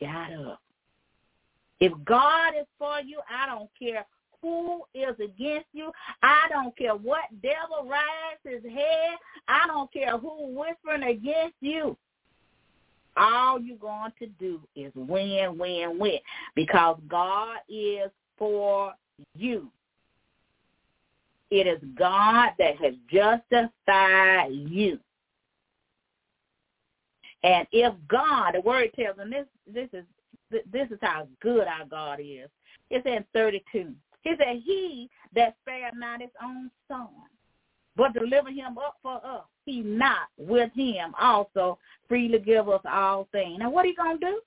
got 0.00 0.32
up. 0.32 0.60
If 1.80 1.92
God 2.04 2.54
is 2.58 2.66
for 2.78 3.00
you, 3.00 3.20
I 3.28 3.46
don't 3.46 3.70
care 3.78 4.06
who 4.40 4.82
is 4.94 5.14
against 5.16 5.66
you. 5.72 5.90
I 6.22 6.46
don't 6.50 6.76
care 6.76 6.94
what 6.94 7.24
devil 7.42 7.88
rises 7.88 8.62
his 8.62 8.72
head. 8.72 9.18
I 9.48 9.66
don't 9.66 9.92
care 9.92 10.16
who 10.16 10.54
whispering 10.54 11.02
against 11.02 11.56
you. 11.60 11.96
All 13.16 13.60
you're 13.60 13.78
going 13.78 14.12
to 14.18 14.26
do 14.26 14.60
is 14.74 14.92
win, 14.94 15.56
win, 15.58 15.98
win 15.98 16.18
because 16.54 16.98
God 17.08 17.58
is 17.68 18.10
for 18.36 18.92
you. 19.34 19.70
It 21.50 21.66
is 21.66 21.80
God 21.96 22.50
that 22.58 22.76
has 22.76 22.94
justified 23.10 24.50
you. 24.50 24.98
And 27.42 27.66
if 27.70 27.94
God, 28.08 28.52
the 28.54 28.60
word 28.60 28.90
tells, 28.98 29.16
them 29.16 29.30
this 29.30 29.46
this 29.72 29.88
is 29.92 30.04
this 30.50 30.90
is 30.90 30.98
how 31.00 31.28
good 31.40 31.66
our 31.66 31.86
God 31.88 32.18
is. 32.20 32.48
It's 32.90 33.06
in 33.06 33.24
32. 33.32 33.92
He 34.22 34.34
said, 34.38 34.62
he 34.64 35.08
that 35.34 35.56
spared 35.62 35.94
not 35.96 36.20
his 36.20 36.30
own 36.42 36.70
son, 36.88 37.08
but 37.96 38.12
delivered 38.12 38.54
him 38.54 38.78
up 38.78 38.96
for 39.02 39.24
us, 39.24 39.44
he 39.66 39.80
not 39.80 40.28
with 40.38 40.70
him 40.74 41.12
also 41.20 41.78
freely 42.08 42.38
give 42.38 42.68
us 42.68 42.80
all 42.90 43.28
things. 43.32 43.58
Now 43.58 43.70
what 43.70 43.84
he 43.84 43.94
going 43.94 44.18
to 44.18 44.26
do? 44.26 44.40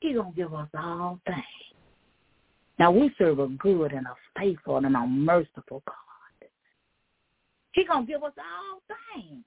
He 0.00 0.14
going 0.14 0.32
to 0.32 0.36
give 0.36 0.54
us 0.54 0.68
all 0.78 1.20
things. 1.26 1.44
Now 2.78 2.90
we 2.90 3.12
serve 3.18 3.40
a 3.40 3.48
good 3.48 3.92
and 3.92 4.06
a 4.06 4.14
faithful 4.38 4.78
and 4.78 4.96
a 4.96 5.06
merciful 5.06 5.82
God. 5.86 6.48
He 7.72 7.84
going 7.84 8.06
to 8.06 8.12
give 8.12 8.22
us 8.22 8.32
all 8.38 8.80
things. 9.14 9.44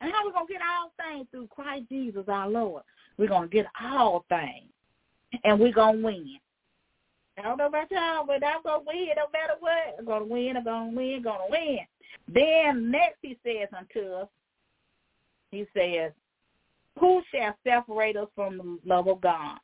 And 0.00 0.10
how 0.12 0.24
we 0.24 0.32
going 0.32 0.46
to 0.46 0.52
get 0.52 0.62
all 0.62 0.92
things? 0.96 1.26
Through 1.30 1.48
Christ 1.48 1.84
Jesus 1.90 2.24
our 2.28 2.48
Lord. 2.48 2.82
We're 3.18 3.28
going 3.28 3.48
to 3.50 3.54
get 3.54 3.66
all 3.82 4.24
things. 4.28 4.70
And 5.44 5.60
we're 5.60 5.72
going 5.72 5.98
to 5.98 6.04
win. 6.04 6.40
I 7.38 7.42
don't 7.42 7.56
know 7.56 7.66
about 7.66 7.90
y'all, 7.90 8.26
but 8.26 8.44
I'm 8.44 8.62
gonna 8.62 8.82
win 8.86 9.08
no 9.16 9.24
matter 9.32 9.54
what. 9.60 9.96
I'm 9.98 10.04
gonna 10.04 10.24
win, 10.26 10.56
I'm 10.58 10.64
gonna 10.64 10.90
win, 10.92 11.22
gonna 11.22 11.44
win. 11.48 11.78
Then 12.32 12.90
next 12.90 13.18
he 13.22 13.38
says 13.44 13.68
unto 13.76 14.12
us, 14.12 14.28
he 15.50 15.66
says, 15.76 16.12
Who 16.98 17.22
shall 17.32 17.56
separate 17.64 18.16
us 18.16 18.28
from 18.34 18.58
the 18.58 18.78
love 18.84 19.08
of 19.08 19.20
God? 19.20 19.58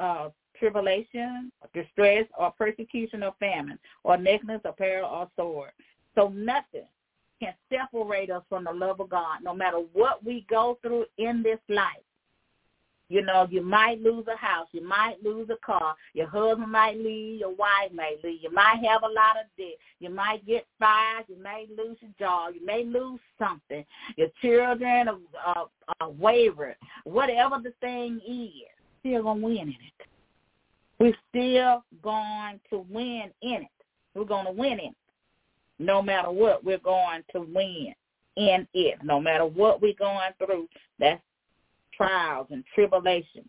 Uh, 0.00 0.30
tribulation, 0.58 1.52
distress, 1.74 2.24
or 2.38 2.50
persecution, 2.52 3.22
or 3.22 3.34
famine, 3.38 3.78
or 4.02 4.16
nakedness, 4.16 4.60
or 4.64 4.72
peril, 4.72 5.08
or 5.08 5.28
sword. 5.36 5.70
So 6.14 6.28
nothing 6.28 6.86
can 7.40 7.54
separate 7.70 8.30
us 8.30 8.42
from 8.48 8.64
the 8.64 8.72
love 8.72 9.00
of 9.00 9.10
God, 9.10 9.38
no 9.42 9.54
matter 9.54 9.78
what 9.92 10.24
we 10.24 10.44
go 10.50 10.78
through 10.82 11.06
in 11.18 11.42
this 11.42 11.60
life. 11.68 12.02
You 13.08 13.22
know, 13.22 13.46
you 13.50 13.62
might 13.62 14.02
lose 14.02 14.26
a 14.32 14.36
house. 14.36 14.68
You 14.72 14.86
might 14.86 15.22
lose 15.22 15.48
a 15.50 15.56
car. 15.64 15.94
Your 16.12 16.26
husband 16.26 16.70
might 16.70 16.98
leave. 16.98 17.40
Your 17.40 17.54
wife 17.54 17.90
might 17.94 18.18
leave. 18.22 18.42
You 18.42 18.52
might 18.52 18.84
have 18.86 19.02
a 19.02 19.06
lot 19.06 19.36
of 19.40 19.46
debt. 19.56 19.78
You 19.98 20.10
might 20.10 20.44
get 20.46 20.66
fired. 20.78 21.24
You 21.28 21.42
may 21.42 21.66
lose 21.70 21.96
your 22.00 22.10
job. 22.18 22.54
You 22.54 22.64
may 22.66 22.84
lose 22.84 23.20
something. 23.38 23.84
Your 24.16 24.28
children 24.42 25.08
are, 25.08 25.18
are, 25.44 25.68
are 26.00 26.10
wayward. 26.10 26.76
Whatever 27.04 27.56
the 27.62 27.72
thing 27.80 28.20
is, 28.26 28.50
still 29.00 29.22
to 29.22 29.32
win 29.32 29.56
in 29.56 29.68
it. 29.68 30.08
We're 30.98 31.16
still 31.30 31.84
going 32.02 32.60
to 32.70 32.84
win 32.90 33.30
in 33.42 33.62
it. 33.62 33.68
We're 34.14 34.24
to 34.24 34.50
win 34.50 34.72
in 34.72 34.78
it. 34.80 34.94
No 35.78 36.02
matter 36.02 36.30
what, 36.30 36.64
we're 36.64 36.78
going 36.78 37.22
to 37.32 37.40
win 37.40 37.94
in 38.36 38.66
it. 38.74 38.98
No 39.04 39.20
matter 39.20 39.46
what 39.46 39.80
we're 39.80 39.94
going 39.94 40.32
through, 40.38 40.66
that's 40.98 41.22
trials 41.98 42.46
and 42.50 42.64
tribulations, 42.74 43.48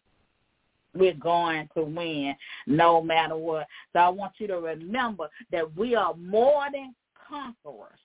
we're 0.93 1.13
going 1.13 1.69
to 1.75 1.83
win 1.83 2.35
no 2.67 3.01
matter 3.01 3.37
what. 3.37 3.67
So 3.93 3.99
I 3.99 4.09
want 4.09 4.33
you 4.39 4.47
to 4.47 4.59
remember 4.59 5.29
that 5.51 5.77
we 5.77 5.95
are 5.95 6.15
more 6.15 6.65
than 6.71 6.93
conquerors 7.29 7.99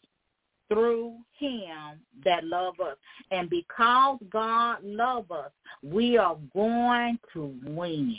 through 0.69 1.15
him 1.39 2.01
that 2.25 2.45
love 2.45 2.75
us. 2.81 2.97
And 3.31 3.51
because 3.51 4.19
God 4.31 4.79
love 4.83 5.31
us, 5.31 5.51
we 5.83 6.17
are 6.17 6.37
going 6.55 7.19
to 7.33 7.55
win. 7.65 8.17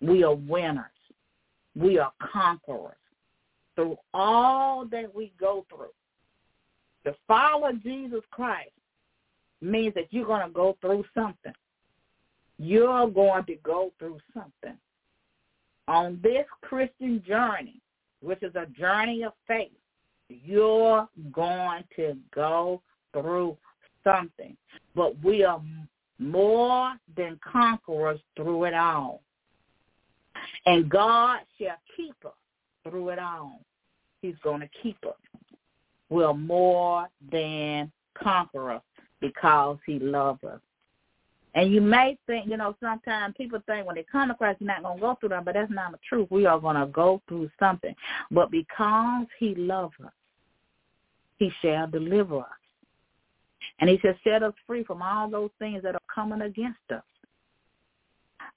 We 0.00 0.24
are 0.24 0.34
winners. 0.34 0.84
We 1.76 1.98
are 1.98 2.12
conquerors 2.20 2.96
through 3.74 3.96
all 4.12 4.84
that 4.86 5.14
we 5.14 5.32
go 5.38 5.64
through. 5.68 5.92
To 7.04 7.16
follow 7.26 7.72
Jesus 7.72 8.22
Christ 8.30 8.70
means 9.60 9.94
that 9.94 10.06
you're 10.10 10.26
going 10.26 10.46
to 10.46 10.52
go 10.52 10.76
through 10.80 11.04
something. 11.14 11.52
You're 12.58 13.08
going 13.08 13.44
to 13.44 13.54
go 13.62 13.92
through 13.98 14.18
something. 14.34 14.78
On 15.86 16.18
this 16.22 16.44
Christian 16.62 17.22
journey, 17.26 17.80
which 18.20 18.42
is 18.42 18.54
a 18.56 18.66
journey 18.78 19.22
of 19.22 19.32
faith, 19.46 19.70
you're 20.28 21.08
going 21.32 21.84
to 21.96 22.16
go 22.34 22.82
through 23.12 23.56
something. 24.04 24.56
But 24.94 25.22
we 25.24 25.44
are 25.44 25.62
more 26.18 26.94
than 27.16 27.38
conquerors 27.50 28.20
through 28.36 28.64
it 28.64 28.74
all. 28.74 29.22
And 30.66 30.88
God 30.88 31.40
shall 31.58 31.78
keep 31.96 32.14
us 32.24 32.32
through 32.84 33.10
it 33.10 33.18
all. 33.18 33.60
He's 34.20 34.34
going 34.42 34.60
to 34.60 34.68
keep 34.82 34.98
us. 35.06 35.14
We're 36.10 36.34
more 36.34 37.08
than 37.30 37.92
conquerors 38.20 38.80
because 39.20 39.78
he 39.86 39.98
loves 39.98 40.42
us. 40.44 40.60
And 41.54 41.72
you 41.72 41.80
may 41.80 42.16
think, 42.26 42.46
you 42.48 42.56
know, 42.56 42.76
sometimes 42.80 43.34
people 43.36 43.60
think 43.66 43.86
when 43.86 43.96
they 43.96 44.04
come 44.10 44.28
to 44.28 44.34
Christ, 44.34 44.60
you're 44.60 44.68
not 44.68 44.82
going 44.82 44.98
to 44.98 45.00
go 45.00 45.16
through 45.18 45.30
them, 45.30 45.44
but 45.44 45.54
that's 45.54 45.72
not 45.72 45.92
the 45.92 45.98
truth. 46.08 46.28
We 46.30 46.46
are 46.46 46.60
going 46.60 46.76
to 46.76 46.86
go 46.86 47.20
through 47.26 47.50
something. 47.58 47.94
But 48.30 48.50
because 48.50 49.26
he 49.38 49.54
loves 49.54 49.94
us, 50.04 50.12
he 51.38 51.50
shall 51.62 51.86
deliver 51.88 52.40
us. 52.40 52.46
And 53.80 53.88
he 53.88 53.98
shall 53.98 54.14
set 54.24 54.42
us 54.42 54.54
free 54.66 54.84
from 54.84 55.02
all 55.02 55.30
those 55.30 55.50
things 55.58 55.82
that 55.82 55.94
are 55.94 56.00
coming 56.14 56.42
against 56.42 56.78
us. 56.92 57.02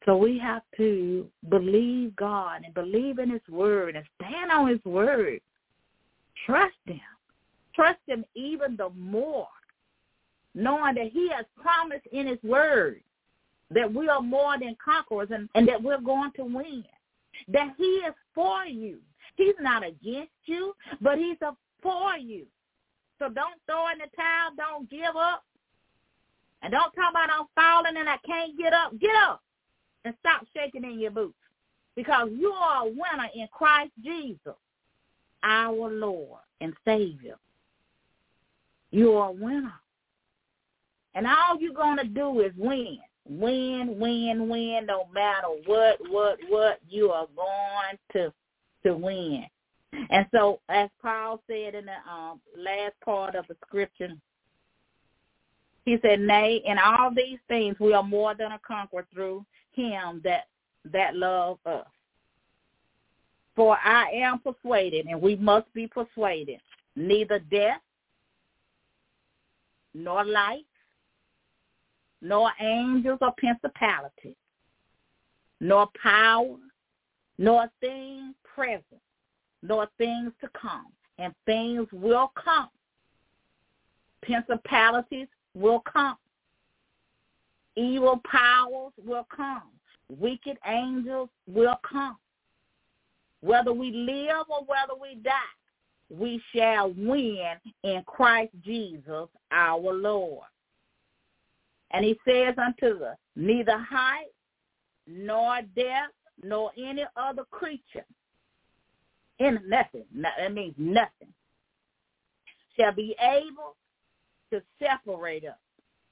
So 0.06 0.18
we 0.18 0.40
have 0.40 0.64
to 0.78 1.28
believe 1.50 2.16
God 2.16 2.62
and 2.66 2.74
believe 2.74 3.20
in 3.20 3.30
his 3.30 3.42
word 3.50 3.96
and 3.96 4.06
stand 4.16 4.52
on 4.52 4.68
his 4.68 4.84
word. 4.84 5.42
Trust 6.46 6.74
him. 6.86 7.00
Trust 7.76 8.00
him 8.08 8.26
even 8.36 8.76
the 8.76 8.90
more, 8.90 9.48
knowing 10.54 10.96
that 10.96 11.12
he 11.12 11.30
has 11.30 11.46
promised 11.62 12.06
in 12.12 12.28
his 12.28 12.42
word 12.44 13.02
that 13.70 13.92
we 13.92 14.10
are 14.10 14.22
more 14.22 14.60
than 14.60 14.76
conquerors 14.84 15.30
and, 15.32 15.48
and 15.56 15.68
that 15.68 15.82
we're 15.82 16.02
going 16.02 16.32
to 16.36 16.44
win. 16.44 16.84
That 17.48 17.74
he 17.78 17.84
is 17.84 18.14
for 18.36 18.66
you. 18.66 18.98
He's 19.38 19.56
not 19.62 19.86
against 19.86 20.32
you, 20.46 20.74
but 21.00 21.18
he's 21.18 21.38
a 21.42 21.56
for 21.82 22.18
you. 22.18 22.46
So 23.20 23.30
don't 23.30 23.60
throw 23.66 23.88
in 23.90 24.00
the 24.00 24.16
towel. 24.16 24.52
Don't 24.58 24.90
give 24.90 25.16
up. 25.16 25.44
And 26.62 26.72
don't 26.72 26.92
talk 26.94 27.12
about 27.12 27.30
I'm 27.32 27.46
falling 27.56 27.98
and 27.98 28.10
I 28.10 28.18
can't 28.26 28.58
get 28.58 28.74
up. 28.74 28.92
Get 29.00 29.16
up 29.16 29.42
and 30.06 30.14
stop 30.20 30.46
shaking 30.56 30.84
in 30.84 31.00
your 31.00 31.12
boots 31.12 31.36
because 31.96 32.30
you 32.36 32.52
are 32.52 32.86
a 32.86 32.90
winner 32.90 33.30
in 33.36 33.48
Christ 33.52 33.92
Jesus, 34.04 34.56
our 35.44 35.92
Lord 35.92 36.40
and 36.60 36.74
Savior. 36.86 37.38
You 38.92 39.14
are 39.14 39.30
a 39.30 39.32
winner. 39.32 39.74
And 41.14 41.28
all 41.28 41.60
you're 41.60 41.74
going 41.74 41.98
to 41.98 42.08
do 42.08 42.40
is 42.42 42.52
win. 42.58 43.00
Win, 43.28 44.00
win, 44.00 44.50
win, 44.50 44.86
no 44.88 45.08
matter 45.14 45.48
what, 45.66 45.98
what, 46.10 46.40
what, 46.50 46.80
you 46.90 47.12
are 47.12 47.28
going 47.36 47.98
to 48.14 48.34
to 48.84 48.96
win. 48.96 49.46
And 50.10 50.26
so, 50.34 50.60
as 50.70 50.90
Paul 51.02 51.40
said 51.48 51.76
in 51.76 51.86
the 51.86 52.12
um, 52.12 52.42
last 52.58 52.94
part 53.06 53.36
of 53.36 53.46
the 53.48 53.56
scripture, 53.66 54.14
he 55.86 55.98
said, 56.02 56.20
"Nay, 56.20 56.62
in 56.66 56.78
all 56.80 57.12
these 57.14 57.40
things 57.48 57.76
we 57.80 57.94
are 57.94 58.04
more 58.04 58.34
than 58.34 58.54
a 58.54 58.60
conqueror 58.66 59.06
through 59.14 59.46
Him 59.74 60.22
that 60.24 60.46
that 60.86 61.16
love 61.16 61.58
us. 61.66 61.86
For 63.56 63.78
I 63.78 64.10
am 64.14 64.40
persuaded, 64.40 65.08
and 65.08 65.22
we 65.22 65.36
must 65.36 65.72
be 65.74 65.88
persuaded, 65.88 66.60
neither 66.96 67.40
death, 67.40 67.82
nor 69.94 70.24
life, 70.24 70.62
nor 72.22 72.52
angels 72.60 73.20
or 73.22 73.34
principalities, 73.38 74.36
nor 75.60 75.88
power, 76.02 76.58
nor 77.38 77.70
things 77.80 78.36
present, 78.44 79.02
nor 79.64 79.88
things 79.98 80.32
to 80.42 80.50
come. 80.60 80.88
And 81.18 81.36
things 81.46 81.88
will 81.92 82.32
come. 82.36 82.70
Principalities 84.24 85.28
will 85.54 85.82
come. 85.82 86.18
Evil 87.76 88.20
powers 88.26 88.92
will 89.06 89.28
come. 89.36 89.70
Wicked 90.10 90.58
angels 90.66 91.30
will 91.48 91.80
come. 91.84 92.18
Whether 93.42 93.72
we 93.72 93.92
live 93.92 94.46
or 94.50 94.66
whether 94.66 95.00
we 95.00 95.16
die, 95.22 95.32
we 96.10 96.42
shall 96.56 96.92
win 96.98 97.54
in 97.84 98.04
Christ 98.06 98.52
Jesus 98.64 99.28
our 99.52 99.94
Lord. 99.94 100.46
And 101.92 102.06
he 102.06 102.18
says 102.28 102.56
unto 102.58 103.04
us, 103.04 103.18
neither 103.36 103.78
height, 103.78 104.32
nor 105.08 105.62
depth, 105.76 106.14
nor 106.44 106.72
any 106.78 107.06
other 107.18 107.44
creature 107.52 108.06
in 109.40 109.60
nothing. 109.68 110.06
That 110.16 110.54
means 110.54 110.76
nothing. 110.78 111.34
Shall 112.80 112.94
be 112.94 113.16
able 113.20 113.76
to 114.52 114.62
separate 114.80 115.46
us. 115.46 115.58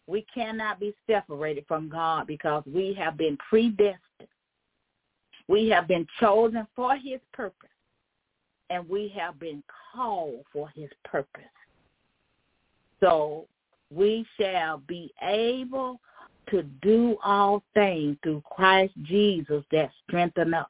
We 0.07 0.25
cannot 0.34 0.80
be 0.80 0.95
separated 1.07 1.65
from 1.67 1.88
God 1.88 2.27
because 2.27 2.63
we 2.65 2.93
have 2.95 3.15
been 3.15 3.38
predestined. 3.49 3.99
We 5.47 5.69
have 5.69 5.88
been 5.88 6.07
chosen 6.19 6.67
for 6.75 6.95
his 6.95 7.19
purpose. 7.32 7.69
And 8.71 8.88
we 8.89 9.13
have 9.17 9.39
been 9.39 9.63
called 9.93 10.43
for 10.51 10.69
his 10.69 10.89
purpose. 11.03 11.41
So 12.99 13.47
we 13.93 14.25
shall 14.39 14.79
be 14.87 15.11
able 15.21 15.99
to 16.49 16.63
do 16.81 17.17
all 17.23 17.63
things 17.73 18.17
through 18.23 18.43
Christ 18.49 18.93
Jesus 19.03 19.63
that 19.71 19.91
strengthen 20.07 20.53
us. 20.53 20.67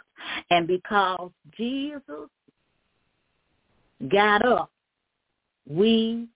And 0.50 0.68
because 0.68 1.32
Jesus 1.56 2.30
got 4.10 4.46
up, 4.46 4.72
we 5.68 6.28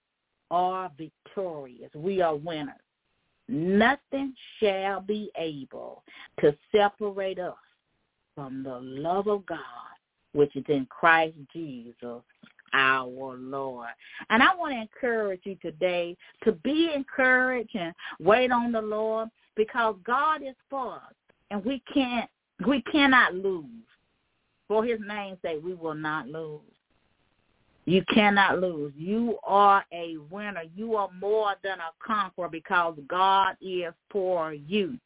are 0.51 0.91
victorious. 0.97 1.89
We 1.95 2.21
are 2.21 2.36
winners. 2.36 2.75
Nothing 3.49 4.34
shall 4.59 5.01
be 5.01 5.31
able 5.38 6.03
to 6.39 6.55
separate 6.71 7.39
us 7.39 7.55
from 8.36 8.63
the 8.63 8.79
love 8.79 9.27
of 9.27 9.45
God, 9.45 9.59
which 10.34 10.55
is 10.55 10.63
in 10.69 10.86
Christ 10.86 11.36
Jesus, 11.51 12.21
our 12.74 13.36
Lord. 13.38 13.89
And 14.30 14.41
I 14.43 14.55
want 14.55 14.74
to 14.74 14.82
encourage 14.82 15.41
you 15.43 15.55
today 15.61 16.17
to 16.43 16.51
be 16.51 16.91
encouraged 16.93 17.76
and 17.76 17.93
wait 18.19 18.51
on 18.51 18.71
the 18.71 18.82
Lord 18.82 19.30
because 19.55 19.95
God 20.03 20.41
is 20.41 20.55
for 20.69 20.95
us 20.95 21.13
and 21.51 21.63
we 21.63 21.82
can't 21.93 22.30
we 22.67 22.82
cannot 22.84 23.36
lose. 23.36 23.65
For 24.67 24.84
his 24.86 24.99
name's 25.05 25.38
sake, 25.41 25.59
we 25.63 25.74
will 25.74 25.93
not 25.93 26.28
lose. 26.28 26.61
You 27.86 28.03
cannot 28.13 28.59
lose. 28.59 28.93
You 28.95 29.38
are 29.43 29.84
a 29.91 30.15
winner. 30.32 30.63
You 30.74 30.95
are 30.95 31.09
more 31.19 31.55
than 31.63 31.80
a 31.80 31.91
conqueror 32.05 32.47
because 32.47 32.97
God 33.07 33.57
is 33.61 33.93
for 34.09 34.53
you. 34.53 34.97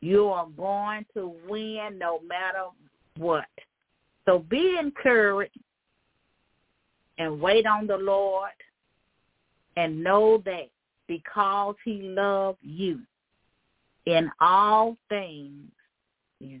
You 0.00 0.28
are 0.28 0.46
going 0.56 1.06
to 1.14 1.34
win 1.48 1.98
no 1.98 2.20
matter 2.20 2.66
what. 3.16 3.46
So 4.26 4.38
be 4.38 4.76
encouraged 4.78 5.58
and 7.18 7.40
wait 7.40 7.66
on 7.66 7.86
the 7.86 7.96
Lord 7.96 8.50
and 9.76 10.02
know 10.02 10.42
that 10.44 10.68
because 11.06 11.74
he 11.84 12.02
loved 12.02 12.58
you 12.62 13.00
in 14.06 14.30
all 14.40 14.96
things, 15.08 15.70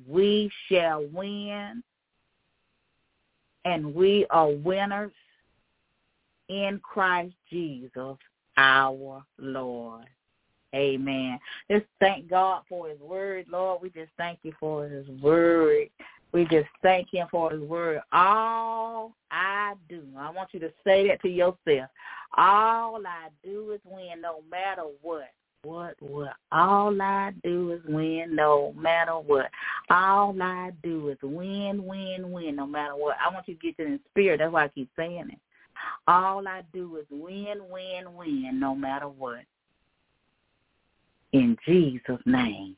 we 0.08 0.50
shall 0.68 1.06
win 1.12 1.82
and 3.64 3.94
we 3.94 4.26
are 4.30 4.50
winners 4.50 5.12
in 6.48 6.80
Christ 6.82 7.34
Jesus 7.50 8.16
our 8.56 9.24
Lord. 9.38 10.06
Amen. 10.74 11.38
Just 11.70 11.86
thank 12.00 12.28
God 12.28 12.62
for 12.68 12.88
his 12.88 12.98
word, 12.98 13.46
Lord. 13.48 13.80
We 13.80 13.90
just 13.90 14.10
thank 14.16 14.40
you 14.42 14.52
for 14.58 14.88
his 14.88 15.06
word. 15.22 15.88
We 16.34 16.44
just 16.46 16.66
thank 16.82 17.08
him 17.12 17.28
for 17.30 17.52
his 17.52 17.60
word. 17.60 18.00
All 18.12 19.12
I 19.30 19.74
do, 19.88 20.02
I 20.18 20.30
want 20.30 20.48
you 20.52 20.58
to 20.60 20.72
say 20.82 21.06
that 21.06 21.22
to 21.22 21.28
yourself. 21.28 21.88
All 22.36 23.00
I 23.06 23.28
do 23.44 23.70
is 23.70 23.80
win 23.84 24.20
no 24.20 24.40
matter 24.50 24.82
what. 25.00 25.30
What, 25.62 25.94
what? 26.00 26.34
All 26.50 27.00
I 27.00 27.32
do 27.44 27.70
is 27.70 27.80
win 27.88 28.34
no 28.34 28.74
matter 28.76 29.12
what. 29.12 29.48
All 29.90 30.34
I 30.42 30.72
do 30.82 31.08
is 31.10 31.18
win, 31.22 31.86
win, 31.86 32.32
win 32.32 32.56
no 32.56 32.66
matter 32.66 32.96
what. 32.96 33.16
I 33.24 33.32
want 33.32 33.46
you 33.46 33.54
to 33.54 33.60
get 33.60 33.76
to 33.76 33.84
the 33.84 34.00
spirit. 34.10 34.38
That's 34.38 34.52
why 34.52 34.64
I 34.64 34.68
keep 34.68 34.90
saying 34.96 35.28
it. 35.30 35.38
All 36.08 36.48
I 36.48 36.62
do 36.72 36.96
is 36.96 37.06
win, 37.10 37.60
win, 37.70 38.16
win, 38.16 38.58
no 38.58 38.74
matter 38.74 39.08
what. 39.08 39.44
In 41.32 41.56
Jesus' 41.64 42.20
name. 42.26 42.76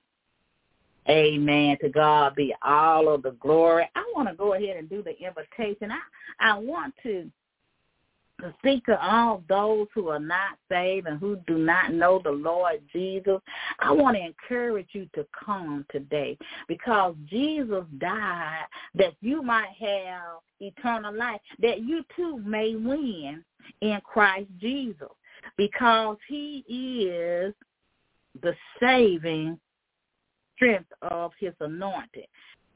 Amen. 1.09 1.76
To 1.80 1.88
God 1.88 2.34
be 2.34 2.54
all 2.62 3.12
of 3.12 3.22
the 3.22 3.32
glory. 3.32 3.88
I 3.94 4.04
want 4.14 4.28
to 4.28 4.34
go 4.34 4.54
ahead 4.54 4.76
and 4.76 4.90
do 4.90 5.02
the 5.02 5.16
invitation. 5.18 5.90
I, 5.90 6.00
I 6.40 6.59
want 6.59 6.94
to 7.04 7.30
speak 8.59 8.84
to 8.86 9.00
all 9.00 9.42
those 9.48 9.86
who 9.94 10.09
are 10.09 10.18
not 10.18 10.59
saved 10.70 11.07
and 11.07 11.18
who 11.18 11.36
do 11.46 11.59
not 11.59 11.92
know 11.92 12.20
the 12.22 12.30
Lord 12.30 12.80
Jesus, 12.92 13.40
I 13.80 13.92
want 13.92 14.16
to 14.16 14.22
encourage 14.22 14.88
you 14.92 15.09
to 15.14 15.26
come 15.44 15.86
today 15.90 16.36
because 16.68 17.14
Jesus 17.26 17.84
died 17.98 18.66
that 18.94 19.14
you 19.20 19.42
might 19.42 19.70
have 19.80 20.40
eternal 20.61 21.14
life, 21.14 21.40
that 21.61 21.80
you 21.80 22.04
too 22.14 22.38
may 22.44 22.76
win 22.76 23.42
in 23.80 23.98
Christ 24.04 24.48
Jesus 24.61 25.09
because 25.57 26.16
he 26.28 26.59
is 26.68 27.54
the 28.42 28.54
saving 28.80 29.59
strength 30.57 30.90
of 31.02 31.32
his 31.38 31.52
anointing. 31.61 32.26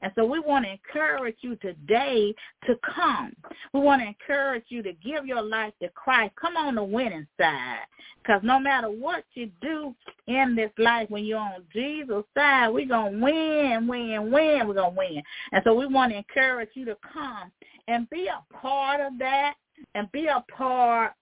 And 0.03 0.13
so 0.15 0.25
we 0.25 0.41
want 0.41 0.65
to 0.65 0.71
encourage 0.71 1.37
you 1.41 1.57
today 1.57 2.35
to 2.67 2.75
come. 2.95 3.35
We 3.75 3.81
want 3.81 4.01
to 4.01 4.09
encourage 4.09 4.65
you 4.69 4.83
to 4.83 4.93
give 4.95 5.27
your 5.27 5.43
life 5.43 5.75
to 5.83 5.91
Christ. 5.91 6.33
Come 6.41 6.57
on 6.57 6.77
the 6.77 6.83
winning 6.83 7.27
side. 7.39 7.85
Because 8.23 8.41
no 8.43 8.59
matter 8.59 8.89
what 8.89 9.25
you 9.35 9.51
do 9.61 9.95
in 10.27 10.57
this 10.57 10.71
life, 10.79 11.11
when 11.11 11.25
you're 11.25 11.39
on 11.39 11.65
Jesus' 11.73 12.25
side, 12.35 12.69
we're 12.69 12.87
going 12.87 13.13
to 13.13 13.25
win, 13.25 13.87
win, 13.87 14.33
win. 14.33 14.67
We're 14.67 14.75
going 14.75 14.95
to 14.95 14.99
win. 14.99 15.23
And 15.53 15.63
so 15.65 15.75
we 15.75 15.87
want 15.87 16.13
to 16.13 16.19
encourage 16.19 16.71
you 16.75 16.87
to 16.87 16.97
come 17.13 17.53
and 17.89 18.09
be 18.09 18.29
a 18.29 18.43
part 18.55 19.01
of 19.01 19.19
that 19.19 19.55
and 19.95 20.11
be 20.13 20.27
a 20.27 20.45
part 20.57 21.13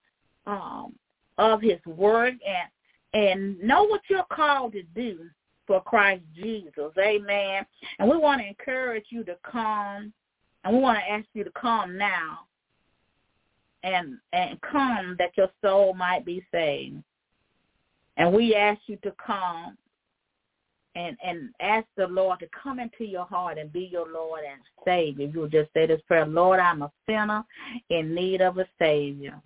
um, 0.45 0.93
of 1.37 1.61
his 1.61 1.79
work 1.85 2.33
and 2.45 2.69
and 3.11 3.59
know 3.59 3.85
what 3.85 4.01
you're 4.07 4.23
called 4.31 4.71
to 4.73 4.83
do 4.93 5.27
for 5.69 5.81
Christ 5.83 6.23
Jesus. 6.35 6.91
Amen. 6.97 7.63
And 7.99 8.09
we 8.09 8.17
want 8.17 8.41
to 8.41 8.47
encourage 8.47 9.05
you 9.09 9.23
to 9.25 9.37
come, 9.49 10.11
and 10.63 10.75
we 10.75 10.81
want 10.81 10.97
to 10.97 11.11
ask 11.11 11.27
you 11.35 11.43
to 11.43 11.51
come 11.51 11.95
now 11.95 12.39
and 13.83 14.17
and 14.33 14.59
come 14.61 15.15
that 15.19 15.37
your 15.37 15.49
soul 15.63 15.93
might 15.93 16.25
be 16.25 16.43
saved. 16.51 17.03
And 18.17 18.33
we 18.33 18.55
ask 18.55 18.81
you 18.87 18.97
to 19.03 19.13
come 19.23 19.77
and 20.95 21.15
and 21.23 21.49
ask 21.61 21.85
the 21.97 22.07
Lord 22.07 22.39
to 22.39 22.47
come 22.47 22.79
into 22.79 23.05
your 23.05 23.25
heart 23.25 23.59
and 23.59 23.71
be 23.71 23.87
your 23.91 24.11
Lord 24.11 24.41
and 24.51 24.61
Savior. 24.83 25.27
You 25.27 25.41
will 25.41 25.49
just 25.49 25.71
say 25.75 25.85
this 25.85 26.01
prayer, 26.07 26.25
Lord, 26.25 26.59
I'm 26.59 26.81
a 26.81 26.91
sinner 27.07 27.43
in 27.91 28.15
need 28.15 28.41
of 28.41 28.57
a 28.57 28.65
Savior. 28.79 29.39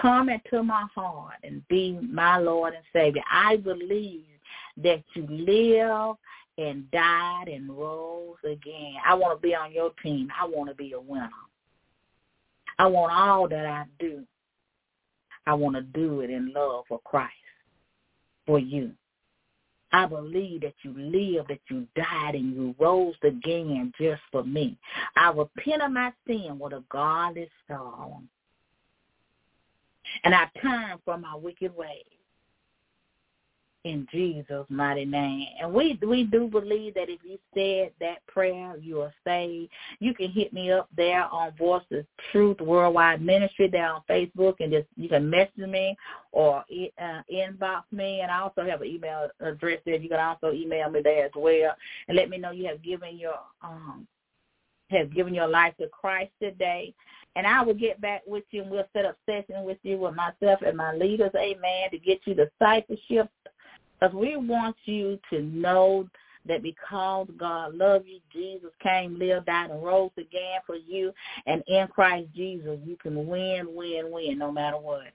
Come 0.00 0.30
into 0.30 0.62
my 0.62 0.86
heart 0.94 1.34
and 1.44 1.66
be 1.68 1.98
my 2.00 2.38
Lord 2.38 2.72
and 2.72 2.84
Savior. 2.94 3.22
I 3.30 3.56
believe 3.56 4.24
that 4.82 5.02
you 5.14 5.26
live 5.28 6.16
and 6.58 6.90
died 6.90 7.48
and 7.48 7.70
rose 7.70 8.36
again. 8.44 8.94
I 9.06 9.14
want 9.14 9.38
to 9.38 9.42
be 9.42 9.54
on 9.54 9.72
your 9.72 9.92
team. 10.02 10.28
I 10.38 10.46
want 10.46 10.68
to 10.68 10.74
be 10.74 10.92
a 10.92 11.00
winner. 11.00 11.30
I 12.78 12.86
want 12.86 13.12
all 13.12 13.48
that 13.48 13.66
I 13.66 13.84
do. 13.98 14.22
I 15.46 15.54
want 15.54 15.76
to 15.76 15.82
do 15.82 16.20
it 16.20 16.30
in 16.30 16.52
love 16.52 16.84
for 16.88 17.00
Christ, 17.04 17.32
for 18.46 18.58
you. 18.58 18.92
I 19.92 20.06
believe 20.06 20.60
that 20.60 20.74
you 20.82 20.94
live, 20.96 21.48
that 21.48 21.60
you 21.68 21.86
died, 21.96 22.34
and 22.34 22.54
you 22.54 22.74
rose 22.78 23.16
again 23.24 23.92
just 24.00 24.22
for 24.30 24.44
me. 24.44 24.78
I 25.16 25.30
repent 25.30 25.82
of 25.82 25.90
my 25.90 26.12
sin 26.26 26.58
with 26.58 26.72
a 26.72 26.84
godly 26.90 27.48
sorrow. 27.66 28.22
And 30.24 30.34
I 30.34 30.48
turn 30.60 30.98
from 31.04 31.22
my 31.22 31.34
wicked 31.34 31.76
ways 31.76 32.04
in 33.84 34.06
Jesus' 34.12 34.66
mighty 34.68 35.04
name. 35.04 35.46
And 35.60 35.72
we 35.72 35.98
we 36.06 36.24
do 36.24 36.48
believe 36.48 36.94
that 36.94 37.08
if 37.08 37.20
you 37.24 37.38
said 37.54 37.92
that 38.00 38.24
prayer, 38.26 38.76
you 38.76 39.00
are 39.00 39.12
saved. 39.24 39.70
You 40.00 40.14
can 40.14 40.30
hit 40.30 40.52
me 40.52 40.70
up 40.70 40.88
there 40.96 41.24
on 41.24 41.56
Voice 41.56 41.84
of 41.92 42.04
Truth 42.30 42.60
Worldwide 42.60 43.22
Ministry 43.22 43.68
there 43.68 43.92
on 43.92 44.02
Facebook, 44.08 44.56
and 44.60 44.72
just 44.72 44.86
you 44.96 45.08
can 45.08 45.28
message 45.30 45.56
me 45.56 45.96
or 46.32 46.64
uh, 47.00 47.22
inbox 47.32 47.82
me. 47.90 48.20
And 48.20 48.30
I 48.30 48.40
also 48.40 48.62
have 48.62 48.82
an 48.82 48.88
email 48.88 49.28
address 49.40 49.80
there. 49.86 49.96
You 49.96 50.08
can 50.08 50.20
also 50.20 50.52
email 50.52 50.90
me 50.90 51.00
there 51.02 51.26
as 51.26 51.32
well, 51.34 51.74
and 52.08 52.16
let 52.16 52.28
me 52.28 52.38
know 52.38 52.50
you 52.50 52.66
have 52.66 52.82
given 52.82 53.18
your 53.18 53.38
um 53.62 54.06
have 54.90 55.14
given 55.14 55.34
your 55.34 55.48
life 55.48 55.74
to 55.78 55.88
Christ 55.88 56.32
today. 56.42 56.92
And 57.36 57.46
I 57.46 57.62
will 57.62 57.74
get 57.74 58.00
back 58.00 58.22
with 58.26 58.42
you 58.50 58.62
and 58.62 58.70
we'll 58.70 58.88
set 58.92 59.04
up 59.04 59.16
session 59.24 59.62
with 59.62 59.78
you 59.84 59.98
with 59.98 60.16
myself 60.16 60.62
and 60.66 60.76
my 60.76 60.92
leaders, 60.92 61.30
amen, 61.36 61.90
to 61.92 61.98
get 61.98 62.18
you 62.24 62.34
discipleship 62.34 63.30
because 64.00 64.14
we 64.14 64.36
want 64.36 64.76
you 64.84 65.18
to 65.30 65.42
know 65.42 66.08
that 66.46 66.62
because 66.62 67.28
God 67.36 67.74
loves 67.74 68.06
you, 68.06 68.20
Jesus 68.32 68.70
came, 68.82 69.18
lived, 69.18 69.46
died, 69.46 69.70
and 69.70 69.82
rose 69.82 70.10
again 70.16 70.60
for 70.66 70.76
you. 70.76 71.12
And 71.46 71.62
in 71.66 71.86
Christ 71.88 72.28
Jesus, 72.34 72.78
you 72.84 72.96
can 72.96 73.26
win, 73.26 73.74
win, 73.74 74.10
win, 74.10 74.38
no 74.38 74.50
matter 74.50 74.78
what. 74.78 75.08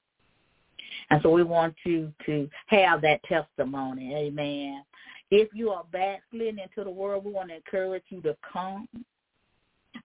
And 1.09 1.21
so 1.23 1.29
we 1.29 1.43
want 1.43 1.75
you 1.83 2.13
to 2.25 2.49
have 2.67 3.01
that 3.01 3.23
testimony. 3.23 4.15
Amen. 4.15 4.83
If 5.31 5.49
you 5.53 5.71
are 5.71 5.83
backsliding 5.91 6.59
into 6.59 6.83
the 6.83 6.89
world, 6.89 7.25
we 7.25 7.31
want 7.31 7.49
to 7.49 7.55
encourage 7.55 8.03
you 8.09 8.21
to 8.21 8.37
come 8.53 8.87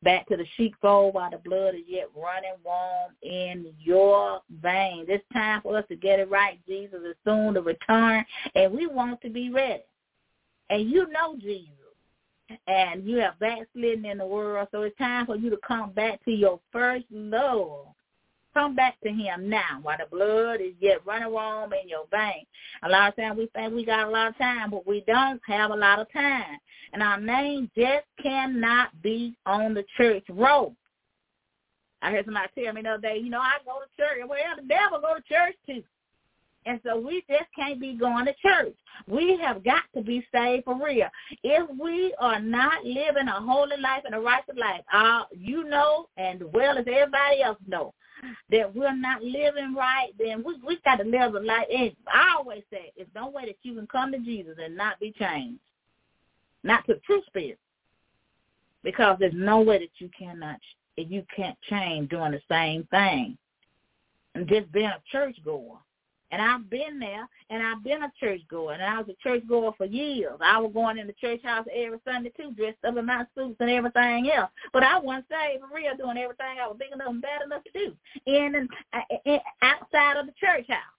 back 0.02 0.26
to 0.28 0.36
the 0.36 0.46
sheepfold 0.56 1.14
while 1.14 1.30
the 1.30 1.38
blood 1.38 1.74
is 1.74 1.82
yet 1.86 2.08
running 2.16 2.54
warm 2.64 3.12
in 3.22 3.72
your 3.78 4.40
veins. 4.62 5.06
It's 5.08 5.24
time 5.32 5.60
for 5.62 5.76
us 5.78 5.84
to 5.88 5.96
get 5.96 6.18
it 6.18 6.30
right. 6.30 6.58
Jesus 6.66 7.00
is 7.06 7.16
soon 7.24 7.54
to 7.54 7.62
return, 7.62 8.24
and 8.54 8.72
we 8.72 8.86
want 8.86 9.20
to 9.22 9.30
be 9.30 9.50
ready. 9.50 9.82
And 10.70 10.88
you 10.88 11.08
know 11.10 11.36
Jesus, 11.36 11.74
and 12.66 13.06
you 13.06 13.16
have 13.18 13.38
backslidden 13.38 14.04
in 14.04 14.18
the 14.18 14.26
world, 14.26 14.68
so 14.70 14.82
it's 14.82 14.96
time 14.98 15.26
for 15.26 15.36
you 15.36 15.50
to 15.50 15.58
come 15.66 15.92
back 15.92 16.24
to 16.24 16.30
your 16.30 16.60
first 16.72 17.04
love. 17.10 17.88
Come 18.52 18.74
back 18.74 19.00
to 19.02 19.10
him 19.10 19.48
now 19.48 19.78
while 19.82 19.98
the 19.98 20.06
blood 20.10 20.60
is 20.60 20.74
yet 20.80 21.06
running 21.06 21.30
warm 21.30 21.72
in 21.72 21.88
your 21.88 22.06
veins. 22.10 22.46
A 22.82 22.88
lot 22.88 23.10
of 23.10 23.16
times 23.16 23.38
we 23.38 23.48
think 23.54 23.74
we 23.74 23.84
got 23.84 24.08
a 24.08 24.10
lot 24.10 24.28
of 24.28 24.38
time, 24.38 24.70
but 24.70 24.86
we 24.86 25.04
don't 25.06 25.40
have 25.46 25.70
a 25.70 25.76
lot 25.76 26.00
of 26.00 26.12
time. 26.12 26.58
And 26.92 27.02
our 27.02 27.20
name 27.20 27.70
just 27.76 28.06
cannot 28.20 29.00
be 29.02 29.36
on 29.46 29.74
the 29.74 29.84
church 29.96 30.24
roll. 30.28 30.74
I 32.02 32.10
heard 32.10 32.24
somebody 32.24 32.48
tell 32.58 32.72
me 32.72 32.82
the 32.82 32.90
other 32.90 33.02
day, 33.02 33.18
you 33.18 33.30
know, 33.30 33.40
I 33.40 33.58
go 33.64 33.78
to 33.80 34.02
church. 34.02 34.26
Well, 34.28 34.38
the 34.56 34.66
devil 34.66 35.00
go 35.00 35.14
to 35.14 35.22
church 35.22 35.54
too. 35.66 35.84
And 36.66 36.80
so 36.84 36.98
we 36.98 37.24
just 37.28 37.46
can't 37.56 37.80
be 37.80 37.94
going 37.94 38.26
to 38.26 38.34
church. 38.34 38.74
We 39.06 39.38
have 39.42 39.64
got 39.64 39.82
to 39.94 40.02
be 40.02 40.26
saved 40.32 40.64
for 40.64 40.74
real. 40.82 41.08
If 41.42 41.68
we 41.80 42.14
are 42.18 42.40
not 42.40 42.84
living 42.84 43.28
a 43.28 43.40
holy 43.40 43.78
life 43.80 44.02
and 44.04 44.14
a 44.14 44.20
righteous 44.20 44.56
life, 44.58 44.82
uh, 44.92 45.24
you 45.32 45.64
know, 45.64 46.06
and 46.16 46.42
well 46.52 46.76
as 46.76 46.84
everybody 46.86 47.42
else 47.42 47.58
know, 47.66 47.94
that 48.50 48.74
we're 48.74 48.96
not 48.96 49.22
living 49.22 49.74
right, 49.74 50.10
then 50.18 50.42
we 50.44 50.56
we 50.64 50.78
got 50.84 50.96
to 50.96 51.04
live 51.04 51.34
a 51.34 51.40
life. 51.40 51.66
And 51.74 51.92
I 52.12 52.34
always 52.36 52.62
say, 52.70 52.92
it's 52.96 53.10
no 53.14 53.28
way 53.28 53.46
that 53.46 53.58
you 53.62 53.74
can 53.74 53.86
come 53.86 54.12
to 54.12 54.18
Jesus 54.18 54.56
and 54.62 54.76
not 54.76 55.00
be 55.00 55.12
changed, 55.12 55.60
not 56.62 56.86
to 56.86 56.96
true 57.06 57.22
spirit, 57.26 57.58
because 58.82 59.16
there's 59.18 59.32
no 59.34 59.60
way 59.60 59.78
that 59.78 59.90
you 59.98 60.10
cannot, 60.16 60.58
you 60.96 61.24
can't 61.34 61.56
change 61.68 62.10
doing 62.10 62.32
the 62.32 62.40
same 62.48 62.84
thing, 62.90 63.38
and 64.34 64.48
just 64.48 64.70
being 64.72 64.86
a 64.86 65.00
church 65.10 65.36
goer. 65.44 65.78
And 66.32 66.40
I've 66.40 66.70
been 66.70 67.00
there, 67.00 67.28
and 67.50 67.62
I've 67.62 67.82
been 67.82 68.04
a 68.04 68.12
church 68.20 68.40
goer, 68.48 68.74
and 68.74 68.82
I 68.82 68.98
was 68.98 69.08
a 69.08 69.22
church 69.22 69.42
goer 69.48 69.72
for 69.76 69.86
years. 69.86 70.38
I 70.40 70.58
was 70.58 70.70
going 70.72 70.98
in 70.98 71.08
the 71.08 71.12
church 71.14 71.40
house 71.42 71.66
every 71.74 71.98
Sunday 72.04 72.30
too, 72.36 72.52
dressed 72.56 72.84
up 72.86 72.96
in 72.96 73.06
my 73.06 73.24
suits 73.34 73.56
and 73.58 73.70
everything 73.70 74.30
else. 74.30 74.50
But 74.72 74.84
I 74.84 74.98
wasn't 74.98 75.26
saved 75.28 75.62
for 75.62 75.74
real, 75.74 75.96
doing 75.96 76.18
everything 76.18 76.58
I 76.62 76.68
was 76.68 76.76
big 76.78 76.92
enough 76.92 77.08
and 77.08 77.22
bad 77.22 77.42
enough 77.42 77.64
to 77.64 77.70
do 77.72 77.96
in 78.26 78.54
and 78.54 78.68
in, 79.24 79.40
outside 79.62 80.18
of 80.18 80.26
the 80.26 80.32
church 80.38 80.66
house. 80.68 80.94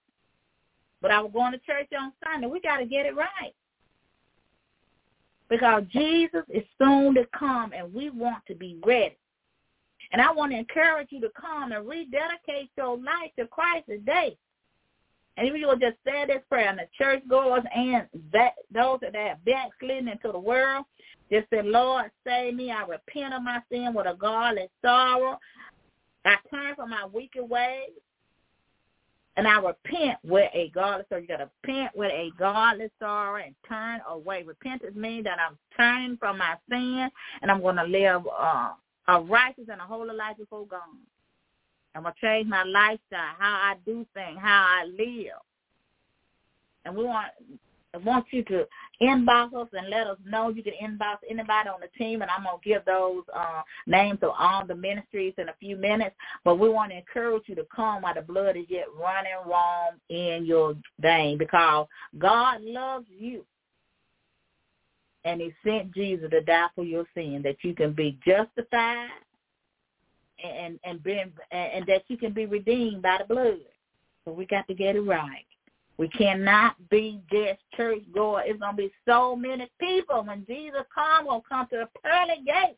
But 1.00 1.10
I 1.10 1.20
was 1.20 1.32
going 1.32 1.52
to 1.52 1.58
church 1.58 1.88
on 1.98 2.12
Sunday. 2.22 2.46
We 2.46 2.60
got 2.60 2.78
to 2.78 2.86
get 2.86 3.06
it 3.06 3.16
right 3.16 3.54
because 5.48 5.82
Jesus 5.90 6.44
is 6.48 6.64
soon 6.78 7.14
to 7.14 7.26
come, 7.38 7.72
and 7.76 7.92
we 7.92 8.10
want 8.10 8.44
to 8.48 8.54
be 8.54 8.78
ready. 8.84 9.16
And 10.12 10.20
I 10.20 10.30
want 10.32 10.52
to 10.52 10.58
encourage 10.58 11.08
you 11.10 11.20
to 11.20 11.30
come 11.38 11.72
and 11.72 11.88
rededicate 11.88 12.70
your 12.76 12.96
life 12.96 13.32
to 13.38 13.46
Christ 13.46 13.86
today. 13.88 14.36
And 15.36 15.48
if 15.48 15.54
you 15.56 15.66
will 15.66 15.76
just 15.76 15.96
say 16.04 16.26
this 16.26 16.42
prayer, 16.48 16.68
and 16.68 16.78
the 16.78 16.88
church 16.96 17.22
goers 17.28 17.64
and 17.74 18.06
that 18.32 18.52
those 18.72 18.98
that 19.00 19.14
have 19.14 19.44
backslidden 19.44 20.08
into 20.08 20.30
the 20.30 20.38
world, 20.38 20.84
just 21.30 21.48
say, 21.48 21.62
Lord, 21.62 22.10
save 22.26 22.54
me. 22.54 22.70
I 22.70 22.84
repent 22.84 23.32
of 23.32 23.42
my 23.42 23.60
sin 23.70 23.94
with 23.94 24.06
a 24.06 24.14
godly 24.14 24.68
sorrow. 24.82 25.38
I 26.24 26.36
turn 26.50 26.74
from 26.76 26.90
my 26.90 27.06
wicked 27.10 27.42
ways. 27.42 27.90
And 29.38 29.48
I 29.48 29.56
repent 29.56 30.18
with 30.22 30.50
a 30.52 30.70
godly 30.74 31.06
sorrow. 31.08 31.22
You 31.22 31.28
got 31.28 31.38
to 31.38 31.50
repent 31.62 31.96
with 31.96 32.12
a 32.12 32.30
godly 32.38 32.90
sorrow 32.98 33.42
and 33.42 33.54
turn 33.66 34.00
away. 34.06 34.42
Repentance 34.42 34.94
means 34.94 35.24
that 35.24 35.38
I'm 35.38 35.56
turning 35.74 36.18
from 36.18 36.36
my 36.36 36.56
sin 36.68 37.08
and 37.40 37.50
I'm 37.50 37.62
going 37.62 37.76
to 37.76 37.84
live 37.84 38.22
uh, 38.26 38.72
a 39.08 39.20
righteous 39.22 39.64
and 39.70 39.80
a 39.80 39.84
holy 39.84 40.14
life 40.14 40.36
before 40.36 40.66
God. 40.66 40.80
I'm 41.94 42.02
gonna 42.02 42.14
change 42.20 42.48
my 42.48 42.64
lifestyle, 42.64 43.34
how 43.38 43.54
I 43.54 43.74
do 43.84 44.06
things, 44.14 44.38
how 44.40 44.80
I 44.80 44.84
live. 44.86 45.40
And 46.84 46.96
we 46.96 47.04
want 47.04 47.28
I 47.94 47.98
want 47.98 48.24
you 48.30 48.42
to 48.44 48.66
inbox 49.02 49.54
us 49.54 49.68
and 49.74 49.90
let 49.90 50.06
us 50.06 50.16
know. 50.24 50.48
You 50.48 50.62
can 50.62 50.72
inbox 50.82 51.18
anybody 51.28 51.68
on 51.68 51.80
the 51.80 51.88
team, 51.98 52.22
and 52.22 52.30
I'm 52.30 52.44
going 52.44 52.56
to 52.62 52.68
give 52.68 52.84
those 52.86 53.22
uh, 53.34 53.60
names 53.86 54.20
of 54.22 54.30
all 54.38 54.64
the 54.66 54.74
ministries 54.74 55.34
in 55.36 55.50
a 55.50 55.54
few 55.60 55.76
minutes. 55.76 56.16
But 56.42 56.56
we 56.56 56.70
want 56.70 56.92
to 56.92 56.96
encourage 56.96 57.42
you 57.48 57.54
to 57.56 57.66
come 57.74 58.00
while 58.00 58.14
the 58.14 58.22
blood 58.22 58.56
is 58.56 58.64
yet 58.68 58.86
running 58.98 59.32
warm 59.44 60.00
in 60.08 60.46
your 60.46 60.74
vein 61.00 61.36
because 61.36 61.86
God 62.18 62.62
loves 62.62 63.06
you. 63.10 63.44
And 65.24 65.40
he 65.40 65.52
sent 65.62 65.94
Jesus 65.94 66.30
to 66.30 66.40
die 66.40 66.68
for 66.74 66.84
your 66.84 67.04
sin, 67.14 67.42
that 67.44 67.56
you 67.62 67.74
can 67.74 67.92
be 67.92 68.18
justified 68.26 69.10
and 70.42 70.78
and 70.84 71.02
been 71.02 71.32
and 71.50 71.86
that 71.86 72.02
you 72.08 72.16
can 72.16 72.32
be 72.32 72.46
redeemed 72.46 73.02
by 73.02 73.18
the 73.18 73.32
blood. 73.32 73.58
So 74.24 74.32
we 74.32 74.46
got 74.46 74.66
to 74.68 74.74
get 74.74 74.96
it 74.96 75.00
right. 75.00 75.46
We 75.98 76.08
cannot 76.08 76.74
be 76.90 77.20
just 77.30 77.60
church 77.76 78.02
goer. 78.14 78.42
It's 78.44 78.58
gonna 78.58 78.76
be 78.76 78.92
so 79.06 79.36
many 79.36 79.70
people 79.78 80.24
when 80.24 80.44
Jesus 80.46 80.82
comes. 80.94 81.28
Gonna 81.28 81.42
come 81.48 81.66
to 81.70 81.76
the 81.76 82.00
pearly 82.02 82.42
gate, 82.44 82.76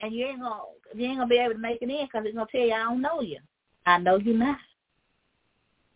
and 0.00 0.12
you 0.12 0.26
ain't 0.26 0.40
gonna 0.40 0.62
you 0.94 1.06
ain't 1.06 1.18
gonna 1.18 1.28
be 1.28 1.36
able 1.36 1.54
to 1.54 1.58
make 1.58 1.82
it 1.82 1.90
in 1.90 2.06
because 2.06 2.26
it's 2.26 2.34
gonna 2.34 2.48
tell 2.50 2.62
you 2.62 2.72
I 2.72 2.84
don't 2.84 3.02
know 3.02 3.20
you. 3.20 3.38
I 3.86 3.98
know 3.98 4.16
you 4.16 4.36
not, 4.36 4.58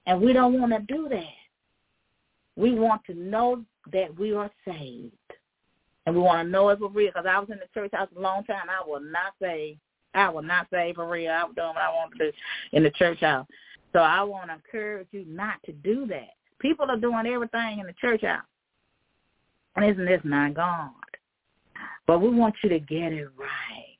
and 0.06 0.20
we 0.20 0.32
don't 0.32 0.60
want 0.60 0.72
to 0.72 0.80
do 0.80 1.08
that. 1.08 1.24
We 2.56 2.74
want 2.74 3.02
to 3.06 3.14
know 3.14 3.64
that 3.92 4.16
we 4.18 4.34
are 4.34 4.50
saved, 4.66 5.12
and 6.06 6.14
we 6.14 6.20
want 6.20 6.46
to 6.46 6.50
know 6.50 6.68
it 6.68 6.78
for 6.78 6.90
real. 6.90 7.08
Because 7.08 7.26
I 7.28 7.38
was 7.38 7.48
in 7.50 7.58
the 7.58 7.68
church 7.72 7.90
house 7.92 8.08
a 8.16 8.20
long 8.20 8.44
time. 8.44 8.68
I 8.68 8.86
will 8.86 9.00
not 9.00 9.34
say 9.40 9.78
I 10.14 10.28
will 10.28 10.42
not 10.42 10.66
say 10.72 10.92
for 10.94 11.08
real. 11.08 11.30
I 11.30 11.44
was 11.44 11.54
doing 11.54 11.68
what 11.68 11.78
I 11.78 11.90
want 11.90 12.12
to 12.12 12.30
do 12.30 12.32
in 12.72 12.82
the 12.82 12.90
church 12.90 13.20
house. 13.20 13.46
So 13.92 14.00
I 14.00 14.22
want 14.22 14.48
to 14.48 14.54
encourage 14.54 15.08
you 15.12 15.24
not 15.26 15.62
to 15.66 15.72
do 15.72 16.06
that. 16.06 16.30
People 16.58 16.90
are 16.90 16.96
doing 16.96 17.26
everything 17.26 17.78
in 17.78 17.86
the 17.86 17.94
church 18.00 18.22
house. 18.22 18.44
And 19.76 19.84
isn't 19.84 20.06
this 20.06 20.20
not 20.24 20.54
God? 20.54 20.90
But 22.06 22.20
we 22.20 22.30
want 22.30 22.54
you 22.62 22.68
to 22.70 22.78
get 22.78 23.12
it 23.12 23.28
right. 23.36 23.98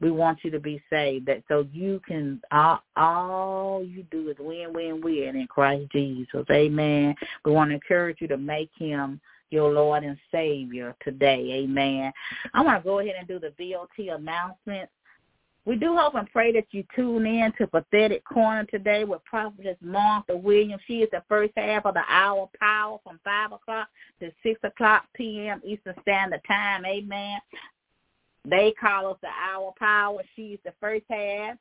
We 0.00 0.10
want 0.10 0.38
you 0.42 0.50
to 0.52 0.60
be 0.60 0.82
saved 0.88 1.26
that 1.26 1.42
so 1.46 1.66
you 1.72 2.00
can 2.06 2.40
all, 2.50 2.82
all 2.96 3.84
you 3.84 4.02
do 4.10 4.30
is 4.30 4.36
win, 4.38 4.72
win, 4.72 5.00
win 5.02 5.36
in 5.36 5.46
Christ 5.46 5.92
Jesus. 5.92 6.46
Amen. 6.50 7.14
We 7.44 7.52
want 7.52 7.70
to 7.70 7.74
encourage 7.74 8.18
you 8.20 8.28
to 8.28 8.38
make 8.38 8.70
him 8.78 9.20
your 9.50 9.72
Lord 9.72 10.04
and 10.04 10.16
Savior 10.32 10.96
today. 11.04 11.64
Amen. 11.64 12.12
I 12.54 12.62
want 12.62 12.82
to 12.82 12.88
go 12.88 13.00
ahead 13.00 13.16
and 13.18 13.28
do 13.28 13.38
the 13.38 13.52
VOT 13.58 14.08
announcements. 14.08 14.92
We 15.66 15.76
do 15.76 15.96
hope 15.96 16.14
and 16.14 16.30
pray 16.30 16.52
that 16.52 16.66
you 16.70 16.84
tune 16.96 17.26
in 17.26 17.52
to 17.58 17.66
Prophetic 17.66 18.24
Corner 18.24 18.64
today 18.64 19.04
with 19.04 19.22
Prophetess 19.24 19.76
Martha 19.82 20.34
Williams. 20.34 20.82
She 20.86 20.98
is 21.02 21.08
the 21.12 21.22
first 21.28 21.52
half 21.56 21.84
of 21.84 21.94
the 21.94 22.02
hour 22.08 22.48
power 22.58 22.98
from 23.04 23.20
5 23.24 23.52
o'clock 23.52 23.88
to 24.20 24.30
6 24.42 24.60
o'clock 24.64 25.04
p.m. 25.14 25.60
Eastern 25.64 25.94
Standard 26.00 26.40
Time. 26.48 26.86
Amen. 26.86 27.38
They 28.46 28.72
call 28.80 29.12
us 29.12 29.18
the 29.20 29.28
hour 29.28 29.72
power. 29.78 30.22
She's 30.34 30.58
the 30.64 30.72
first 30.80 31.04
half. 31.10 31.56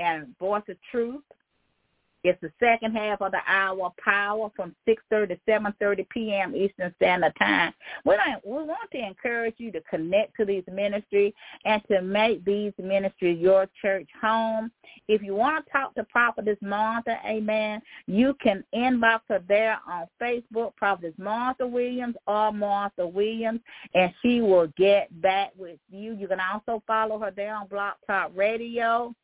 And 0.00 0.36
Voice 0.38 0.62
of 0.68 0.76
Truth 0.90 1.22
it's 2.28 2.40
the 2.40 2.52
second 2.60 2.94
half 2.94 3.22
of 3.22 3.32
the 3.32 3.40
hour 3.46 3.92
power 4.02 4.50
from 4.54 4.74
6.30 4.86 5.28
to 5.28 5.38
7.30 5.48 6.08
p.m. 6.10 6.54
Eastern 6.54 6.94
Standard 6.96 7.32
Time. 7.38 7.72
We, 8.04 8.14
we 8.44 8.52
want 8.52 8.90
to 8.92 8.98
encourage 8.98 9.54
you 9.58 9.72
to 9.72 9.80
connect 9.90 10.36
to 10.36 10.44
these 10.44 10.64
ministries 10.70 11.32
and 11.64 11.82
to 11.90 12.02
make 12.02 12.44
these 12.44 12.72
ministries 12.78 13.38
your 13.38 13.66
church 13.80 14.08
home. 14.20 14.70
If 15.08 15.22
you 15.22 15.34
want 15.34 15.64
to 15.64 15.72
talk 15.72 15.94
to 15.94 16.04
Prophetess 16.04 16.58
Martha, 16.60 17.16
amen, 17.26 17.80
you 18.06 18.34
can 18.42 18.64
inbox 18.74 19.20
her 19.28 19.42
there 19.48 19.78
on 19.88 20.06
Facebook, 20.20 20.76
Prophetess 20.76 21.14
Martha 21.18 21.66
Williams 21.66 22.16
or 22.26 22.52
Martha 22.52 23.06
Williams, 23.06 23.60
and 23.94 24.12
she 24.22 24.40
will 24.40 24.68
get 24.76 25.08
back 25.22 25.52
with 25.56 25.78
you. 25.90 26.14
You 26.14 26.28
can 26.28 26.40
also 26.40 26.82
follow 26.86 27.18
her 27.18 27.32
there 27.34 27.54
on 27.54 27.68
Blog 27.68 27.94
Talk 28.06 28.32
Radio 28.34 29.14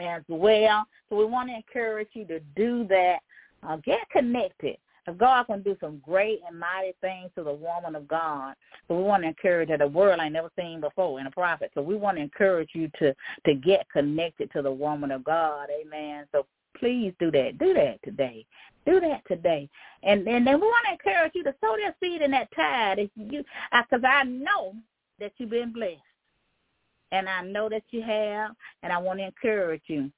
as 0.00 0.22
well. 0.28 0.84
So 1.08 1.16
we 1.16 1.24
want 1.24 1.48
to 1.48 1.56
encourage 1.56 2.08
you 2.12 2.24
to 2.26 2.40
do 2.56 2.86
that. 2.88 3.18
Uh, 3.62 3.76
get 3.76 4.08
connected. 4.10 4.76
God 5.16 5.44
can 5.44 5.62
do 5.62 5.76
some 5.80 6.02
great 6.04 6.40
and 6.46 6.58
mighty 6.58 6.94
things 7.00 7.30
to 7.36 7.42
the 7.42 7.52
woman 7.52 7.94
of 7.94 8.06
God. 8.08 8.54
So 8.86 8.96
we 8.96 9.02
want 9.02 9.22
to 9.22 9.28
encourage 9.28 9.68
that 9.68 9.78
the 9.78 9.86
world 9.86 10.20
ain't 10.22 10.32
never 10.32 10.50
seen 10.58 10.80
before 10.80 11.20
in 11.20 11.26
a 11.26 11.30
prophet. 11.30 11.70
So 11.74 11.82
we 11.82 11.94
want 11.94 12.16
to 12.18 12.22
encourage 12.22 12.70
you 12.74 12.90
to 12.98 13.14
to 13.46 13.54
get 13.54 13.88
connected 13.90 14.50
to 14.52 14.62
the 14.62 14.70
woman 14.70 15.10
of 15.10 15.24
God. 15.24 15.68
Amen. 15.70 16.26
So 16.32 16.46
please 16.78 17.12
do 17.18 17.30
that. 17.30 17.58
Do 17.58 17.74
that 17.74 17.98
today. 18.04 18.44
Do 18.86 19.00
that 19.00 19.22
today. 19.26 19.68
And 20.02 20.26
and 20.28 20.46
then 20.46 20.60
we 20.60 20.66
want 20.66 20.86
to 20.86 20.92
encourage 20.92 21.32
you 21.34 21.44
to 21.44 21.54
sow 21.60 21.76
that 21.82 21.96
seed 22.00 22.22
in 22.22 22.30
that 22.32 22.48
tithe. 22.54 22.98
If 22.98 23.10
you, 23.16 23.44
because 23.72 24.04
I 24.06 24.24
know 24.24 24.74
that 25.20 25.32
you've 25.38 25.50
been 25.50 25.72
blessed 25.72 26.02
and 27.12 27.28
I 27.28 27.42
know 27.42 27.68
that 27.68 27.82
you 27.90 28.02
have, 28.02 28.52
and 28.82 28.92
I 28.92 28.98
want 28.98 29.18
to 29.20 29.26
encourage 29.26 29.82
you. 29.86 30.10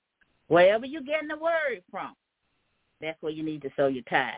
Wherever 0.49 0.85
you're 0.85 1.03
getting 1.03 1.29
the 1.29 1.37
word 1.37 1.83
from, 1.91 2.15
that's 3.01 3.21
where 3.23 3.33
you 3.33 3.43
need 3.43 3.63
to 3.63 3.71
sow 3.77 3.87
your 3.87 4.03
tithe. 4.11 4.35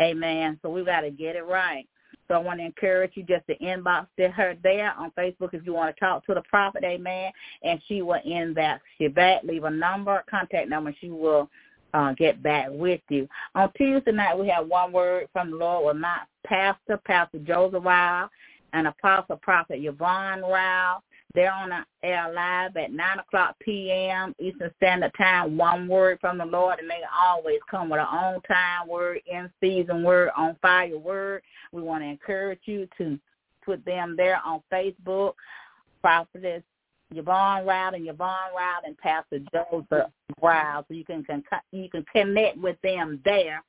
Amen. 0.00 0.58
So 0.62 0.70
we 0.70 0.84
got 0.84 1.02
to 1.02 1.10
get 1.10 1.36
it 1.36 1.44
right. 1.44 1.86
So 2.28 2.34
I 2.34 2.38
want 2.38 2.60
to 2.60 2.64
encourage 2.64 3.12
you 3.14 3.24
just 3.24 3.46
to 3.48 3.58
inbox 3.58 4.06
her 4.16 4.56
there 4.62 4.94
on 4.96 5.10
Facebook 5.18 5.52
if 5.52 5.66
you 5.66 5.74
want 5.74 5.94
to 5.94 6.00
talk 6.00 6.24
to 6.26 6.34
the 6.34 6.42
prophet, 6.48 6.82
amen. 6.84 7.32
And 7.62 7.80
she 7.86 8.00
will 8.00 8.20
inbox 8.26 8.80
you 8.98 9.10
back, 9.10 9.42
leave 9.44 9.64
a 9.64 9.70
number, 9.70 10.24
contact 10.30 10.68
number. 10.68 10.94
She 11.00 11.10
will 11.10 11.50
uh, 11.94 12.12
get 12.14 12.42
back 12.42 12.68
with 12.70 13.00
you. 13.10 13.28
On 13.54 13.70
Tuesday 13.76 14.12
night, 14.12 14.38
we 14.38 14.48
have 14.48 14.66
one 14.66 14.92
word 14.92 15.28
from 15.32 15.50
the 15.50 15.56
Lord 15.56 15.86
with 15.86 16.00
my 16.00 16.20
pastor, 16.46 16.98
Pastor 17.04 17.38
Joseph 17.38 17.84
Ryle, 17.84 18.30
and 18.72 18.86
Apostle 18.86 19.36
Prophet 19.36 19.80
Yvonne 19.82 20.42
Ryle. 20.42 21.02
They're 21.34 21.52
on 21.52 21.72
air 22.02 22.32
live 22.32 22.76
at 22.76 22.92
9 22.92 23.18
o'clock 23.18 23.56
p.m. 23.60 24.34
Eastern 24.38 24.70
Standard 24.76 25.12
Time, 25.16 25.56
one 25.56 25.88
word 25.88 26.18
from 26.20 26.38
the 26.38 26.44
Lord, 26.44 26.78
and 26.78 26.90
they 26.90 27.00
always 27.18 27.60
come 27.70 27.88
with 27.88 28.00
an 28.00 28.06
on-time 28.06 28.88
word, 28.88 29.20
in-season 29.26 30.02
word, 30.02 30.30
on-fire 30.36 30.98
word. 30.98 31.42
We 31.72 31.82
want 31.82 32.02
to 32.02 32.08
encourage 32.08 32.60
you 32.64 32.86
to 32.98 33.18
put 33.64 33.84
them 33.84 34.14
there 34.16 34.40
on 34.44 34.62
Facebook, 34.70 35.34
Prophetess 36.02 36.62
Yvonne 37.14 37.66
Ryle 37.66 37.94
and 37.94 38.08
Yvonne 38.08 38.54
Ryle 38.54 38.80
and 38.84 38.96
Pastor 38.98 39.38
Joseph 39.52 40.10
Ryle, 40.40 40.84
so 40.86 40.94
you 40.94 41.04
can, 41.04 41.24
can 41.24 41.42
you 41.70 41.88
can 41.88 42.04
connect 42.12 42.58
with 42.58 42.76
them 42.82 43.20
there. 43.24 43.62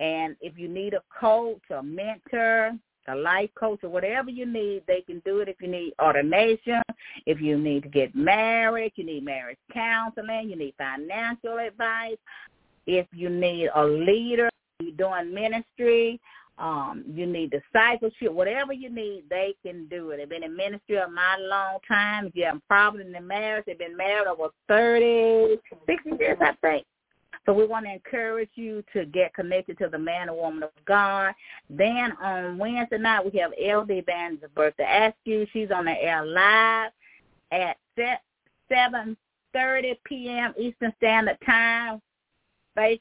And 0.00 0.36
if 0.40 0.58
you 0.58 0.68
need 0.68 0.94
a 0.94 1.02
coach, 1.18 1.62
a 1.70 1.82
mentor, 1.82 2.72
a 3.08 3.14
life 3.14 3.50
coach 3.54 3.80
or 3.82 3.88
whatever 3.88 4.30
you 4.30 4.46
need, 4.46 4.82
they 4.86 5.00
can 5.02 5.20
do 5.24 5.40
it 5.40 5.48
if 5.48 5.56
you 5.60 5.68
need 5.68 5.94
ordination, 6.00 6.82
if 7.26 7.40
you 7.40 7.58
need 7.58 7.82
to 7.84 7.88
get 7.88 8.14
married, 8.14 8.92
you 8.96 9.04
need 9.04 9.24
marriage 9.24 9.58
counseling, 9.72 10.48
you 10.48 10.56
need 10.56 10.74
financial 10.78 11.58
advice, 11.58 12.16
if 12.86 13.06
you 13.12 13.28
need 13.28 13.68
a 13.74 13.84
leader, 13.84 14.48
you're 14.80 14.92
doing 14.96 15.32
ministry, 15.32 16.20
um, 16.58 17.04
you 17.08 17.26
need 17.26 17.50
discipleship, 17.50 18.32
whatever 18.32 18.72
you 18.72 18.90
need, 18.90 19.24
they 19.30 19.54
can 19.64 19.86
do 19.88 20.10
it. 20.10 20.18
They've 20.18 20.28
been 20.28 20.44
in 20.44 20.56
ministry 20.56 20.96
a 20.96 21.08
mighty 21.08 21.42
long 21.42 21.78
time. 21.88 22.26
If 22.26 22.36
you 22.36 22.44
have 22.44 22.60
problems 22.68 23.06
in 23.06 23.12
the 23.12 23.20
marriage, 23.20 23.64
they've 23.66 23.78
been 23.78 23.96
married 23.96 24.28
over 24.28 24.48
30, 24.68 25.56
60 25.86 26.10
years, 26.20 26.38
I 26.40 26.52
think. 26.60 26.86
So 27.44 27.52
we 27.52 27.66
want 27.66 27.86
to 27.86 27.92
encourage 27.92 28.50
you 28.54 28.84
to 28.92 29.04
get 29.06 29.34
connected 29.34 29.76
to 29.78 29.88
the 29.88 29.98
man 29.98 30.28
or 30.28 30.40
woman 30.40 30.62
of 30.62 30.70
God. 30.84 31.34
Then 31.68 32.12
on 32.22 32.56
Wednesday 32.56 32.98
night, 32.98 33.24
we 33.24 33.38
have 33.40 33.50
LD 33.52 33.90
Evangelist 33.90 34.54
Bertha 34.54 34.84
Askew. 34.84 35.46
She's 35.52 35.70
on 35.70 35.86
the 35.86 35.90
air 35.90 36.24
live 36.24 36.92
at 37.50 37.76
7.30 38.70 39.96
p.m. 40.04 40.54
Eastern 40.58 40.92
Standard 40.98 41.38
Time. 41.44 42.00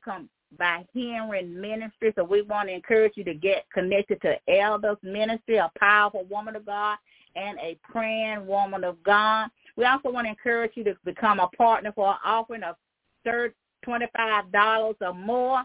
Come 0.03 0.27
by 0.57 0.85
hearing 0.93 1.59
ministry. 1.61 2.11
So 2.15 2.23
we 2.23 2.41
want 2.41 2.67
to 2.67 2.73
encourage 2.75 3.13
you 3.15 3.23
to 3.23 3.33
get 3.33 3.65
connected 3.73 4.21
to 4.21 4.35
Elders 4.49 4.97
Ministry, 5.01 5.57
a 5.57 5.71
powerful 5.79 6.25
woman 6.29 6.55
of 6.55 6.65
God 6.65 6.97
and 7.35 7.57
a 7.59 7.77
praying 7.83 8.45
woman 8.45 8.83
of 8.83 9.01
God. 9.03 9.49
We 9.77 9.85
also 9.85 10.11
want 10.11 10.25
to 10.25 10.29
encourage 10.31 10.71
you 10.75 10.83
to 10.83 10.95
become 11.05 11.39
a 11.39 11.47
partner 11.47 11.93
for 11.95 12.09
an 12.09 12.17
offering 12.25 12.63
of 12.63 12.75
third 13.23 13.53
$25 13.87 14.95
or 15.01 15.13
more. 15.13 15.63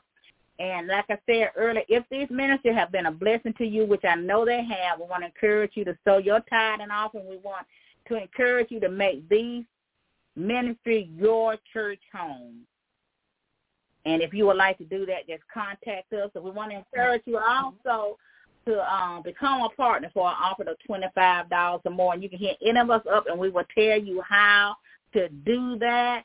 And 0.58 0.86
like 0.88 1.04
I 1.10 1.18
said 1.26 1.50
earlier, 1.56 1.84
if 1.88 2.04
these 2.10 2.28
ministries 2.30 2.74
have 2.74 2.90
been 2.90 3.06
a 3.06 3.12
blessing 3.12 3.54
to 3.58 3.64
you, 3.66 3.84
which 3.84 4.04
I 4.04 4.14
know 4.14 4.44
they 4.44 4.64
have, 4.64 4.98
we 4.98 5.06
want 5.06 5.22
to 5.22 5.26
encourage 5.26 5.72
you 5.74 5.84
to 5.84 5.98
sow 6.04 6.18
your 6.18 6.40
tithe 6.48 6.80
and 6.80 6.90
offering. 6.90 7.28
We 7.28 7.36
want 7.36 7.66
to 8.08 8.16
encourage 8.16 8.70
you 8.70 8.80
to 8.80 8.88
make 8.88 9.28
these 9.28 9.64
ministry 10.34 11.10
your 11.14 11.56
church 11.72 12.00
home. 12.14 12.60
And 14.06 14.22
if 14.22 14.32
you 14.32 14.46
would 14.46 14.56
like 14.56 14.78
to 14.78 14.84
do 14.84 15.04
that, 15.06 15.26
just 15.28 15.42
contact 15.52 16.12
us. 16.12 16.30
So 16.32 16.40
we 16.40 16.50
want 16.50 16.70
to 16.70 16.78
encourage 16.78 17.22
you 17.26 17.38
also 17.38 18.16
to 18.66 18.94
um, 18.94 19.22
become 19.22 19.62
a 19.62 19.68
partner 19.70 20.10
for 20.14 20.28
an 20.28 20.36
offer 20.40 20.62
of 20.62 20.76
$25 20.88 21.80
or 21.84 21.90
more. 21.90 22.14
And 22.14 22.22
you 22.22 22.28
can 22.28 22.38
hit 22.38 22.56
any 22.64 22.78
of 22.78 22.90
us 22.90 23.02
up, 23.10 23.26
and 23.28 23.38
we 23.38 23.50
will 23.50 23.64
tell 23.76 24.00
you 24.00 24.22
how 24.26 24.76
to 25.12 25.28
do 25.28 25.78
that. 25.80 26.22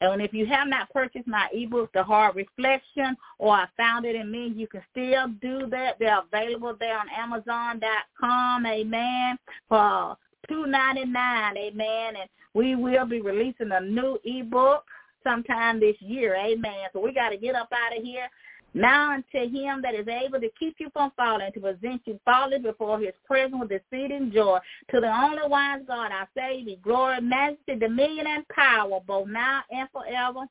And 0.00 0.22
if 0.22 0.32
you 0.32 0.46
have 0.46 0.68
not 0.68 0.90
purchased 0.90 1.26
my 1.26 1.48
ebook, 1.52 1.92
The 1.92 2.04
Hard 2.04 2.36
Reflection, 2.36 3.16
or 3.38 3.52
I 3.52 3.66
found 3.76 4.04
it 4.04 4.14
in 4.14 4.30
me, 4.30 4.52
you 4.54 4.68
can 4.68 4.82
still 4.92 5.28
do 5.42 5.66
that. 5.70 5.98
They're 5.98 6.20
available 6.20 6.76
there 6.78 6.98
on 6.98 7.06
Amazon.com, 7.16 8.66
amen, 8.66 9.38
for 9.68 10.16
two 10.48 10.66
ninety 10.66 11.04
nine, 11.04 11.56
amen. 11.56 12.16
And 12.20 12.30
we 12.54 12.76
will 12.76 13.06
be 13.06 13.20
releasing 13.20 13.72
a 13.72 13.80
new 13.80 14.18
ebook 14.24 14.84
sometime 15.24 15.80
this 15.80 15.96
year, 16.00 16.36
amen. 16.36 16.88
So 16.92 17.00
we 17.00 17.12
got 17.12 17.30
to 17.30 17.36
get 17.36 17.56
up 17.56 17.68
out 17.72 17.96
of 17.96 18.04
here. 18.04 18.28
Now 18.74 19.12
unto 19.12 19.50
him 19.50 19.82
that 19.82 19.94
is 19.94 20.06
able 20.06 20.40
to 20.40 20.50
keep 20.58 20.76
you 20.78 20.90
from 20.92 21.10
falling, 21.16 21.50
to 21.52 21.60
present 21.60 22.02
you 22.04 22.20
faultless 22.24 22.62
before 22.62 23.00
his 23.00 23.14
presence 23.26 23.56
with 23.60 23.72
exceeding 23.72 24.30
joy. 24.32 24.58
To 24.90 25.00
the 25.00 25.08
only 25.08 25.46
wise 25.46 25.80
God, 25.86 26.10
I 26.12 26.26
say, 26.36 26.62
be 26.62 26.78
glory, 26.82 27.20
majesty, 27.20 27.76
dominion, 27.76 28.26
and 28.26 28.48
power, 28.48 29.00
both 29.06 29.28
now 29.28 29.62
and 29.70 29.88
forever. 29.90 30.46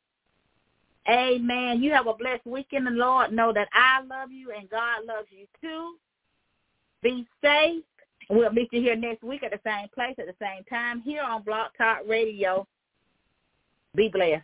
Amen. 1.10 1.82
You 1.82 1.92
have 1.94 2.08
a 2.08 2.14
blessed 2.14 2.46
week 2.46 2.68
in 2.72 2.84
the 2.84 2.92
Lord. 2.92 3.32
Know 3.32 3.54
that 3.54 3.70
I 3.74 4.02
love 4.04 4.32
you 4.32 4.52
and 4.52 4.70
God 4.70 5.06
loves 5.06 5.28
you 5.30 5.46
too. 5.62 5.96
Be 7.02 7.26
safe. 7.42 7.84
We'll 8.30 8.52
meet 8.52 8.74
you 8.74 8.82
here 8.82 8.96
next 8.96 9.24
week 9.24 9.44
at 9.44 9.52
the 9.52 9.60
same 9.64 9.88
place 9.94 10.16
at 10.20 10.26
the 10.26 10.36
same 10.42 10.66
time 10.70 11.02
here 11.02 11.24
on 11.24 11.44
Blog 11.44 11.72
Talk 11.78 12.00
Radio. 12.06 12.68
Be 13.96 14.10
blessed. 14.10 14.44